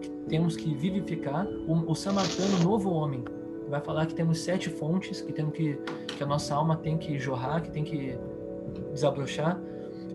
que 0.00 0.08
temos 0.28 0.56
que 0.56 0.74
vivificar 0.74 1.46
o, 1.66 1.90
o 1.90 1.94
samaritano 1.94 2.58
novo 2.62 2.90
homem. 2.90 3.24
Vai 3.68 3.80
falar 3.80 4.06
que 4.06 4.14
temos 4.14 4.40
sete 4.40 4.70
fontes, 4.70 5.20
que 5.20 5.32
temos 5.32 5.54
que 5.54 5.78
que 6.06 6.22
a 6.22 6.26
nossa 6.26 6.54
alma 6.54 6.76
tem 6.76 6.96
que 6.98 7.18
jorrar, 7.18 7.62
que 7.62 7.70
tem 7.70 7.84
que 7.84 8.18
desabrochar. 8.92 9.60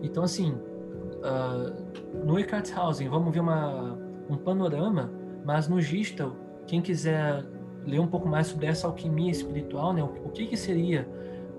Então 0.02 0.24
assim, 0.24 0.52
uh, 0.52 2.24
no 2.24 2.38
Eckhart 2.38 2.70
Hausen 2.76 3.08
vamos 3.08 3.32
ver 3.32 3.40
uma, 3.40 3.98
um 4.28 4.36
panorama, 4.36 5.10
mas 5.44 5.68
no 5.68 5.80
Gistel, 5.80 6.32
quem 6.66 6.82
quiser 6.82 7.44
ler 7.86 8.00
um 8.00 8.06
pouco 8.06 8.28
mais 8.28 8.46
sobre 8.46 8.66
essa 8.66 8.86
alquimia 8.86 9.30
espiritual, 9.30 9.92
né, 9.92 10.02
o, 10.02 10.28
que 10.30 10.46
que 10.46 10.56
seria 10.56 11.06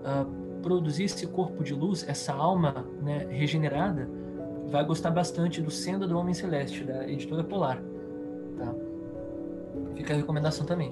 uh, 0.02 0.26
produzir 0.62 1.04
esse 1.06 1.28
corpo 1.28 1.64
de 1.64 1.74
luz, 1.74 2.06
essa 2.08 2.34
alma 2.34 2.86
né, 3.02 3.28
regenerada, 3.30 4.10
vai 4.68 4.84
gostar 4.84 5.12
bastante 5.12 5.62
do 5.62 5.70
Senda 5.70 6.08
do 6.08 6.18
Homem 6.18 6.34
Celeste, 6.34 6.84
da 6.84 7.08
editora 7.08 7.44
Polar. 7.44 7.82
Tá? 8.58 8.74
Fica 9.96 10.14
a 10.14 10.18
recomendação 10.18 10.66
também. 10.66 10.92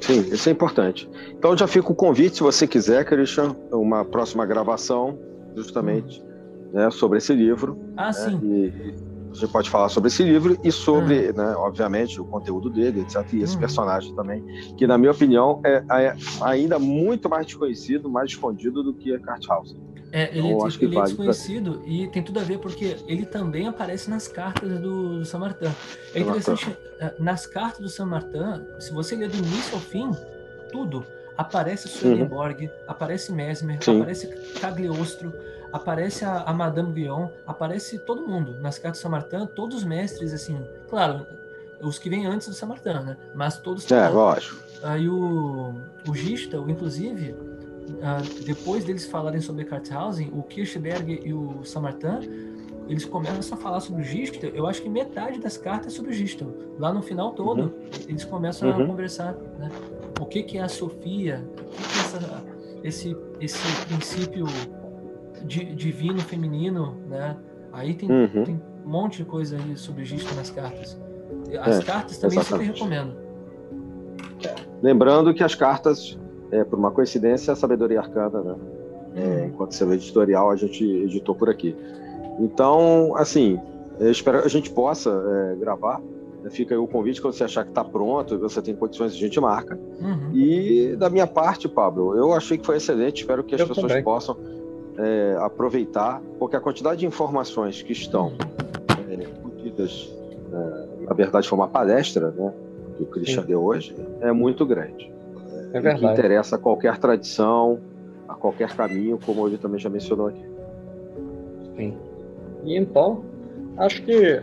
Sim, 0.00 0.20
isso 0.32 0.48
é 0.48 0.52
importante. 0.52 1.08
Então 1.30 1.56
já 1.56 1.66
fica 1.66 1.92
o 1.92 1.94
convite, 1.94 2.36
se 2.36 2.42
você 2.42 2.66
quiser, 2.66 3.04
Christian, 3.04 3.54
uma 3.70 4.04
próxima 4.04 4.44
gravação, 4.44 5.18
justamente, 5.54 6.20
hum. 6.20 6.70
né, 6.72 6.90
sobre 6.90 7.18
esse 7.18 7.32
livro. 7.32 7.78
Ah, 7.96 8.06
né, 8.06 8.12
sim. 8.12 8.40
E 8.42 9.09
você 9.30 9.46
pode 9.46 9.70
falar 9.70 9.88
sobre 9.88 10.08
esse 10.08 10.22
livro 10.22 10.58
e 10.62 10.72
sobre, 10.72 11.30
hum. 11.30 11.34
né, 11.36 11.54
obviamente, 11.56 12.20
o 12.20 12.24
conteúdo 12.24 12.68
dele, 12.68 13.00
etc. 13.00 13.24
E 13.32 13.42
esse 13.42 13.56
hum. 13.56 13.60
personagem 13.60 14.14
também, 14.14 14.44
que, 14.76 14.86
na 14.86 14.98
minha 14.98 15.12
opinião, 15.12 15.60
é, 15.64 15.84
é, 15.90 16.16
ainda 16.42 16.78
muito 16.78 17.28
mais 17.28 17.46
desconhecido, 17.46 18.10
mais 18.10 18.30
escondido 18.30 18.82
do 18.82 18.92
que 18.92 19.12
Eckhart 19.12 19.48
Hausen. 19.48 19.80
É, 20.12 20.36
ele, 20.36 20.48
então, 20.48 20.66
acho 20.66 20.78
que 20.78 20.84
ele 20.84 20.98
é 20.98 21.02
desconhecido 21.02 21.78
pra... 21.78 21.88
e 21.88 22.08
tem 22.08 22.22
tudo 22.22 22.40
a 22.40 22.42
ver 22.42 22.58
porque 22.58 22.96
ele 23.06 23.24
também 23.24 23.68
aparece 23.68 24.10
nas 24.10 24.26
cartas 24.26 24.68
do, 24.80 25.20
do 25.20 25.24
Saint 25.24 25.40
Martin. 25.40 25.72
É 26.14 26.20
interessante, 26.20 26.76
é, 26.98 27.14
nas 27.18 27.46
cartas 27.46 27.80
do 27.80 27.88
Saint 27.88 28.10
Martin, 28.10 28.64
se 28.80 28.92
você 28.92 29.14
ler 29.14 29.28
do 29.28 29.36
início 29.36 29.74
ao 29.74 29.80
fim, 29.80 30.10
tudo. 30.72 31.04
Aparece 31.36 31.88
Swedenborg, 31.88 32.66
uhum. 32.66 32.70
aparece 32.86 33.32
Mesmer, 33.32 33.78
Sim. 33.82 34.00
aparece 34.00 34.26
Cagliostro, 34.60 35.32
aparece 35.72 36.24
a, 36.24 36.42
a, 36.42 36.52
Madame 36.52 36.92
Guion, 36.92 37.28
aparece 37.46 37.98
todo 37.98 38.26
mundo. 38.26 38.58
Nas 38.60 38.78
cartas 38.78 39.00
do 39.00 39.02
Saint 39.02 39.12
Martin, 39.12 39.46
todos 39.54 39.78
os 39.78 39.84
mestres, 39.84 40.32
assim, 40.32 40.60
claro, 40.88 41.26
os 41.80 41.98
que 41.98 42.10
vêm 42.10 42.26
antes 42.26 42.48
do 42.48 42.54
Saint 42.54 42.68
Martin, 42.68 43.04
né? 43.04 43.16
Mas 43.34 43.58
todos. 43.58 43.90
É, 43.90 44.08
lógico. 44.08 44.56
Aí 44.82 45.08
o, 45.08 45.74
o 46.08 46.14
Gistel, 46.14 46.68
inclusive, 46.68 47.32
uh, 47.32 48.44
depois 48.44 48.84
deles 48.84 49.04
falarem 49.06 49.40
sobre 49.40 49.64
Karthausen, 49.64 50.30
o 50.32 50.42
Kirchberg 50.42 51.20
e 51.24 51.32
o 51.34 51.62
Samartan, 51.64 52.20
eles 52.88 53.04
começam 53.04 53.56
a 53.56 53.60
falar 53.60 53.80
sobre 53.80 54.02
o 54.02 54.04
Gistel. 54.04 54.50
Eu 54.50 54.66
acho 54.66 54.82
que 54.82 54.88
metade 54.88 55.38
das 55.38 55.56
cartas 55.56 55.92
é 55.92 55.96
sobre 55.96 56.10
o 56.10 56.14
Gistel. 56.14 56.52
Lá 56.78 56.92
no 56.92 57.02
final 57.02 57.32
todo, 57.32 57.62
uhum. 57.62 57.72
eles 58.08 58.24
começam 58.24 58.68
uhum. 58.68 58.82
a 58.82 58.86
conversar, 58.86 59.34
né? 59.58 59.70
O 60.18 60.26
que, 60.26 60.42
que 60.42 60.58
é 60.58 60.62
a 60.62 60.68
Sofia? 60.68 61.44
O 61.56 61.70
que, 61.70 61.82
que 61.82 61.98
é 61.98 62.00
essa, 62.00 62.44
esse, 62.82 63.16
esse 63.40 63.86
princípio 63.86 64.46
di, 65.44 65.74
divino 65.74 66.20
feminino, 66.20 66.96
né? 67.08 67.36
Aí 67.72 67.94
tem, 67.94 68.10
uhum. 68.10 68.44
tem 68.44 68.60
um 68.84 68.88
monte 68.88 69.18
de 69.18 69.24
coisa 69.24 69.56
aí 69.56 69.76
sobre 69.76 70.02
o 70.02 70.04
Gistel 70.04 70.34
nas 70.36 70.50
cartas. 70.50 71.00
As 71.60 71.80
é, 71.80 71.82
cartas 71.82 72.18
também 72.18 72.38
exatamente. 72.38 72.70
eu 72.70 72.76
super 72.76 72.88
recomendo. 72.88 73.16
Lembrando 74.82 75.34
que 75.34 75.44
as 75.44 75.54
cartas 75.54 76.18
é, 76.50 76.64
por 76.64 76.78
uma 76.78 76.90
coincidência, 76.90 77.52
a 77.52 77.56
Sabedoria 77.56 78.00
Arcana, 78.00 78.40
né? 78.40 78.56
É, 79.14 79.20
uhum. 79.20 79.46
enquanto 79.46 79.74
seu 79.74 79.92
editorial, 79.92 80.50
a 80.50 80.56
gente 80.56 80.84
editou 80.84 81.34
por 81.34 81.48
aqui. 81.48 81.76
Então, 82.38 83.14
assim, 83.16 83.58
eu 83.98 84.10
espero 84.10 84.40
que 84.40 84.46
a 84.46 84.50
gente 84.50 84.70
possa 84.70 85.10
é, 85.10 85.56
gravar. 85.56 86.00
Fica 86.50 86.74
aí 86.74 86.78
o 86.78 86.86
convite 86.86 87.20
quando 87.20 87.34
você 87.34 87.44
achar 87.44 87.64
que 87.64 87.70
está 87.70 87.84
pronto, 87.84 88.38
você 88.38 88.62
tem 88.62 88.74
condições, 88.74 89.12
a 89.12 89.16
gente 89.16 89.38
marca. 89.38 89.78
Uhum. 90.00 90.30
E 90.32 90.96
da 90.96 91.10
minha 91.10 91.26
parte, 91.26 91.68
Pablo, 91.68 92.16
eu 92.16 92.32
achei 92.32 92.56
que 92.56 92.64
foi 92.64 92.78
excelente. 92.78 93.20
Espero 93.20 93.44
que 93.44 93.54
as 93.54 93.60
eu 93.60 93.68
pessoas 93.68 93.88
também. 93.88 94.02
possam 94.02 94.36
é, 95.00 95.36
aproveitar, 95.40 96.20
porque 96.38 96.56
a 96.56 96.60
quantidade 96.60 97.00
de 97.00 97.06
informações 97.06 97.82
que 97.82 97.92
estão 97.92 98.32
é, 99.08 99.14
é, 100.52 101.04
na 101.06 101.14
verdade, 101.14 101.48
foi 101.48 101.58
uma 101.58 101.68
palestra, 101.68 102.30
né, 102.30 102.52
que 102.96 103.02
o 103.02 103.06
Christian 103.06 103.42
Sim. 103.42 103.48
deu 103.48 103.62
hoje, 103.62 103.94
é 104.20 104.32
muito 104.32 104.66
grande. 104.66 105.10
É 105.72 105.80
verdade. 105.80 106.00
que 106.00 106.06
interessa 106.06 106.56
a 106.56 106.58
qualquer 106.58 106.98
tradição, 106.98 107.78
a 108.28 108.34
qualquer 108.34 108.74
caminho, 108.74 109.18
como 109.24 109.46
ele 109.46 109.56
também 109.56 109.78
já 109.78 109.88
mencionou 109.88 110.28
aqui. 110.28 110.44
Sim. 111.76 111.96
E 112.64 112.76
então, 112.76 113.24
acho 113.76 114.02
que, 114.02 114.42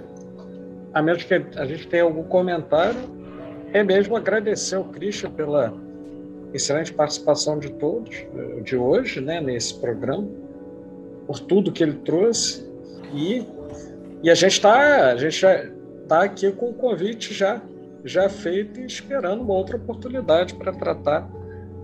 a 0.93 1.01
menos 1.01 1.23
que 1.23 1.33
a 1.33 1.65
gente 1.65 1.87
tenha 1.87 2.03
algum 2.03 2.23
comentário, 2.23 2.99
é 3.73 3.83
mesmo 3.83 4.15
agradecer 4.15 4.75
ao 4.75 4.85
Christian 4.85 5.29
pela 5.31 5.73
excelente 6.53 6.93
participação 6.93 7.59
de 7.59 7.69
todos 7.73 8.25
de 8.63 8.77
hoje, 8.77 9.19
né, 9.19 9.41
nesse 9.41 9.77
programa, 9.79 10.27
por 11.27 11.39
tudo 11.39 11.71
que 11.71 11.83
ele 11.83 11.93
trouxe 11.93 12.65
e 13.13 13.45
e 14.23 14.31
a 14.31 14.35
gente 14.35 14.53
está 14.53 15.13
está 15.13 16.23
aqui 16.23 16.51
com 16.51 16.69
o 16.69 16.73
convite 16.73 17.33
já 17.33 17.61
já 18.03 18.29
feito 18.29 18.79
e 18.79 18.85
esperando 18.85 19.41
uma 19.41 19.53
outra 19.53 19.75
oportunidade 19.75 20.55
para 20.55 20.71
tratar 20.71 21.29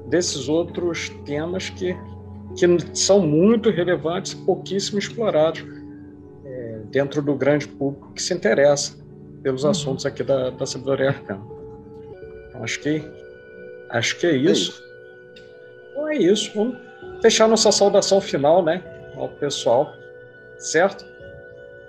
desses 0.07 0.47
outros 0.47 1.09
temas 1.25 1.69
que, 1.69 1.95
que 2.55 2.97
são 2.97 3.19
muito 3.19 3.69
relevantes 3.69 4.33
e 4.33 4.37
pouquíssimo 4.37 4.99
explorados 4.99 5.65
é, 6.45 6.81
dentro 6.91 7.21
do 7.21 7.35
grande 7.35 7.67
público 7.67 8.13
que 8.13 8.21
se 8.21 8.33
interessa 8.33 8.97
pelos 9.41 9.63
uhum. 9.63 9.71
assuntos 9.71 10.05
aqui 10.05 10.23
da, 10.23 10.49
da 10.51 10.65
sabedoria 10.65 11.09
arcana. 11.09 11.43
Então, 12.47 12.63
acho 12.63 12.79
que, 12.79 13.03
acho 13.89 14.19
que 14.19 14.27
é, 14.27 14.31
é 14.31 14.35
isso. 14.35 14.47
é 14.47 14.51
isso. 14.51 14.83
Então 15.91 16.09
é 16.09 16.15
isso. 16.15 16.51
Vamos 16.55 16.77
deixar 17.21 17.47
nossa 17.47 17.71
saudação 17.71 18.21
final 18.21 18.63
né, 18.63 18.81
ao 19.15 19.29
pessoal. 19.29 19.93
certo? 20.57 21.05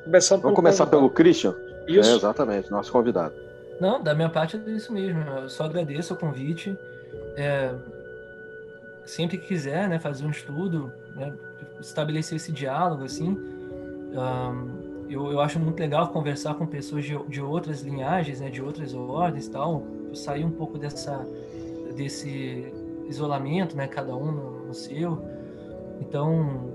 Começando 0.05 0.43
Vamos 0.43 0.57
começar 0.57 0.85
convidado. 0.85 1.03
pelo 1.03 1.11
Christian? 1.15 1.55
Isso. 1.87 2.11
É, 2.11 2.15
exatamente, 2.15 2.71
nosso 2.71 2.91
convidado. 2.93 3.35
Não, 3.81 4.03
da 4.03 4.15
minha 4.15 4.29
parte 4.29 4.57
é 4.57 4.71
isso 4.71 4.93
mesmo. 4.93 5.21
Eu 5.21 5.49
só 5.49 5.65
agradeço 5.65 6.15
o 6.15 6.17
convite. 6.17 6.77
É, 7.37 7.75
sempre 9.05 9.39
que 9.39 9.47
quiser, 9.47 9.89
né, 9.89 9.99
fazer 9.99 10.25
um 10.25 10.31
estudo, 10.31 10.93
né, 11.15 11.33
estabelecer 11.81 12.37
esse 12.37 12.53
diálogo, 12.53 13.05
assim, 13.05 13.31
um, 13.31 15.05
eu, 15.09 15.31
eu 15.33 15.41
acho 15.41 15.59
muito 15.59 15.79
legal 15.79 16.09
conversar 16.09 16.55
com 16.55 16.67
pessoas 16.67 17.05
de, 17.05 17.17
de 17.29 17.41
outras 17.41 17.83
linhagens, 17.83 18.41
né, 18.41 18.49
de 18.49 18.63
outras 18.63 18.95
ordens, 18.95 19.49
tal, 19.49 19.85
sair 20.15 20.45
um 20.45 20.51
pouco 20.51 20.79
dessa 20.79 21.27
desse 21.95 22.73
isolamento, 23.09 23.77
né, 23.77 23.87
cada 23.87 24.17
um 24.17 24.33
no, 24.33 24.67
no 24.67 24.75
seu. 24.75 25.23
Então, 26.01 26.74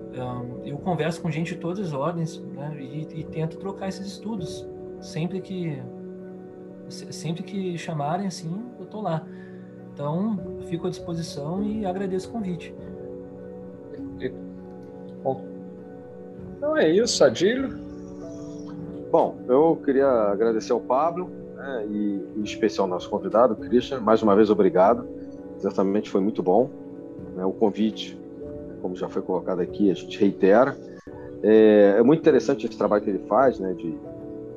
eu 0.65 0.77
converso 0.77 1.21
com 1.21 1.29
gente 1.29 1.53
de 1.53 1.59
todas 1.59 1.79
as 1.79 1.93
ordens, 1.93 2.39
né, 2.55 2.75
e, 2.79 3.19
e 3.19 3.23
tento 3.23 3.57
trocar 3.57 3.87
esses 3.87 4.07
estudos 4.07 4.67
sempre 4.99 5.39
que 5.41 5.81
sempre 6.89 7.43
que 7.43 7.77
chamarem, 7.77 8.25
assim, 8.25 8.51
eu 8.79 8.85
tô 8.85 9.01
lá. 9.01 9.25
Então, 9.93 10.39
fico 10.65 10.87
à 10.87 10.89
disposição 10.89 11.63
e 11.63 11.85
agradeço 11.85 12.29
o 12.29 12.31
convite. 12.31 12.73
Bom, 15.23 15.45
então 16.57 16.75
é 16.75 16.89
isso, 16.89 17.23
Adílio. 17.23 17.69
Bom, 19.11 19.37
eu 19.47 19.79
queria 19.83 20.07
agradecer 20.07 20.71
ao 20.71 20.79
Pablo 20.79 21.29
né, 21.55 21.85
e, 21.89 22.23
em 22.37 22.43
especial 22.43 22.85
ao 22.85 22.89
nosso 22.89 23.09
convidado, 23.09 23.55
Christian. 23.55 23.99
Mais 23.99 24.21
uma 24.21 24.35
vez, 24.35 24.49
obrigado. 24.49 25.07
Exatamente, 25.57 26.09
foi 26.09 26.21
muito 26.21 26.41
bom. 26.41 26.69
Né, 27.35 27.45
o 27.45 27.51
convite, 27.51 28.18
como 28.81 28.95
já 28.95 29.07
foi 29.07 29.21
colocado 29.21 29.59
aqui, 29.59 29.91
a 29.91 29.93
gente 29.93 30.19
reitera. 30.19 30.77
É, 31.41 31.95
é 31.97 32.03
muito 32.03 32.19
interessante 32.19 32.65
esse 32.65 32.77
trabalho 32.77 33.03
que 33.03 33.09
ele 33.09 33.23
faz, 33.27 33.59
né, 33.59 33.73
de, 33.73 33.97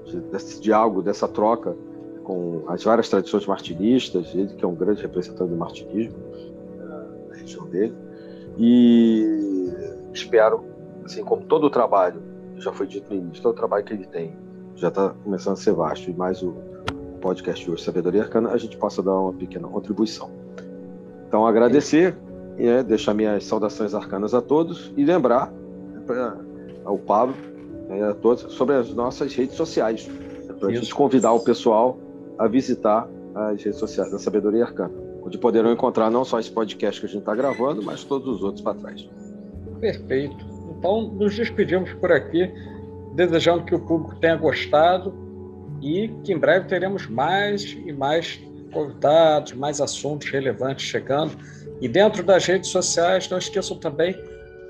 de, 0.07 0.21
desse 0.31 0.61
diálogo, 0.61 1.03
dessa 1.03 1.29
troca 1.29 1.77
com 2.25 2.63
as 2.69 2.83
várias 2.85 3.09
tradições 3.09 3.47
martinistas, 3.47 4.35
ele 4.35 4.55
que 4.55 4.65
é 4.65 4.69
um 4.69 4.75
grande 4.75 5.03
representante 5.03 5.51
do 5.51 5.57
martinismo 5.57 6.17
na 7.29 7.35
região 7.35 7.67
dele. 7.67 7.95
E 8.59 9.73
espero, 10.13 10.65
assim 11.05 11.25
como 11.25 11.43
todo 11.45 11.65
o 11.65 11.71
trabalho, 11.71 12.23
já 12.57 12.73
foi 12.73 12.87
dito 12.87 13.13
no 13.13 13.21
início, 13.21 13.43
todo 13.43 13.53
o 13.53 13.57
trabalho 13.57 13.85
que 13.85 13.93
ele 13.93 14.07
tem 14.07 14.33
já 14.75 14.89
está 14.89 15.11
começando 15.11 15.55
a 15.55 15.57
ser 15.57 15.73
vasto, 15.73 16.11
e 16.11 16.15
mais 16.15 16.43
o 16.43 16.55
podcast 17.21 17.65
de 17.65 17.71
hoje, 17.71 17.85
Sabedoria 17.85 18.23
Arcana, 18.23 18.51
a 18.51 18.59
gente 18.59 18.77
possa 18.77 19.03
dar 19.03 19.15
uma 19.15 19.33
pequena 19.33 19.69
contribuição. 19.69 20.31
Então, 21.29 21.47
agradecer, 21.47 22.17
e, 22.63 22.69
é, 22.69 22.81
deixar 22.81 23.13
minhas 23.13 23.45
saudações 23.45 23.93
arcanas 23.93 24.33
a 24.35 24.41
todos 24.41 24.93
e 24.97 25.05
lembrar 25.05 25.51
né, 25.51 26.01
para 26.07 26.37
ao 26.85 26.97
Pablo 26.97 27.35
né, 27.89 28.09
a 28.09 28.15
todos 28.15 28.53
sobre 28.55 28.77
as 28.77 28.95
nossas 28.95 29.35
redes 29.35 29.57
sociais, 29.57 30.07
né, 30.07 30.55
para 30.59 30.69
a 30.69 30.73
gente 30.73 30.95
convidar 30.95 31.33
o 31.33 31.41
pessoal 31.41 31.99
a 32.39 32.47
visitar 32.47 33.09
as 33.35 33.63
redes 33.63 33.81
sociais 33.81 34.13
da 34.13 34.19
Sabedoria 34.19 34.65
Arcana, 34.65 34.95
onde 35.25 35.39
poderão 35.39 35.73
encontrar 35.73 36.09
não 36.09 36.25
só 36.25 36.39
esse 36.39 36.53
podcast 36.53 37.01
que 37.01 37.07
a 37.07 37.09
gente 37.09 37.21
está 37.21 37.35
gravando, 37.35 37.83
mas 37.83 38.05
todos 38.05 38.37
os 38.37 38.45
outros 38.45 38.63
para 38.63 38.75
trás. 38.75 39.09
Perfeito. 39.81 40.45
Então, 40.79 41.09
nos 41.15 41.35
despedimos 41.35 41.93
por 41.95 42.13
aqui, 42.13 42.49
desejando 43.15 43.65
que 43.65 43.75
o 43.75 43.81
público 43.81 44.21
tenha 44.21 44.37
gostado 44.37 45.13
e 45.81 46.09
que 46.23 46.33
em 46.33 46.39
breve 46.39 46.69
teremos 46.69 47.09
mais 47.09 47.77
e 47.85 47.93
mais 47.93 48.41
convidados, 48.73 49.53
mais 49.53 49.81
assuntos 49.81 50.29
relevantes 50.29 50.87
chegando. 50.87 51.37
E 51.81 51.89
dentro 51.89 52.23
das 52.23 52.45
redes 52.45 52.71
sociais, 52.71 53.29
não 53.29 53.39
esqueçam 53.39 53.77
também 53.79 54.17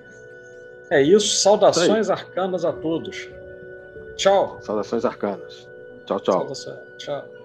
É 0.90 1.02
isso, 1.02 1.36
saudações 1.38 2.10
arcanas 2.10 2.64
a 2.64 2.72
todos. 2.72 3.30
Tchau. 4.16 4.60
Saudações 4.62 5.04
arcanas. 5.06 5.68
Tchau, 6.06 6.20
tchau. 6.20 6.34
Saudações. 6.34 6.78
Tchau. 6.98 7.37